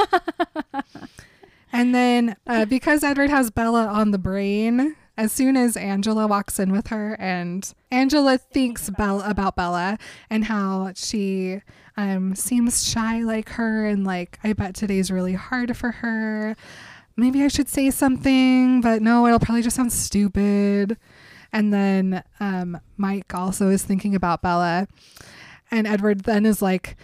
[1.71, 6.57] and then, uh, because Edward has Bella on the brain, as soon as Angela walks
[6.57, 9.99] in with her, and Angela thinks Bella about Bella
[10.29, 11.61] and how she
[11.95, 16.55] um, seems shy like her, and like, I bet today's really hard for her.
[17.15, 20.97] Maybe I should say something, but no, it'll probably just sound stupid.
[21.53, 24.87] And then um, Mike also is thinking about Bella.
[25.71, 26.97] And Edward then is like,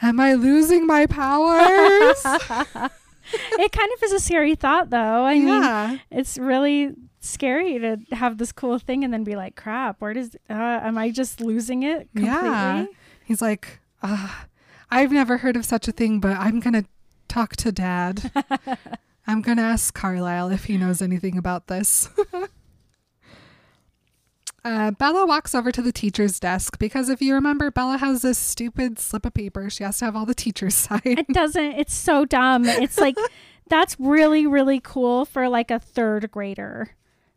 [0.00, 2.22] Am I losing my powers?
[2.24, 5.24] it kind of is a scary thought, though.
[5.24, 10.00] I mean, it's really scary to have this cool thing and then be like, crap,
[10.00, 12.26] where does, uh, am I just losing it completely?
[12.26, 12.86] Yeah.
[13.24, 14.28] He's like, uh,
[14.90, 16.84] I've never heard of such a thing, but I'm going to
[17.28, 18.30] talk to dad.
[19.26, 22.10] I'm going to ask Carlisle if he knows anything about this.
[24.64, 28.38] Uh, Bella walks over to the teacher's desk because if you remember, Bella has this
[28.38, 29.68] stupid slip of paper.
[29.68, 31.00] She has to have all the teachers sign.
[31.04, 32.64] It doesn't, it's so dumb.
[32.64, 33.16] It's like,
[33.68, 36.90] that's really, really cool for like a third grader.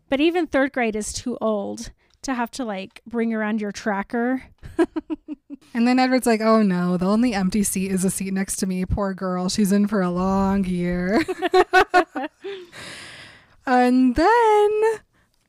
[0.10, 4.44] But even third grade is too old to have to like bring around your tracker.
[5.76, 8.66] And then Edward's like, oh no, the only empty seat is a seat next to
[8.66, 8.86] me.
[8.86, 9.50] Poor girl.
[9.50, 11.22] She's in for a long year.
[13.66, 14.82] and then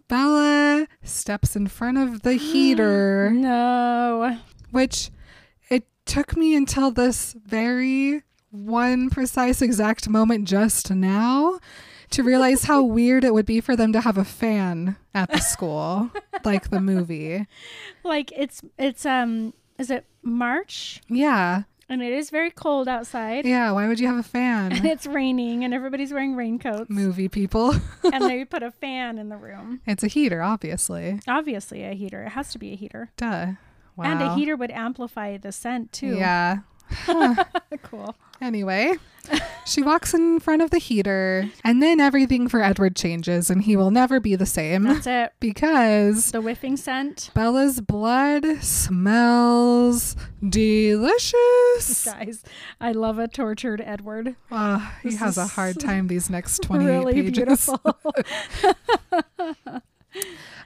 [0.09, 4.39] Bella steps in front of the heater, No.
[4.71, 5.11] which
[5.69, 11.59] it took me until this very one precise exact moment just now
[12.11, 15.41] to realize how weird it would be for them to have a fan at the
[15.41, 16.11] school,
[16.45, 17.47] like the movie.
[18.05, 21.03] Like it's, it's, um, is it March?
[21.09, 21.65] Yeah.
[21.89, 23.47] And it is very cold outside.
[23.47, 23.71] Yeah.
[23.71, 24.73] Why would you have a fan?
[24.73, 26.91] And it's raining and everybody's wearing raincoats.
[26.91, 27.75] movie people.
[28.13, 29.81] and they put a fan in the room.
[29.87, 31.21] It's a heater, obviously.
[31.29, 32.25] Obviously, a heater.
[32.25, 33.13] It has to be a heater.
[33.17, 33.53] Duh.
[33.95, 34.05] Wow.
[34.05, 36.17] And a heater would amplify the scent too.
[36.17, 36.59] Yeah.
[37.83, 38.17] cool.
[38.41, 38.95] Anyway,
[39.67, 43.77] she walks in front of the heater, and then everything for Edward changes, and he
[43.77, 45.33] will never be the same That's it.
[45.41, 47.31] because The whiffing scent.
[47.35, 50.17] Bella's blood smells
[50.47, 52.05] delicious.
[52.05, 52.43] Guys,
[52.81, 54.37] I love a tortured Edward.
[54.51, 57.33] Oh, he This has a hard time these next 28 really pages.
[57.37, 57.81] beautiful.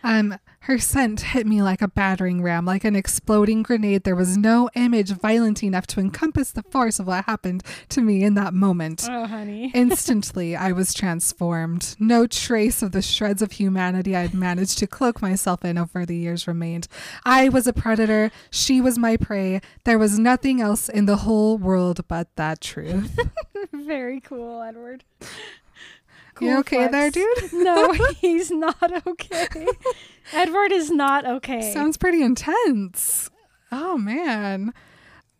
[0.02, 4.04] Um, her scent hit me like a battering ram, like an exploding grenade.
[4.04, 8.22] There was no image violent enough to encompass the force of what happened to me
[8.22, 9.06] in that moment.
[9.10, 9.70] oh, honey.
[9.74, 11.96] Instantly, I was transformed.
[11.98, 16.04] No trace of the shreds of humanity I had managed to cloak myself in over
[16.04, 16.88] the years remained.
[17.24, 18.30] I was a predator.
[18.50, 19.62] She was my prey.
[19.84, 23.18] There was nothing else in the whole world but that truth.
[23.72, 25.04] Very cool, Edward.
[26.40, 27.52] You Cool okay there, dude?
[27.52, 29.48] No, he's not okay.
[30.32, 31.72] Edward is not okay.
[31.72, 33.30] Sounds pretty intense.
[33.70, 34.72] Oh, man.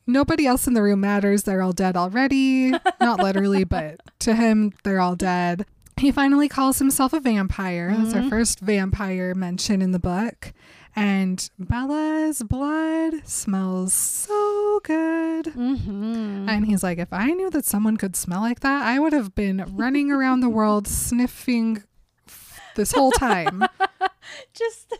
[0.07, 1.45] Nobody else in the room matters.
[1.45, 2.73] They're all dead already.
[3.01, 5.67] Not literally, but to him, they're all dead.
[5.97, 7.95] He finally calls himself a vampire.
[7.95, 8.31] That's our mm-hmm.
[8.31, 10.53] first vampire mention in the book.
[10.97, 15.47] And Bella's blood smells so good.
[15.47, 16.49] mm-hmm.
[16.49, 19.35] And he's like, if I knew that someone could smell like that, I would have
[19.35, 21.83] been running around the world sniffing
[22.27, 23.65] f- this whole time.
[24.53, 24.95] Just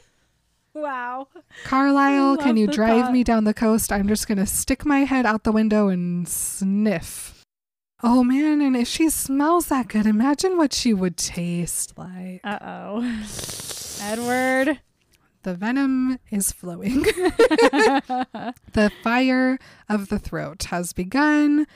[0.75, 1.29] wow.
[1.65, 3.13] Carlisle, can you drive thought.
[3.13, 3.93] me down the coast?
[3.93, 7.45] I'm just going to stick my head out the window and sniff.
[8.03, 12.41] Oh man, and if she smells that good, imagine what she would taste like.
[12.43, 13.25] Uh oh.
[14.01, 14.81] Edward.
[15.43, 17.03] The venom is flowing.
[17.03, 21.67] the fire of the throat has begun.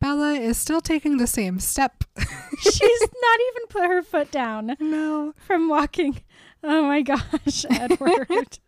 [0.00, 2.02] Bella is still taking the same step.
[2.60, 5.32] She's not even put her foot down no.
[5.36, 6.20] from walking.
[6.64, 8.58] Oh my gosh, Edward.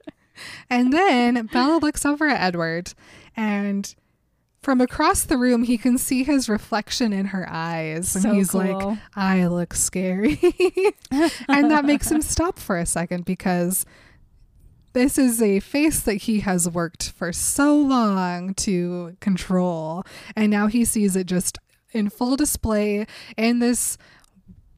[0.71, 2.93] And then Bella looks over at Edward,
[3.37, 3.93] and
[4.63, 8.15] from across the room, he can see his reflection in her eyes.
[8.17, 8.61] And So he's cool.
[8.61, 10.41] like, I look scary.
[11.49, 13.85] and that makes him stop for a second because
[14.95, 20.05] this is a face that he has worked for so long to control.
[20.35, 21.59] And now he sees it just
[21.93, 23.99] in full display in this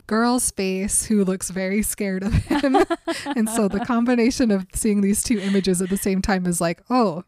[0.07, 2.77] girl's face who looks very scared of him.
[3.37, 6.83] and so the combination of seeing these two images at the same time is like,
[6.91, 7.25] oh,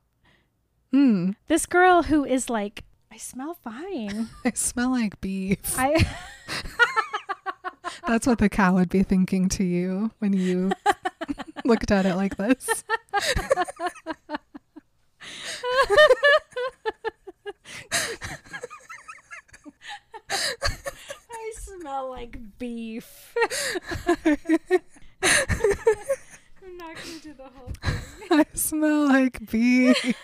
[0.91, 4.29] hmm, this girl who is like, I smell fine.
[4.45, 5.59] I smell like beef.
[5.77, 6.07] I
[8.07, 10.73] That's what the cow would be thinking to you when you
[11.65, 12.85] looked at it like this.
[20.31, 23.35] I smell like beef.
[24.27, 24.39] I'm
[26.77, 26.97] not
[28.31, 30.15] I smell like beef.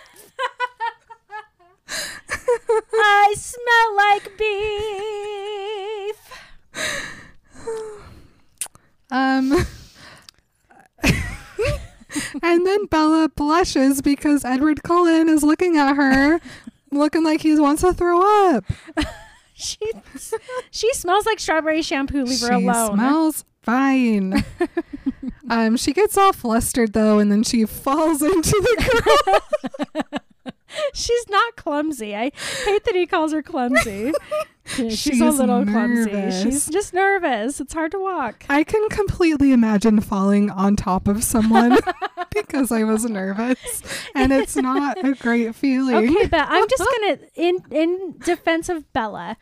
[2.92, 6.18] I smell like beef.
[9.10, 9.52] Um.
[12.42, 16.40] and then Bella blushes because Edward Cullen is looking at her,
[16.90, 18.64] looking like he wants to throw up.
[19.56, 19.78] She
[20.72, 22.24] she smells like strawberry shampoo.
[22.24, 22.60] Leave her alone.
[22.62, 22.94] she alone.
[22.96, 24.44] smells fine.
[25.48, 29.40] um, she gets all flustered though, and then she falls into the
[30.02, 30.20] ground.
[30.92, 32.16] She's not clumsy.
[32.16, 32.32] I
[32.64, 34.12] hate that he calls her clumsy.
[34.66, 36.10] Yeah, she's, She's a little clumsy.
[36.10, 36.42] nervous.
[36.42, 37.60] She's just nervous.
[37.60, 38.44] It's hard to walk.
[38.48, 41.78] I can completely imagine falling on top of someone
[42.34, 43.82] because I was nervous,
[44.14, 46.08] and it's not a great feeling.
[46.16, 49.36] Okay, but I'm just gonna in in defense of Bella.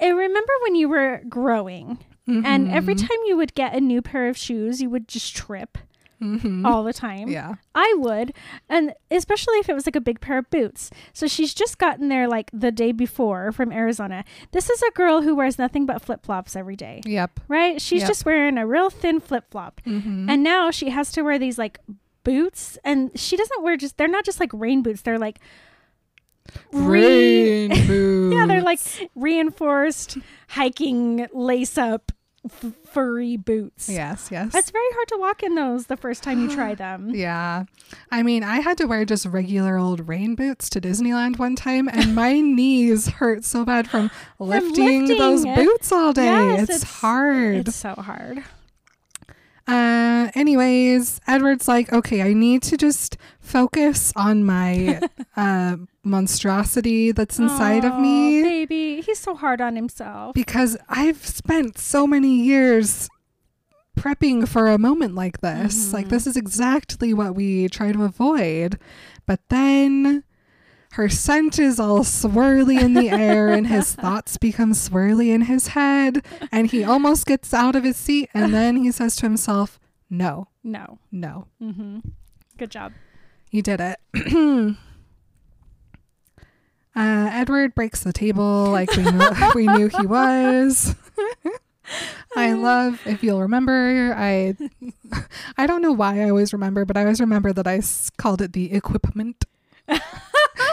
[0.00, 3.00] I remember when you were growing, and every Mhm.
[3.00, 5.78] time you would get a new pair of shoes, you would just trip
[6.22, 6.66] Mhm.
[6.66, 7.28] all the time.
[7.28, 7.54] yeah.
[7.74, 8.32] I would,
[8.68, 10.90] and especially if it was like a big pair of boots.
[11.12, 14.24] So she's just gotten there like the day before from Arizona.
[14.50, 17.40] This is a girl who wears nothing but flip flops every day, Yep.
[17.48, 17.80] right?
[17.80, 18.08] She's Yep.
[18.08, 20.28] just wearing a real thin flip flop, Mhm.
[20.28, 21.78] and now she has to wear these like
[22.24, 23.96] boots, and she doesn't wear just.
[23.96, 25.02] They're not just like rain boots.
[25.02, 25.38] They're like
[26.72, 28.34] re- rain boots.
[28.36, 28.80] yeah, they're like
[29.14, 32.12] reinforced hiking lace up
[32.52, 33.88] f- furry boots.
[33.88, 34.54] yes, yes.
[34.54, 37.10] It's very hard to walk in those the first time you try them.
[37.14, 37.64] Yeah.
[38.10, 41.88] I mean, I had to wear just regular old rain boots to Disneyland one time,
[41.88, 45.64] and my knees hurt so bad from lifting, those lifting.
[45.64, 46.24] boots all day.
[46.24, 47.68] Yes, it's, hard.
[47.68, 48.42] It's so hard.
[49.68, 55.00] Uh, anyways, Edward's like, okay, I need to just focus on my
[55.36, 59.00] uh, monstrosity that's inside of me baby.
[59.02, 60.34] He's so hard on himself.
[60.34, 63.08] because I've spent so many years
[63.96, 65.88] prepping for a moment like this.
[65.88, 65.92] Mhm.
[65.92, 68.78] Like this is exactly what we try to avoid.
[69.26, 70.24] But then
[70.98, 75.68] her scent is all swirly in the air and his thoughts become swirly in his
[75.68, 79.78] head and he almost gets out of his seat and then he says to himself,
[80.10, 80.98] "No, No.
[81.12, 81.46] no.
[81.62, 82.00] Mm-hmm.
[82.58, 82.92] Good job.
[83.52, 83.96] You did it."
[86.96, 90.96] Uh, Edward breaks the table like we knew, we knew he was.
[92.36, 94.56] I love, if you'll remember, I
[95.56, 98.42] I don't know why I always remember, but I always remember that I s- called
[98.42, 99.44] it the equipment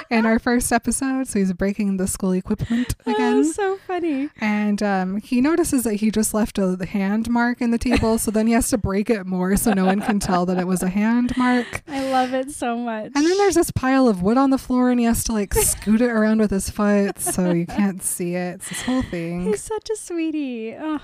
[0.10, 1.28] in our first episode.
[1.28, 3.44] So he's breaking the school equipment Oh, again.
[3.46, 4.30] so funny.
[4.40, 8.18] And um, he notices that he just left a hand mark in the table.
[8.18, 10.68] So then he has to break it more so no one can tell that it
[10.68, 11.84] was a hand mark.
[11.88, 13.12] I love it so much.
[13.16, 15.54] And then there's this pile of wood on the floor, and he has to like
[15.56, 18.56] scoot it around with his foot so you can't see it.
[18.56, 19.46] It's this whole thing.
[19.46, 20.76] He's such a sweetie.
[20.80, 21.00] Oh,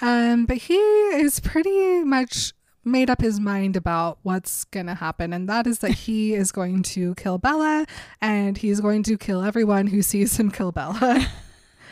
[0.00, 2.52] Um, but he is pretty much
[2.86, 6.82] made up his mind about what's gonna happen, and that is that he is going
[6.84, 7.86] to kill Bella,
[8.20, 11.26] and he's going to kill everyone who sees him kill Bella.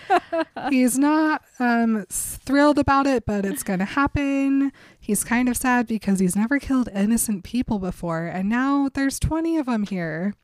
[0.70, 4.72] he's not um thrilled about it, but it's gonna happen.
[5.00, 9.56] He's kind of sad because he's never killed innocent people before, and now there's twenty
[9.58, 10.34] of them here.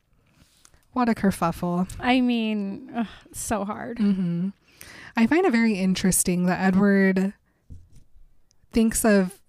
[0.92, 1.88] What a kerfuffle.
[2.00, 3.98] I mean, ugh, so hard.
[3.98, 4.48] hmm
[5.16, 7.34] I find it very interesting that Edward
[8.72, 9.39] thinks of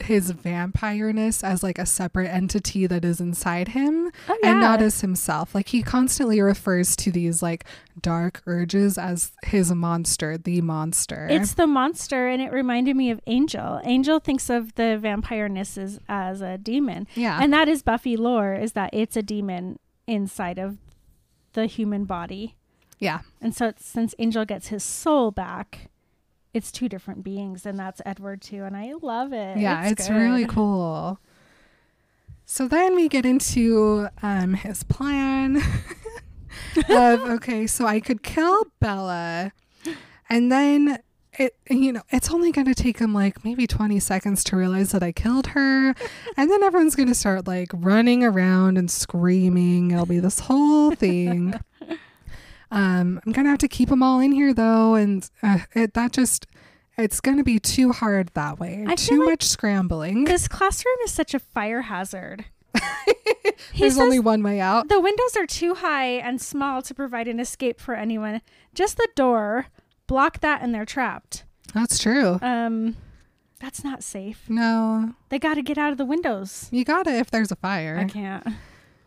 [0.00, 5.00] his vampireness as like a separate entity that is inside him Oh, and not as
[5.02, 5.54] himself.
[5.54, 7.64] Like he constantly refers to these like
[8.00, 11.28] dark urges as his monster, the monster.
[11.30, 13.80] It's the monster, and it reminded me of Angel.
[13.84, 17.38] Angel thinks of the vampireness as, as a demon, yeah.
[17.40, 18.54] and that is Buffy lore.
[18.54, 20.78] Is that it's a demon inside of
[21.52, 22.56] the human body,
[22.98, 23.20] yeah.
[23.40, 25.90] and so it's, since Angel gets his soul back,
[26.54, 29.58] it's two different beings, and that's Edward too, and I love it.
[29.58, 30.14] Yeah, it's, good.
[30.14, 31.18] really cool.
[32.46, 35.56] So then we get into um, his plan
[36.88, 39.52] of okay, so I could kill Bella,
[40.30, 41.00] and then
[41.36, 44.92] it you know it's only going to take him like maybe 20 seconds to realize
[44.92, 45.88] that I killed her,
[46.36, 49.90] and then everyone's going to start like running around and screaming.
[49.90, 51.54] It'll be this whole thing.
[52.74, 56.12] Um, I'm gonna have to keep them all in here though, and uh, it that
[56.12, 56.46] just
[56.98, 58.84] it's gonna be too hard that way.
[58.86, 60.24] I too like much scrambling.
[60.26, 62.46] This classroom is such a fire hazard.
[63.78, 64.88] There's only one way out.
[64.88, 68.40] the windows are too high and small to provide an escape for anyone.
[68.74, 69.66] Just the door.
[70.06, 71.44] Block that, and they're trapped.
[71.72, 72.38] That's true.
[72.42, 72.96] Um,
[73.60, 74.44] that's not safe.
[74.50, 76.68] No, They got to get out of the windows.
[76.70, 78.46] you got to if there's a fire I can't.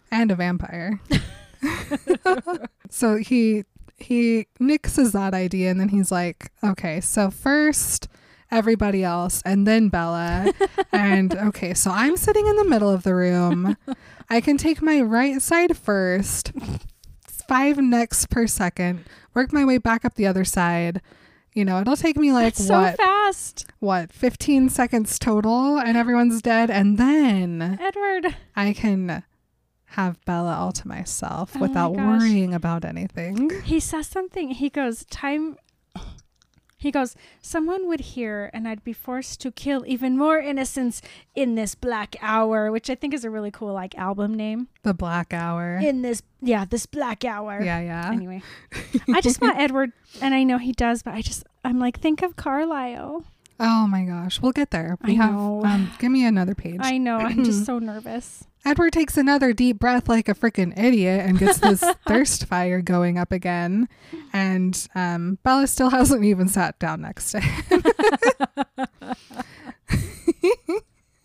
[0.10, 1.00] and a vampire.
[2.90, 3.64] so he
[3.98, 8.08] he nixes that idea and then he's like, okay, so first
[8.52, 10.52] everybody else, and then Bella.
[10.92, 13.76] and okay, so I'm sitting in the middle of the room.
[14.30, 16.52] I can take my right side first,
[17.28, 19.04] five necks per second,
[19.34, 21.02] work my way back up the other side.
[21.54, 23.66] You know, it'll take me like That's so what fast.
[23.80, 28.36] what 15 seconds total and everyone's dead and then Edward.
[28.56, 29.24] I can
[29.98, 32.06] have Bella all to myself Oh without gosh.
[32.22, 33.50] worrying about anything.
[33.66, 34.52] He says something.
[34.52, 35.58] He goes, Time.
[36.80, 41.02] He goes, Someone would hear, and I'd be forced to kill even more innocents
[41.34, 44.68] in this black hour, which I think is a really cool, like, album name.
[44.84, 45.78] The black hour.
[45.78, 47.60] In this, yeah, this black hour.
[47.64, 48.12] yeah, yeah.
[48.14, 48.44] Anyway,
[49.12, 49.92] I just want Edward,
[50.22, 53.26] and I know he does, but I just, I'm like, think of Carlisle.
[53.60, 55.00] Oh my gosh, we'll get there.
[55.04, 55.64] We I have know.
[55.66, 56.78] um give me another page.
[56.80, 58.44] I know, I'm just so nervous.
[58.68, 63.18] Edward takes another deep breath like a freaking idiot and gets this thirst fire going
[63.18, 63.88] up again.
[64.34, 67.84] And um Bella still hasn't even sat down next to him.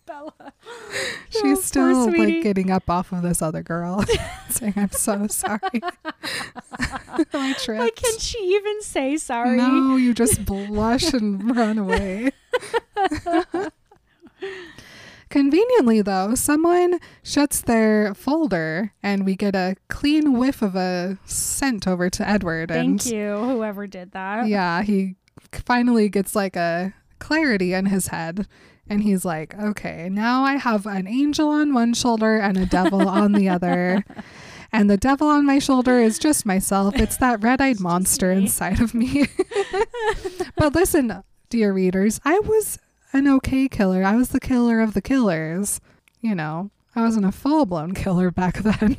[0.05, 0.33] Bella.
[1.29, 4.05] She's Oh, still like getting up off of this other girl,
[4.49, 5.59] saying, I'm so sorry.
[7.33, 7.79] I tripped.
[7.81, 9.57] Like, can she even say sorry?
[9.57, 12.31] No, you just blush and run away.
[15.33, 21.87] Conveniently, though, someone shuts their folder and we get a clean whiff of a scent
[21.87, 22.69] over to Edward.
[22.69, 24.47] Thank and you, whoever did that.
[24.47, 25.15] yeah, he
[25.51, 28.47] finally gets like a clarity in his head.
[28.87, 33.09] And he's like, okay, now I have an angel on one shoulder and a devil
[33.09, 34.05] on the other.
[34.71, 36.95] And the devil on my shoulder is just myself.
[36.95, 39.25] It's that red eyed monster inside of me.
[40.55, 42.77] but listen, dear readers, I was
[43.13, 44.03] an okay killer.
[44.03, 45.79] I was the killer of the killers.
[46.21, 48.97] You know, I wasn't a full blown killer back then.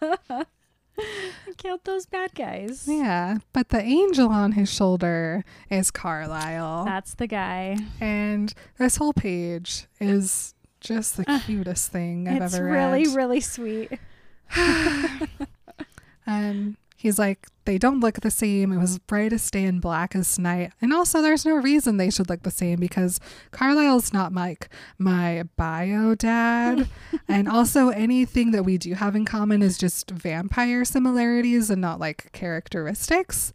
[0.00, 0.44] I
[1.56, 2.84] killed those bad guys.
[2.86, 3.38] yeah.
[3.52, 6.84] But the angel on his shoulder is Carlisle.
[6.84, 7.76] That's the guy.
[8.00, 13.00] And this whole page is just the cutest thing I've ever really, read.
[13.02, 13.98] It's really really sweet.
[14.56, 15.28] and
[16.26, 18.72] um, he's like, they don't look the same.
[18.72, 20.72] It was brightest day and blackest night.
[20.82, 23.18] And also, there's no reason they should look the same because
[23.52, 26.90] Carlisle's not like my bio dad.
[27.28, 31.98] and also, anything that we do have in common is just vampire similarities and not
[31.98, 33.54] like characteristics.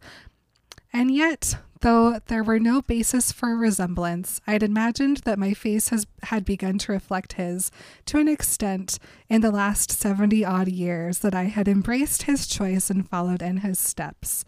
[0.92, 1.56] And yet,
[1.86, 6.44] though there were no basis for resemblance, i had imagined that my face has had
[6.44, 7.70] begun to reflect his
[8.04, 12.90] to an extent in the last 70 odd years that I had embraced his choice
[12.90, 14.44] and followed in his steps.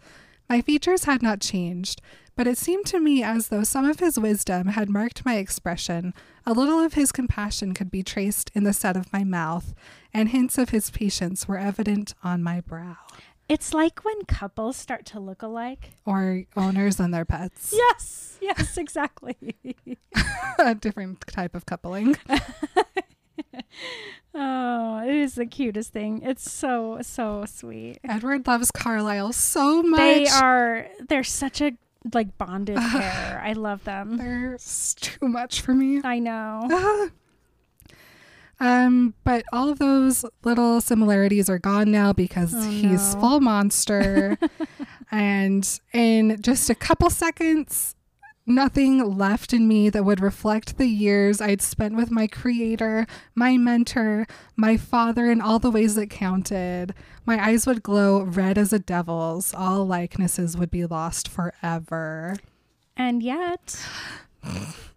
[0.49, 2.01] My features had not changed,
[2.35, 6.13] but it seemed to me as though some of his wisdom had marked my expression,
[6.45, 9.73] a little of his compassion could be traced in the set of my mouth,
[10.13, 12.97] and hints of his patience were evident on my brow.
[13.49, 15.89] It's like when couples start to look alike.
[16.05, 17.73] Or owners and their pets.
[17.89, 19.35] Yes, yes, exactly.
[20.59, 22.15] a different type of coupling.
[24.35, 26.21] oh, it is the cutest thing.
[26.23, 27.97] It's so, so sweet.
[28.03, 29.99] Edward loves Carlisle so much.
[29.99, 31.71] They are, they're such a
[32.13, 33.41] like bonded pair.
[33.43, 34.17] I love them.
[34.17, 34.57] They're
[34.95, 36.01] too much for me.
[36.03, 37.09] I know.
[38.59, 43.21] Um, but all of those little similarities are gone now because Oh, he's no.
[43.21, 44.37] full monster.
[45.11, 47.95] and in just a couple seconds,
[48.45, 53.05] nothing left in me that would reflect the years I'd spent with my creator,
[53.35, 54.25] my mentor,
[54.55, 56.93] my father in all the ways that counted.
[57.25, 59.53] My eyes would glow red as a devil's.
[59.53, 62.35] All likenesses would be lost forever.
[62.97, 63.79] And yet,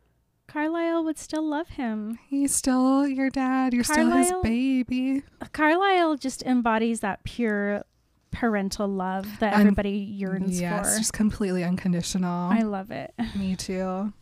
[0.52, 2.18] Carlisle would still love him.
[2.28, 3.72] He's still your dad.
[3.72, 5.22] You're still his baby.
[5.52, 7.84] Carlisle just embodies that pure
[8.32, 10.98] parental love that Un- everybody yearns yes, for.
[10.98, 12.50] just completely unconditional.
[12.50, 13.14] I love it.
[13.34, 14.12] Me too.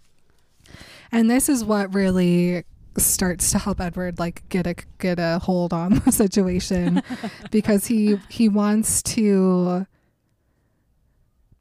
[1.11, 2.65] And this is what really
[2.97, 7.02] starts to help Edward like get a get a hold on the situation
[7.51, 9.86] because he he wants to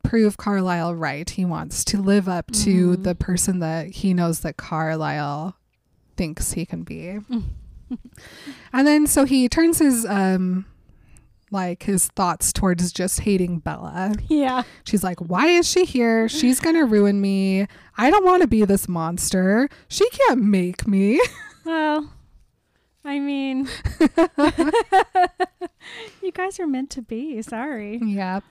[0.03, 1.29] prove Carlisle right.
[1.29, 3.03] He wants to live up to Mhm.
[3.03, 5.55] the person that he knows that Carlisle
[6.17, 7.19] thinks he can be.
[8.73, 10.65] and then so he turns his um
[11.51, 14.13] like his thoughts towards just hating Bella.
[14.27, 14.61] Yeah.
[14.83, 16.29] She's like, Why is she here?
[16.29, 17.65] She's going to ruin me.
[17.97, 19.67] I don't want to be this monster.
[19.87, 21.19] She can't make me.
[21.65, 22.11] Well,
[23.03, 23.67] I mean,
[26.21, 27.41] you guys are meant to be.
[27.41, 27.97] Sorry.
[28.03, 28.41] Yeah.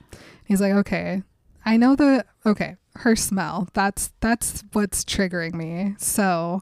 [0.45, 1.23] He's like, Okay.
[1.65, 3.67] I know the okay, her smell.
[3.73, 5.95] That's that's what's triggering me.
[5.97, 6.61] So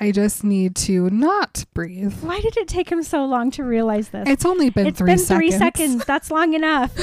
[0.00, 2.14] I just need to not breathe.
[2.22, 4.28] Why did it take him so long to realize this?
[4.28, 5.38] It's only been It's three been seconds.
[5.38, 6.04] three seconds.
[6.04, 6.96] That's long enough.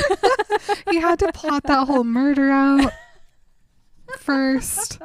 [0.90, 2.92] he had to plot that whole murder out
[4.18, 5.00] first.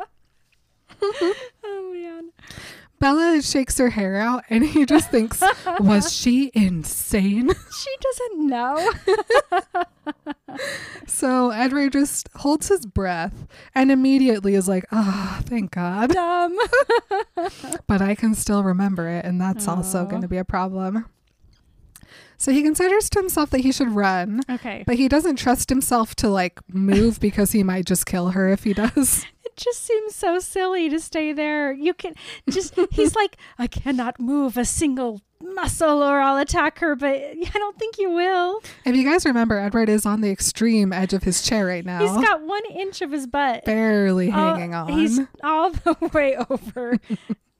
[1.02, 2.32] oh man.
[2.98, 5.42] Bella shakes her hair out and he just thinks,
[5.78, 7.50] was she insane?
[7.78, 8.90] She doesn't know.
[11.06, 16.10] So Edward just holds his breath and immediately is like, ah, thank God.
[16.12, 16.56] Dumb.
[17.86, 21.06] But I can still remember it, and that's also going to be a problem.
[22.38, 24.82] So he considers to himself that he should run, Okay.
[24.86, 28.64] but he doesn't trust himself to like move because he might just kill her if
[28.64, 29.24] he does.
[29.46, 31.72] It just seems so silly to stay there.
[31.72, 32.12] You can
[32.50, 37.50] just, he's like, I cannot move a single muscle or I'll attack her, but I
[37.54, 38.60] don't think you will.
[38.84, 42.00] If you guys remember, Edward is on the extreme edge of his chair right now,
[42.00, 43.64] He's got one inch of his butt.
[43.64, 44.88] barely all- hanging on.
[44.88, 46.98] He's all the way over.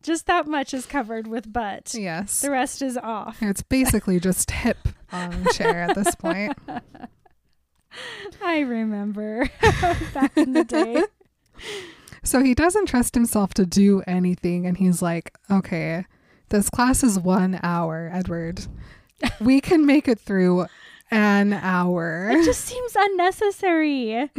[0.03, 1.95] just that much is covered with butt.
[1.95, 2.41] yes.
[2.41, 3.39] The rest is off.
[3.41, 4.79] It's basically just hip
[5.13, 6.57] on chair at this point.
[8.45, 9.49] I remember
[10.13, 11.03] back in the day.
[12.23, 14.67] So he doesn't trust himself to do anything.
[14.67, 16.05] And he's like, okay,
[16.49, 18.67] this class is one hour, Edward.
[19.41, 20.67] We can make it through
[21.11, 22.31] an hour.
[22.35, 24.31] It just seems unnecessary.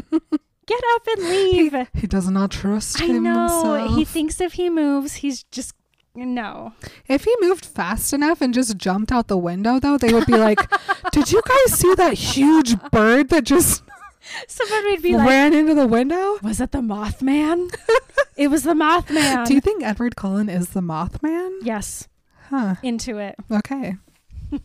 [0.67, 1.75] Get up and leave.
[1.93, 3.41] He does not trust I know.
[3.41, 3.95] himself.
[3.95, 5.73] He thinks if he moves, he's just
[6.13, 6.73] no.
[7.07, 10.35] if he moved fast enough and just jumped out the window, though, they would be
[10.35, 10.59] like,
[11.11, 13.83] Did you guys see that huge bird that just
[14.47, 16.37] Someone would be like, ran into the window?
[16.41, 17.73] "Was it the Mothman?"
[18.37, 19.45] it was the Mothman.
[19.45, 21.51] Do you think Edward Cullen is the Mothman?
[21.61, 22.07] yes,
[22.49, 22.75] Huh.
[22.83, 23.35] into it.
[23.51, 23.95] Okay.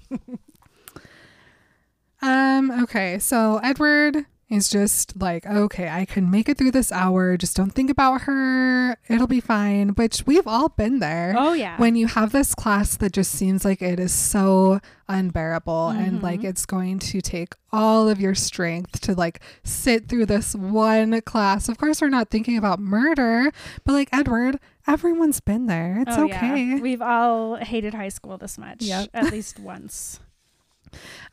[2.23, 7.37] um, okay, so Edward is just like, okay, I can make it through this hour.
[7.37, 8.97] Just don't think about her.
[9.09, 9.91] It'll be fine.
[9.91, 11.35] Which we've all been there.
[11.37, 11.77] Oh yeah.
[11.79, 16.25] When you have this class that just seems like it is so unbearable and mm-hmm.
[16.25, 21.21] like it's going to take all of your strength to like sit through this one
[21.23, 21.69] class.
[21.69, 23.53] Of course, we're not thinking about murder,
[23.85, 26.03] but like Edward, everyone's been there.
[26.07, 26.63] It's Oh, okay.
[26.63, 26.81] Yeah.
[26.81, 28.83] We've all hated high school this much.
[28.83, 29.09] Yep.
[29.15, 30.21] At least once.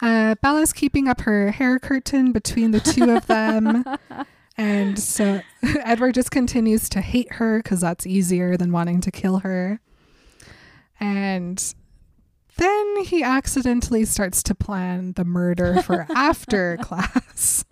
[0.02, 3.84] Uh, Bella's keeping up her hair curtain between the two of them.
[4.58, 9.40] and so Edward just continues to hate her because that's easier than wanting to kill
[9.40, 9.80] her.
[11.00, 11.74] And
[12.58, 17.64] then he accidentally starts to plan the murder for after class.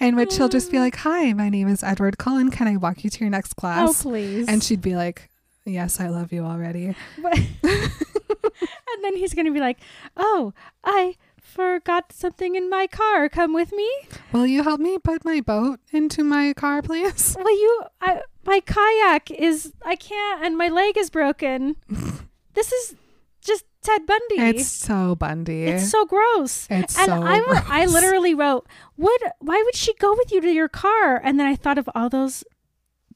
[0.00, 2.50] In which he'll just be like, Hi, my name is Edward Cullen.
[2.50, 4.02] Can I walk you to your next oh class?
[4.02, 4.48] please.
[4.48, 5.28] and she'd be like,
[5.68, 6.96] Yes, I love you already.
[7.20, 9.78] But- and then he's gonna be like,
[10.16, 10.52] "Oh,
[10.84, 13.28] I forgot something in my car.
[13.28, 13.88] Come with me."
[14.32, 17.36] Will you help me put my boat into my car, please?
[17.38, 21.76] Will you, I, my kayak is, I can't, and my leg is broken.
[22.54, 22.94] this is
[23.40, 24.40] just Ted Bundy.
[24.58, 25.64] It's so Bundy.
[25.64, 26.66] It's so gross.
[26.70, 28.66] It's and so I, wa- I literally wrote,
[28.96, 31.88] "Would why would she go with you to your car?" And then I thought of
[31.94, 32.44] all those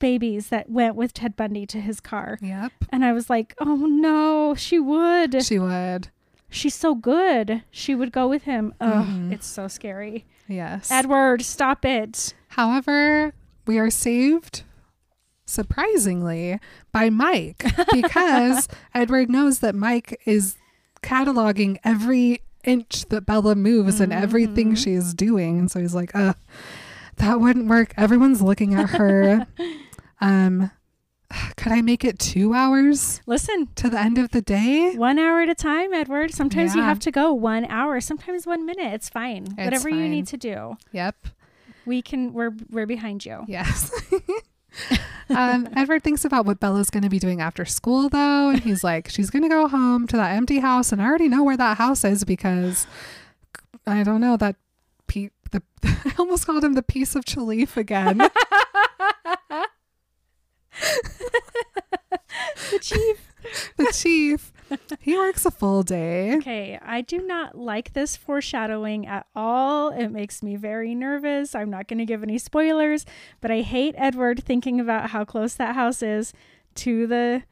[0.02, 2.72] babies that went with Ted Bundy to his car, Yep.
[2.90, 5.42] and I was like, "Oh no, she would.
[5.42, 6.08] She would.
[6.50, 7.62] She's so good.
[7.70, 9.32] She would go with him." Ugh, Mhm.
[9.32, 10.26] it's so scary.
[10.48, 10.90] Yes.
[10.90, 12.34] Edward, stop it.
[12.48, 13.32] However,
[13.66, 14.64] we are saved
[15.46, 16.58] surprisingly
[16.92, 20.56] by Mike because Edward knows that Mike is
[21.02, 24.76] cataloging every inch that Bella moves and everything Mhm.
[24.78, 25.58] she is doing.
[25.58, 26.34] And so he's like, uh,
[27.16, 27.92] that wouldn't work.
[27.96, 29.46] Everyone's looking at her.
[30.22, 30.70] um,
[31.56, 34.94] could I make it two hours Listen, to the end of the day?
[34.94, 36.32] one hour at a time, Edward.
[36.32, 38.00] Sometimes you have to go one hour.
[38.00, 38.92] Sometimes one minute.
[38.92, 39.46] It's fine.
[39.56, 40.76] Whatever you need to do.
[40.92, 41.16] Yep.
[41.86, 42.32] We can.
[42.32, 43.44] We're we're behind you.
[43.48, 43.90] Yes.
[45.30, 48.84] um, Edward thinks about what Bella's going to be doing after school, though, and he's
[48.84, 51.56] like, she's going to go home to that empty house, and I already know where
[51.56, 52.86] that house is because
[53.86, 54.56] I don't know that.
[55.08, 58.22] Pe- the I almost called him the piece of Chalif again.
[62.70, 63.32] the chief.
[63.76, 64.52] the chief.
[65.00, 66.36] He works a full day.
[66.36, 69.90] Okay, I do not like this foreshadowing at all.
[69.90, 71.54] It makes me very nervous.
[71.54, 73.04] I'm not going to give any spoilers,
[73.40, 76.32] but I hate Edward thinking about how close that house is
[76.76, 77.42] to the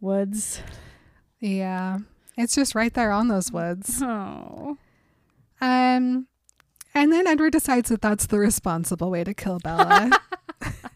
[0.00, 0.60] woods.
[1.40, 1.98] Yeah,
[2.36, 4.00] it's just right there on those woods.
[4.00, 4.78] Oh.
[5.60, 6.26] Um,
[6.94, 10.10] and then Edward decides that that's the responsible way to kill Bella.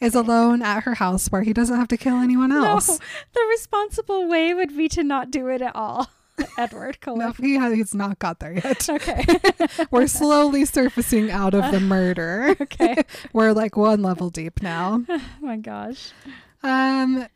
[0.00, 2.88] is alone at her house where he doesn't have to kill anyone else.
[2.88, 2.98] No,
[3.34, 6.08] the responsible way would be to not do it at all.
[6.58, 7.34] Edward No, Cullen.
[7.40, 8.88] he has, he's not got there yet.
[8.88, 9.24] Okay.
[9.90, 12.54] We're slowly surfacing out of the murder.
[12.60, 13.04] okay.
[13.32, 15.02] We're like one level deep now.
[15.08, 16.12] Oh my gosh.
[16.62, 17.26] Um,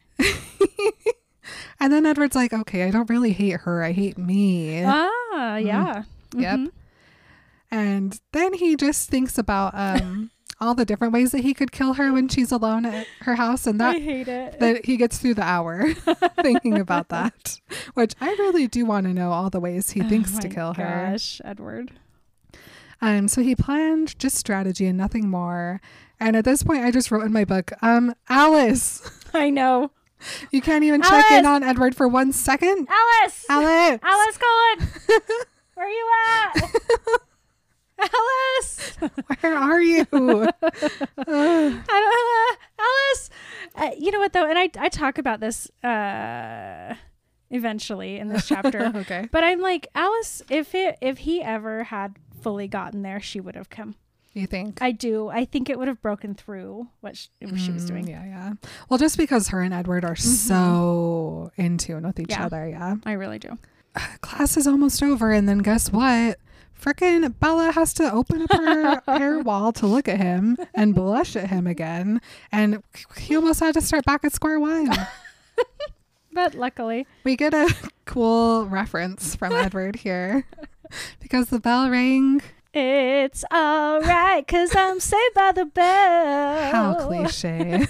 [1.81, 3.83] and then Edward's like, okay, I don't really hate her.
[3.83, 4.83] I hate me.
[4.85, 6.03] Ah, yeah.
[6.37, 6.59] Yep.
[6.59, 6.71] Mhm.
[7.71, 10.31] And then he just thinks about um
[10.61, 13.66] all the different ways that he could kill her when she's alone at her house,
[13.66, 14.61] and that I hate it.
[14.61, 15.93] that he gets through the hour
[16.43, 17.61] thinking about that.
[17.95, 20.74] Which I really do want to know all the ways he thinks Oh to kill
[20.74, 21.11] her.
[21.12, 21.93] Gosh, Edward.
[23.03, 25.81] Um, so he planned just strategy and nothing more.
[26.19, 29.01] And at this point, I just wrote in my book, um, Alice,
[29.35, 29.91] I know.
[30.51, 32.87] you can't even check in on Edward for one second.
[32.91, 33.47] Alice.
[33.49, 34.89] Alice, Alice Cullen.
[35.74, 36.09] Where are you
[36.45, 36.70] at?
[38.01, 38.97] Alice.
[39.41, 40.07] where are you?
[40.13, 43.31] I don't, Alice.
[43.75, 46.95] Uh, you know what though, and I I talk about this uh
[47.51, 48.93] eventually in this chapter.
[48.97, 49.29] okay.
[49.31, 50.43] but I'm like Alice.
[50.51, 53.97] If it if he ever had fully gotten there, she would have come.
[54.33, 54.81] You think?
[54.81, 55.29] I do.
[55.29, 58.09] I think it would have broken through what she, what she was Mm, doing.
[58.09, 58.53] Yeah, yeah.
[58.89, 62.45] Well, just because her and Edward are so in tune with each Yeah.
[62.47, 62.95] other, yeah.
[63.05, 63.59] I really do.
[64.21, 66.39] Class is almost over, and then guess what?
[66.81, 71.36] Frickin' Bella has to open up her hair wall to look at him and blush
[71.36, 72.20] at him again.
[72.51, 72.82] And
[73.16, 74.89] he almost had to start back at square one.
[76.32, 77.69] But luckily, We get a
[78.05, 80.47] cool reference from Edward here
[81.19, 82.40] because the bell rang.
[82.73, 86.73] it's all right because I'm saved by the bell.
[86.73, 87.85] How cliche.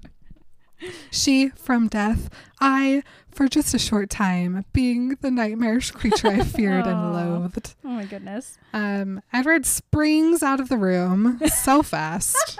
[1.10, 3.02] she from death, I
[3.32, 7.74] for just a short time, being the nightmarish creature I feared and loathed.
[7.84, 8.58] Oh my goodness.
[8.72, 12.58] Um, Edward springs out of the room so fast.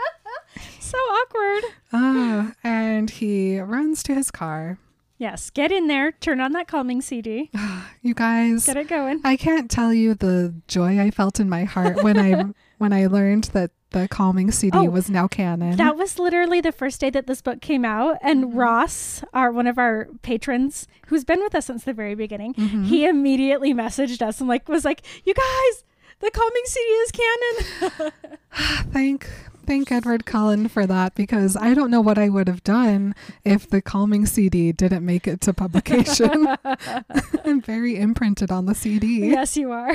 [0.80, 1.64] So awkward.
[1.92, 4.78] Ah, and he runs to his car.
[5.18, 7.50] Yes, get in there, turn on that calming CD,
[8.02, 9.20] You guys, get it going.
[9.22, 12.44] I can't tell you the joy I felt in my heart when I
[12.78, 15.76] when I learned that the calming CD Oh, was now canon.
[15.76, 19.66] That was literally the first day that this book came out, and Ross, our one
[19.66, 22.84] of our patrons, who's been with us since the very beginning, Mhm.
[22.86, 25.84] he immediately messaged us and like was like, "You guys,
[26.20, 28.12] the calming CD is canon."
[28.92, 29.28] thank
[29.66, 33.14] thank Edward Cullen for that because I don't know what I would have done
[33.44, 36.48] if the calming CD didn't make it to publication.
[37.44, 39.28] I'm very imprinted on the CD.
[39.30, 39.92] yes, you are.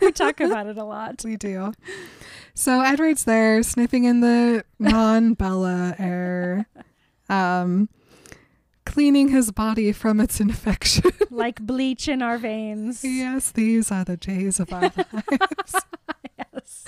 [0.00, 1.22] we talk about it a lot.
[1.24, 1.72] We do.
[2.54, 6.66] So Edward's there sniffing in the non-Bella air,
[7.28, 7.88] um,
[8.86, 11.10] cleaning his body from its infection.
[11.30, 13.02] Like bleach in our veins.
[13.02, 15.74] yes, these are the days of our lives.
[16.38, 16.84] Yes.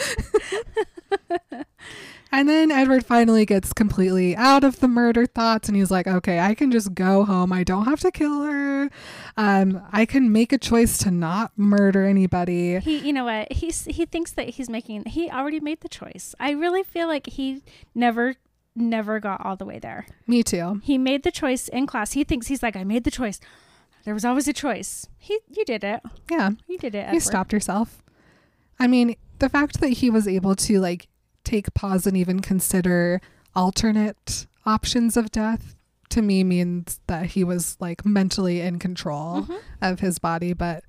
[2.32, 6.40] And then Edward finally gets completely out of the murder thoughts and he's like, okay,
[6.40, 7.52] I can just go home.
[7.52, 8.90] I don't have to kill her.
[9.36, 12.80] Um, I can make a choice to not murder anybody.
[12.80, 13.52] He, you know what?
[13.52, 15.04] He's he thinks that he's making.
[15.06, 16.34] He already made the choice.
[16.40, 17.62] I really feel like he
[17.94, 18.34] never,
[18.74, 20.06] never got all the way there.
[20.26, 20.80] Me too.
[20.82, 22.12] He made the choice in class.
[22.12, 23.40] He thinks he's like, I made the choice.
[24.04, 25.06] There was always a choice.
[25.18, 26.00] He, you did it.
[26.30, 26.50] Yeah.
[26.68, 27.12] You did it.
[27.12, 28.02] You stopped yourself.
[28.78, 31.08] I mean, the fact that he was able to like
[31.46, 33.20] take pause and even consider
[33.54, 35.74] alternate options of death
[36.10, 39.58] to me means that he was like mentally in control Mhm.
[39.80, 40.84] of his body, but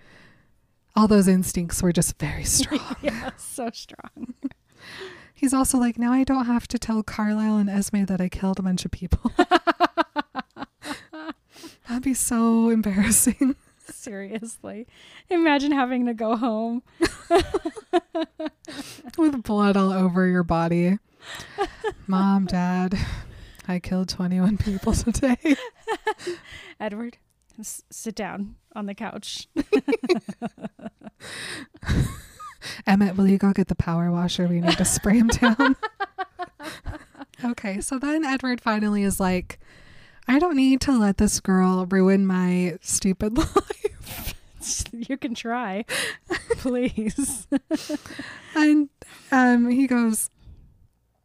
[0.96, 2.96] all those instincts were just very strong.
[3.02, 4.34] yeah, so strong.
[5.34, 8.58] He's also like, now I don't have to tell Carlisle and Esme that I killed
[8.60, 9.32] a bunch of people.
[11.88, 13.56] That'd be so embarrassing.
[13.92, 14.88] Seriously,
[15.30, 16.84] imagine having to go home.
[19.18, 20.98] With blood all over your body.
[22.06, 22.98] Mom, Dad,
[23.68, 25.56] I killed 21 people today.
[26.80, 27.18] Edward,
[27.60, 29.48] s- sit down on the couch.
[32.86, 34.48] Emmett, will you go get the power washer?
[34.48, 35.76] We need to spray him down.
[37.44, 39.60] okay, so then Edward finally is like,
[40.28, 44.34] I don't need to let this girl ruin my stupid life.
[44.92, 45.86] you can try,
[46.58, 47.48] please.
[48.56, 48.90] And
[49.32, 50.30] um, he goes,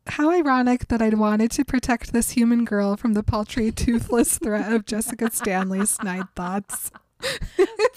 [0.06, 4.72] How ironic that I'd wanted to protect this human girl from the paltry, toothless threat
[4.72, 6.90] of Jessica Stanley's snide thoughts.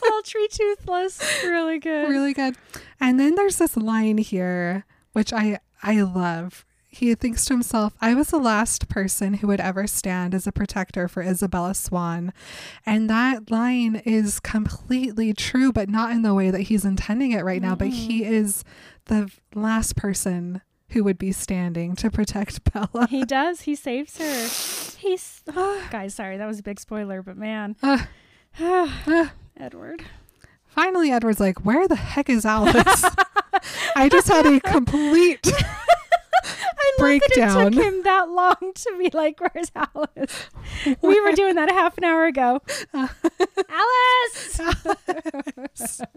[0.07, 2.09] Paltry toothless, really good.
[2.09, 2.55] Really good.
[2.99, 6.65] And then there's this line here, which I I love.
[6.95, 10.51] He thinks to himself, I was the last person who would ever stand as a
[10.53, 12.31] protector for Isabella Swan.
[12.85, 17.43] And that line is completely true, but not in the way that he's intending it
[17.43, 17.75] right now.
[17.75, 18.63] But he is
[19.05, 20.61] the last person
[20.91, 23.07] who would be standing to protect Bella.
[23.09, 23.61] He does.
[23.61, 24.97] He saves her.
[24.97, 25.41] He's
[25.91, 26.13] guys.
[26.15, 28.05] Sorry, that was a big spoiler, but man, Uh,
[28.59, 29.27] uh,
[29.57, 30.03] Edward.
[30.65, 33.03] finally, Edward's like, Where the heck is Alice?
[33.97, 35.45] I just had a complete.
[36.77, 37.35] I love that it
[37.75, 40.49] took him that long to be like, "Where's Alice?"
[41.01, 42.61] We were doing that a half an hour ago.
[43.69, 44.61] Alice.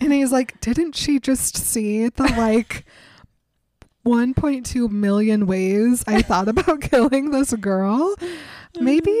[0.00, 2.84] And he's like, didn't she just see the like
[4.06, 8.14] 1.2 million ways I thought about killing this girl.
[8.78, 9.16] Maybe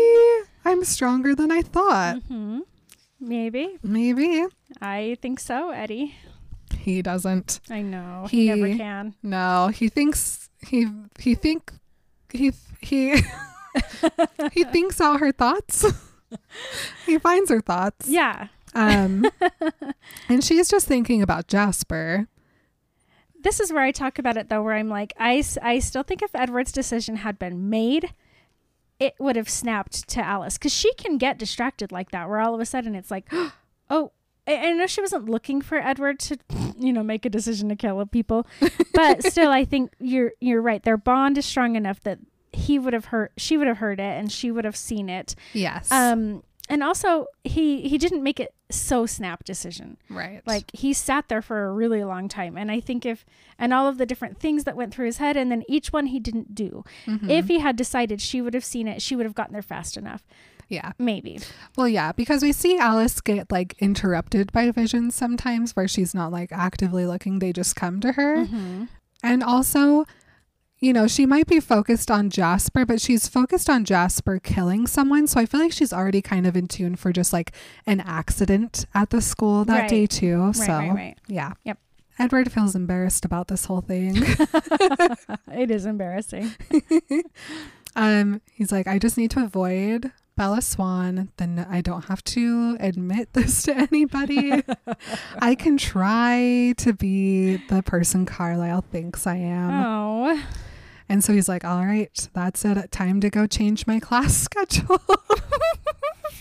[0.64, 2.22] I'm stronger than I thought.
[2.28, 2.60] hmm
[3.20, 3.76] Maybe.
[3.82, 4.44] Maybe
[4.80, 6.14] I think so, Eddie.
[6.94, 7.60] He doesn't.
[7.70, 8.26] I know.
[8.30, 9.14] He, never can.
[9.22, 10.86] No, he thinks he
[11.18, 11.72] he think
[12.32, 13.16] he he
[14.52, 15.84] he thinks out her thoughts.
[17.06, 18.08] he finds her thoughts.
[18.08, 18.48] Yeah.
[18.74, 19.26] Um
[20.28, 22.28] and she's just thinking about Jasper.
[23.40, 26.22] This is where I talk about it, though, where I'm like, I I still think
[26.22, 28.14] if Edward's decision had been made,
[28.98, 32.54] it would have snapped to Alice because she can get distracted like that, where all
[32.54, 33.32] of a sudden it's like,
[33.90, 34.12] oh,
[34.48, 36.38] I, I know she wasn't looking for Edward to,
[36.78, 38.46] you know, make a decision to kill people,
[38.94, 40.82] but still, I think you're you're right.
[40.82, 42.18] Their bond is strong enough that
[42.52, 45.34] he would have heard, she would have heard it, and she would have seen it.
[45.52, 45.90] Yes.
[45.92, 49.96] Um, and also he he didn't make it so snap decision.
[50.10, 50.42] right.
[50.46, 52.58] Like he sat there for a really long time.
[52.58, 53.24] And I think if,
[53.58, 56.06] and all of the different things that went through his head, and then each one
[56.06, 56.84] he didn't do.
[57.06, 57.30] Mhm.
[57.30, 59.96] If he had decided she would have seen it, she would have gotten there fast
[59.96, 60.22] enough.
[60.68, 60.92] Yeah.
[60.98, 61.40] Maybe.
[61.76, 66.30] Well, yeah, because we see Alice get like interrupted by visions sometimes where she's not
[66.32, 68.44] like actively looking, they just come to her.
[68.44, 68.84] Mm-hmm.
[69.22, 70.04] And also,
[70.78, 75.26] you know, she might be focused on Jasper, but she's focused on Jasper killing someone.
[75.26, 77.52] So I feel like she's already kind of in tune for just like
[77.86, 79.90] an accident at the school that Right.
[79.90, 80.38] day, too.
[80.38, 81.54] Right, so, right, yeah.
[81.64, 81.78] Yep.
[82.20, 84.16] Edward feels embarrassed about this whole thing.
[85.52, 86.50] it is embarrassing.
[87.96, 91.28] um, he's like, I just need to avoid Bella Swan.
[91.36, 94.62] Then I don't have to admit this to anybody.
[95.40, 99.70] I can try to be the person Carlisle thinks I am.
[99.84, 100.42] oh.
[101.10, 102.90] And so he's like, All right, that's it.
[102.92, 105.00] Time to go change my class schedule.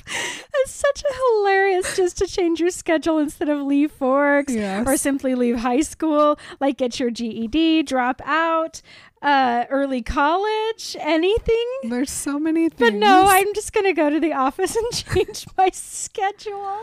[0.10, 4.88] It's such a hilarious just to change your schedule instead of leave Forks Yes.
[4.88, 8.82] or simply leave high school, like get your GED, drop out,
[9.22, 11.65] uh, early college, anything.
[11.84, 12.91] There's so many things.
[12.91, 16.80] But no, I'm just going to go to the office and change my schedule.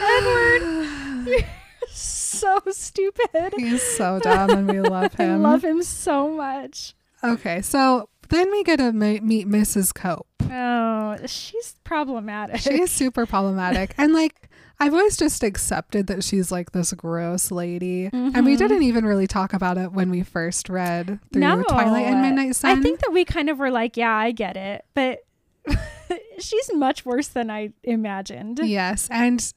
[0.00, 1.40] Edward, you're
[1.88, 3.54] so stupid.
[3.56, 5.42] He's so dumb and we love I him.
[5.42, 6.94] love him so much.
[7.22, 9.94] Okay, so then we get to ma- meet Mrs.
[9.94, 10.26] Cope.
[10.50, 12.60] Oh, she's problematic.
[12.60, 13.94] She is super problematic.
[13.96, 14.41] And like,
[14.82, 18.06] I've always just accepted that she's like this gross lady.
[18.12, 18.58] And we Mhm.
[18.58, 21.62] didn't even really talk about it when we first read through No.
[21.62, 22.78] Twilight and Midnight Sun.
[22.78, 24.84] I think that we kind of were like, yeah, I get it.
[24.94, 25.20] But
[26.40, 28.60] she's much worse than I imagined.
[28.62, 29.08] Yes.
[29.10, 29.52] And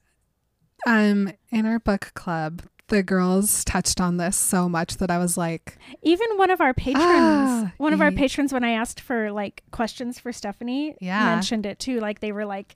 [0.85, 5.37] um in our book club, the girls touched on this so much that I was
[5.37, 9.31] like, Even one of our patrons, Ah, one of our patrons, when I asked for
[9.31, 11.25] like questions for Stephenie, Yeah.
[11.33, 11.99] mentioned it too.
[11.99, 12.75] Like they were like,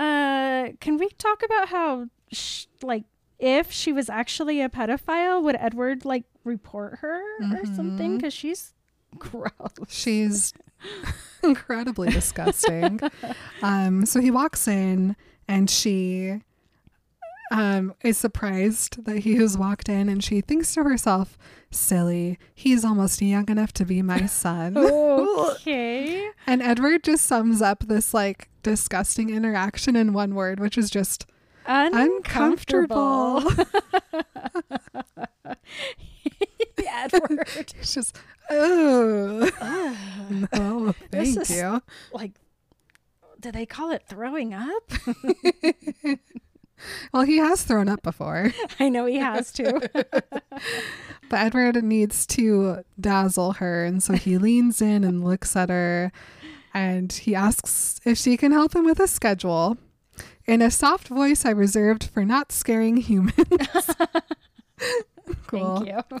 [0.00, 3.04] uh, can we talk about how, sh- like,
[3.38, 7.20] if she was actually a pedophile, would Edward like report her
[7.54, 8.16] or something?
[8.16, 8.74] Because she's
[9.18, 9.52] gross.
[9.88, 10.52] she's
[11.42, 13.00] incredibly disgusting.
[13.62, 15.16] Um, so he walks in
[15.46, 16.40] and she
[17.52, 21.36] um, is surprised that he has walked in and she thinks to herself,
[21.70, 24.78] silly, he's almost young enough to be my son.
[24.78, 26.28] okay.
[26.46, 31.26] and Edward just sums up this like disgusting interaction in one word, which is just
[31.66, 33.38] Uncomfortable.
[33.38, 33.64] uncomfortable.
[36.92, 37.48] Edward.
[37.56, 38.16] it's just,
[38.50, 40.48] oh, Ugh.
[40.52, 41.82] no, thank is- you.
[42.12, 42.32] like,
[43.38, 44.90] do they call it throwing up?
[47.12, 48.52] Well, he has thrown up before.
[48.78, 49.80] I know he has to.
[51.28, 56.10] But Edward needs to dazzle her, and so he leans in and looks at her,
[56.72, 59.76] and he asks if she can help him with a schedule.
[60.46, 63.34] In a soft voice I reserved for not scaring humans.
[65.46, 65.84] cool.
[65.84, 66.18] Thank you.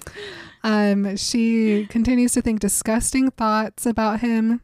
[0.62, 4.60] Um, she continues to think disgusting thoughts about him.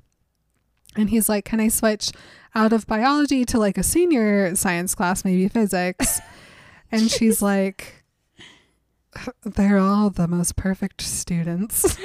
[0.96, 2.10] And he's like, Can I switch
[2.54, 6.20] out of biology to like a senior science class, maybe physics?
[6.92, 8.04] and she's like,
[9.42, 11.98] They're all the most perfect students.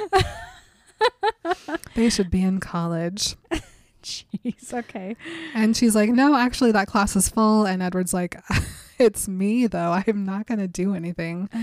[1.94, 3.36] they should be in college.
[4.02, 4.72] Jeez.
[4.74, 5.16] Okay.
[5.54, 7.64] And she's like, No, actually, that class is full.
[7.66, 8.36] And Edward's like,
[8.98, 10.02] It's me, though.
[10.06, 11.48] I'm not going to do anything.
[11.54, 11.58] Uh,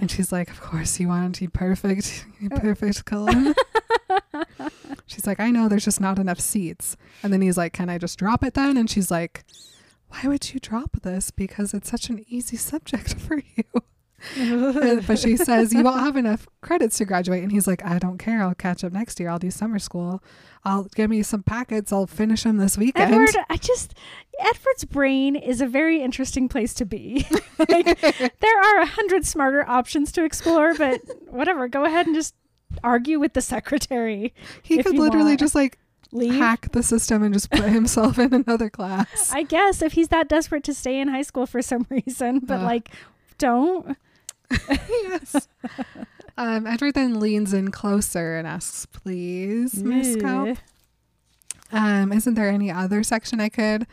[0.00, 2.24] And she's like, Of course, you want to be perfect.
[2.50, 3.54] Perfect, Cullen.
[5.06, 6.96] she's like, I know there's just not enough seats.
[7.22, 8.76] And then he's like, Can I just drop it then?
[8.76, 9.44] And she's like,
[10.08, 11.30] Why would you drop this?
[11.30, 13.64] Because it's such an easy subject for you.
[14.36, 17.42] But she says, You won't have enough credits to graduate.
[17.42, 18.42] And he's like, I don't care.
[18.42, 19.28] I'll catch up next year.
[19.28, 20.22] I'll do summer school.
[20.64, 21.92] I'll give me some packets.
[21.92, 23.12] I'll finish them this weekend.
[23.12, 23.94] Edward, I just
[24.40, 27.26] Edward's brain is a very interesting place to be.
[27.68, 28.00] like
[28.40, 31.68] there are a hundred smarter options to explore, but whatever.
[31.68, 32.34] Go ahead and just
[32.82, 34.34] argue with the secretary.
[34.62, 35.40] He could literally want.
[35.40, 35.78] just like
[36.10, 36.34] Leave.
[36.34, 39.30] hack the system and just put himself in another class.
[39.32, 42.58] I guess if he's that desperate to stay in high school for some reason, but
[42.58, 42.64] Ugh.
[42.64, 42.90] like,
[43.38, 43.96] don't.
[44.88, 45.48] yes.
[46.36, 50.58] Um, Edward then leans in closer and asks, "Please, Miss Cope,
[51.72, 53.86] um, isn't there any other section I could?"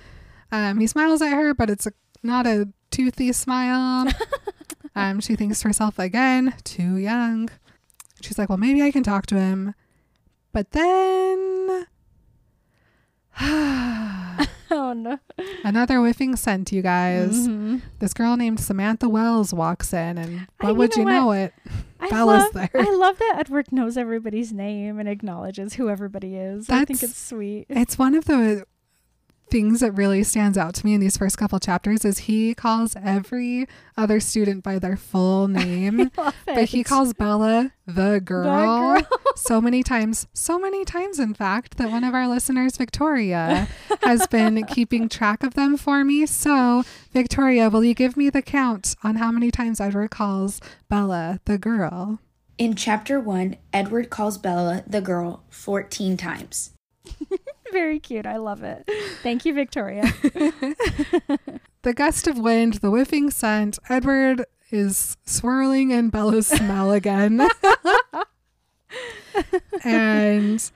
[0.52, 1.92] Um, he smiles at her, but it's a,
[2.24, 4.08] not a toothy smile.
[4.96, 7.50] um, she thinks to herself again, "Too young."
[8.22, 9.74] She's like, "Well, maybe I can talk to him,"
[10.54, 11.88] but then.
[14.72, 15.20] Oh no.
[15.64, 17.48] Another whiffing scent, you guys.
[17.48, 17.82] Mhm.
[18.00, 21.32] This girl named Samantha Wells walks in, and I- what you would know you know
[21.32, 21.54] it?
[22.00, 22.70] I Bella's love, there.
[22.74, 26.70] I love that Edward knows everybody's name and acknowledges who everybody is.
[26.70, 27.66] I think That's- it's sweet.
[27.70, 28.66] It's one of the
[29.56, 32.94] things that really stands out to me in these first couple chapters is he calls
[33.02, 33.66] every
[33.96, 36.12] other student by their full name,
[36.46, 39.08] but he calls Bella the girl, girl.
[39.38, 43.70] so many times, so many times in fact that one of our listeners, Victoria,
[44.02, 46.26] has been keeping track of them for me.
[46.26, 46.84] So,
[47.14, 50.60] Victoria, will you give me the count on how many times Edward calls
[50.90, 52.20] Bella the girl?
[52.58, 56.72] In chapter 1, Edward calls Bella the girl 14 times.
[57.76, 58.26] Very cute.
[58.26, 58.90] I love it.
[59.22, 60.06] Thank you, Victoria.
[61.82, 67.48] The gust of wind, the whiffing scent, Edward is swirling in Bella's smell again.
[69.84, 70.72] and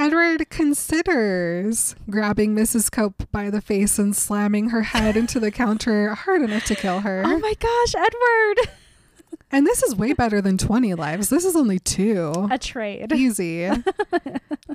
[0.00, 2.90] Edward considers grabbing Mrs.
[2.90, 7.02] Cope by the face and slamming her head into the counter hard enough to kill
[7.02, 7.22] her.
[7.24, 8.76] oh my gosh, Edward.
[9.52, 11.28] and this is way better than 20 lives.
[11.28, 12.48] This is only two.
[12.50, 13.12] A trade.
[13.12, 13.70] Easy.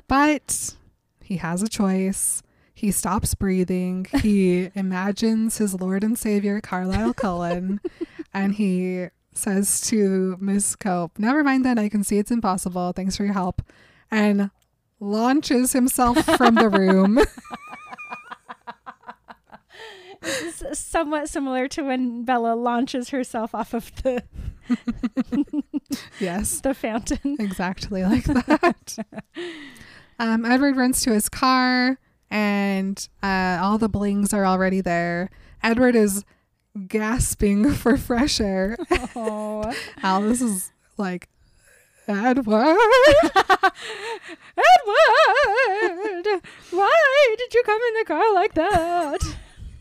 [0.08, 0.76] but
[1.26, 2.40] he has a choice.
[2.72, 4.06] He stops breathing.
[4.22, 7.80] He imagines his Lord and Savior, Carlisle Cullen,
[8.32, 12.92] and he says to Miss Cope, Never mind then, I can see it's impossible.
[12.92, 13.60] Thanks for your help.
[14.08, 14.50] And
[15.00, 17.18] launches himself from the room.
[20.22, 24.24] It's somewhat similar to when Bella launches herself off of the
[26.20, 27.36] yes, the fountain.
[27.38, 28.96] exactly like that.
[30.18, 31.98] Um, Edward runs to his car,
[32.30, 35.30] and uh, all the blings are already there.
[35.62, 36.24] Edward is
[36.88, 38.76] gasping for fresh air.
[39.14, 39.72] Oh,
[40.02, 41.28] Alice is like,
[42.08, 42.46] Edward.
[44.56, 46.26] Edward!
[46.70, 49.36] Why did you come in the car like that?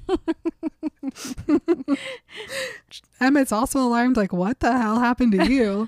[3.21, 5.87] Emmett's also alarmed, like, what the hell happened to you?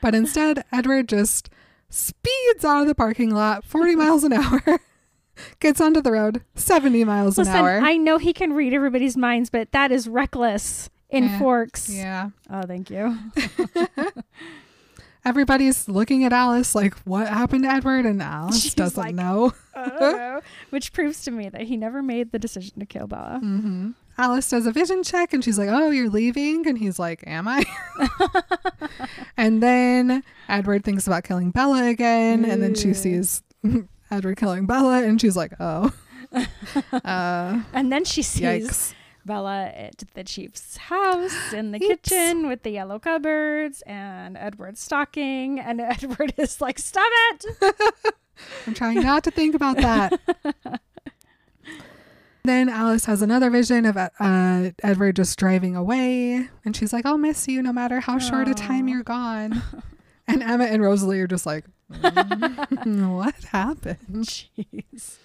[0.00, 1.50] but instead, Edward just
[1.88, 4.62] speeds out of the parking lot 40 miles an hour,
[5.60, 7.78] gets onto the road 70 miles Listen, an hour.
[7.78, 11.38] I know he can read everybody's minds, but that is reckless in Yeah.
[11.38, 11.88] Forks.
[11.88, 12.30] yeah.
[12.50, 13.16] Oh, thank you.
[15.24, 18.06] Everybody's looking at Alice like, what happened to Edward?
[18.06, 19.52] And Alice She's doesn't like- know.
[20.70, 23.38] Which proves to me that he never made the decision to kill Bella.
[23.40, 26.66] hmm Alice does a vision check and she's like, Oh, you're leaving?
[26.66, 27.64] And he's like, Am I?
[29.36, 32.44] and then Edward thinks about killing Bella again.
[32.44, 33.42] And then she sees
[34.10, 35.92] Edward killing Bella and she's like, Oh.
[36.92, 38.94] uh, And then she sees yikes.
[39.24, 42.08] Bella at the chief's house in the Oops.
[42.08, 45.58] kitchen with the yellow cupboards and Edward's stocking.
[45.58, 47.74] And Edward is like, Stop it!
[48.66, 50.80] I'm trying not to think about that.
[52.46, 56.48] Then Alice has another vision of uh, Edward just driving away.
[56.64, 59.62] And she's like, I'll miss you no matter how short a time you're gone.
[60.28, 63.98] And Emmett and Rosalie are just like, "Mm, What happened?
[64.10, 65.18] Jeez.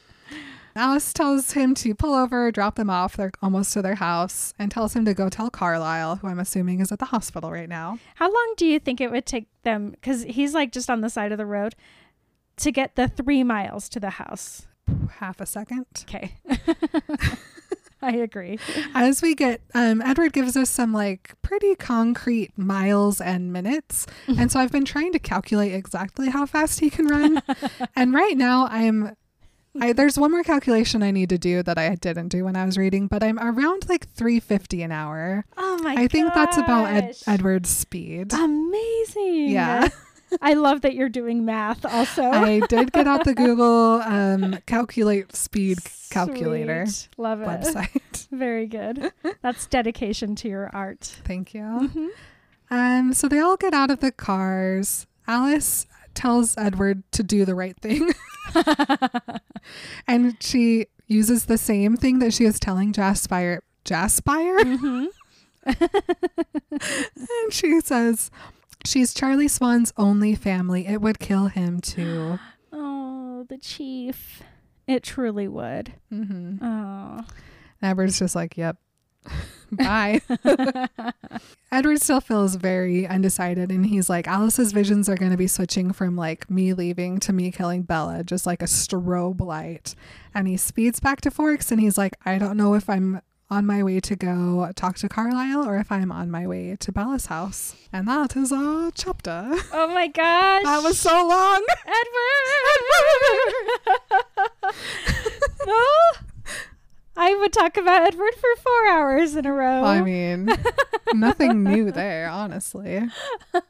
[0.76, 3.18] Alice tells him to pull over, drop them off.
[3.18, 6.80] They're almost to their house, and tells him to go tell Carlisle, who I'm assuming
[6.82, 7.98] is at the hospital right now.
[8.14, 9.90] How long do you think it would take them?
[9.90, 11.74] Because he's like just on the side of the road
[12.58, 14.68] to get the three miles to the house.
[15.18, 15.86] Half a second.
[16.04, 16.36] Okay.
[18.02, 18.58] I agree.
[18.96, 24.08] As we get, um, Edward gives us some like pretty concrete miles and minutes.
[24.28, 27.42] And so I've been trying to calculate exactly how fast he can run.
[27.96, 29.16] and right now I'm,
[29.80, 32.66] I, there's one more calculation I need to do that I didn't do when I
[32.66, 35.46] was reading, but I'm around like 350 an hour.
[35.56, 36.04] Oh my god.
[36.04, 37.16] I think that's about Ed.
[37.28, 38.34] Edward's speed.
[38.34, 39.50] Amazing.
[39.50, 39.90] Yeah.
[40.42, 42.24] I love that you're doing math also.
[42.24, 45.80] I did get out the Google um, calculate speed
[46.10, 47.10] calculator Sweet.
[47.18, 47.48] Love it.
[47.48, 48.28] website.
[48.32, 49.12] Very good.
[49.42, 51.04] That's dedication to your art.
[51.26, 51.62] Thank you.
[51.62, 52.08] Mhm.
[52.70, 55.06] Um, so they all get out of the cars.
[55.28, 58.12] Alice tells Edward to do the right thing,
[60.08, 63.60] and she uses the same thing that she is telling Jaspire.
[63.86, 65.08] Jaspire, Mhm.
[65.66, 68.30] and she says,
[68.86, 70.88] She's Charlie Swan's only family.
[70.88, 72.40] It would kill him too.
[72.72, 74.42] Oh, the chief.
[74.88, 75.94] It truly would.
[76.12, 76.64] Mm-hmm.
[76.66, 77.26] Oh.
[77.82, 78.78] Edward's just like, yep.
[79.72, 80.22] Bye.
[81.72, 85.94] Edward still feels very undecided, and he's like, Alice's visions are going to be switching
[85.94, 89.96] from like me leaving to me killing Bella, just like a strobe light.
[90.34, 93.22] And he speeds back to Forks, and he's like, I don't know if I'm
[93.52, 96.92] on my way to go talk to Carlisle or if I'm on my way to
[96.92, 97.76] Bella's house.
[97.92, 99.54] And that is a chapter.
[99.74, 100.64] Oh my gosh.
[100.64, 101.66] That was so long.
[101.86, 102.32] Edward.
[105.68, 106.14] oh,
[107.18, 109.84] I would talk about Edward for four hours in a row.
[109.84, 110.50] I mean,
[111.14, 113.02] nothing new there, honestly.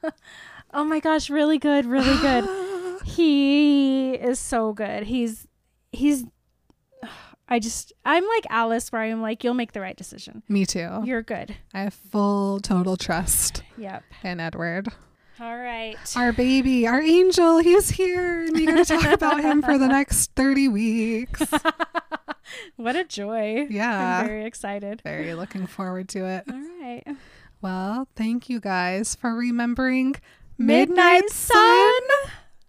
[0.72, 3.02] oh my gosh, really good, really good.
[3.04, 5.04] he is so good.
[5.04, 5.48] He's
[5.90, 6.24] he's.
[7.52, 10.42] I just I'm like Alice, where I'm like, you'll make the right decision.
[10.48, 11.02] Me too.
[11.04, 11.54] You're good.
[11.74, 14.02] I have full total trust Yep.
[14.24, 14.88] in Edward.
[15.38, 15.96] All right.
[16.16, 18.44] Our baby, our angel, he's here.
[18.44, 21.42] And you're going to talk about him for the next 30 weeks.
[22.76, 23.66] what a joy.
[23.68, 24.20] Yeah.
[24.20, 25.02] I'm very excited.
[25.02, 26.44] Very looking forward to it.
[26.48, 27.02] All right.
[27.60, 30.14] Well, thank you guys for remembering
[30.56, 32.02] Midnight Sun.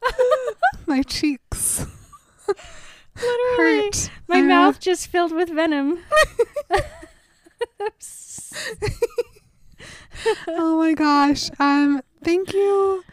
[0.87, 1.85] My cheeks
[3.15, 3.81] Literally.
[3.85, 4.09] hurt.
[4.27, 5.99] My Uh, mouth just filled with venom.
[10.47, 11.49] oh my gosh.
[11.59, 13.03] Um, thank you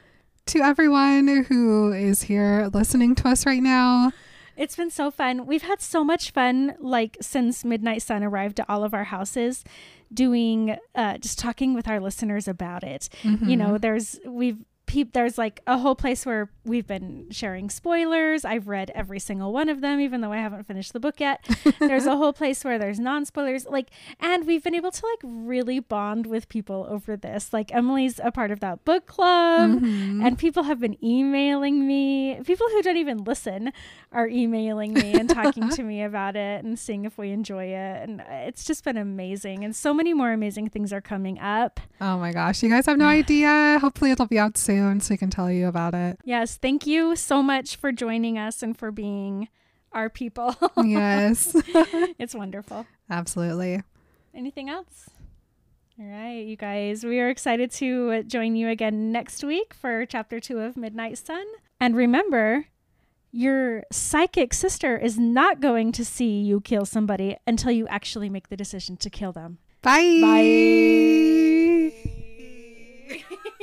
[0.46, 4.12] to everyone who is here listening to us right now.
[4.56, 5.46] It's been so fun.
[5.46, 9.64] We've had so much fun, like since Midnight Sun arrived at all of our houses,
[10.12, 13.08] doing uh, just talking with our listeners about it.
[13.22, 14.58] You know, there's we've
[14.90, 18.44] peep there's like a whole place where we've been sharing spoilers.
[18.44, 21.46] I've read every single one of them, even though I haven't finished the book yet.
[21.78, 25.20] there's a whole place where there's non spoilers, like, and we've been able to like
[25.22, 27.52] really bond with people over this.
[27.52, 30.24] Like Emily's a part of that book club, Mm-hmm.
[30.26, 32.40] and people have been emailing me.
[32.44, 33.72] People who don't even listen
[34.10, 38.08] are emailing me and talking to me about it and seeing if we enjoy it.
[38.08, 39.62] And it's just been amazing.
[39.64, 41.78] And so many more amazing things are coming up.
[42.00, 42.62] Oh my gosh.
[42.62, 43.78] You guys have no idea.
[43.80, 46.18] Hopefully, it'll be out soon so we can tell you about it.
[46.24, 49.48] Yes, thank you so much for joining us and for being
[49.92, 50.54] our people.
[50.84, 51.52] yes,
[52.18, 52.86] it's wonderful.
[53.08, 53.82] absolutely.
[54.34, 55.08] Anything else?
[55.98, 60.40] All right, you guys, we are excited to join you again next week for chapter
[60.40, 61.44] two of Midnight Sun.
[61.78, 62.66] And remember,
[63.32, 68.48] your psychic sister is not going to see you kill somebody until you actually make
[68.48, 69.58] the decision to kill them.
[69.82, 70.20] Bye.
[70.22, 71.92] Bye.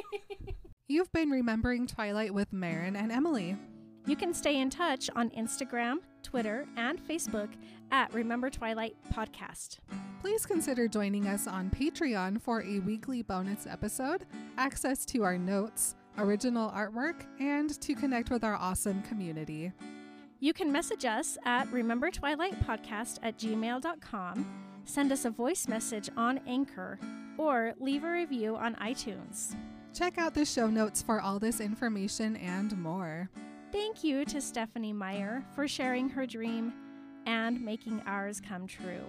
[0.90, 3.58] You've been remembering Twilight with Marin and Emily.
[4.06, 7.50] You can stay in touch on Instagram, Twitter, and Facebook
[7.92, 9.80] at Remember Twilight Podcast.
[10.22, 14.26] Please consider joining us on Patreon for a weekly bonus episode,
[14.58, 19.74] access to our notes, original artwork, and to connect with our awesome community.
[20.40, 24.46] You can message us at Remember Twilight Podcast at gmail.com,
[24.86, 26.98] send us a voice message on Anchor,
[27.38, 29.54] or leave a review on iTunes.
[29.94, 33.30] Check out the show notes for all this information and more.
[33.72, 36.74] Thank you to Stephenie Meyer for sharing her dream
[37.26, 39.04] and making ours come true.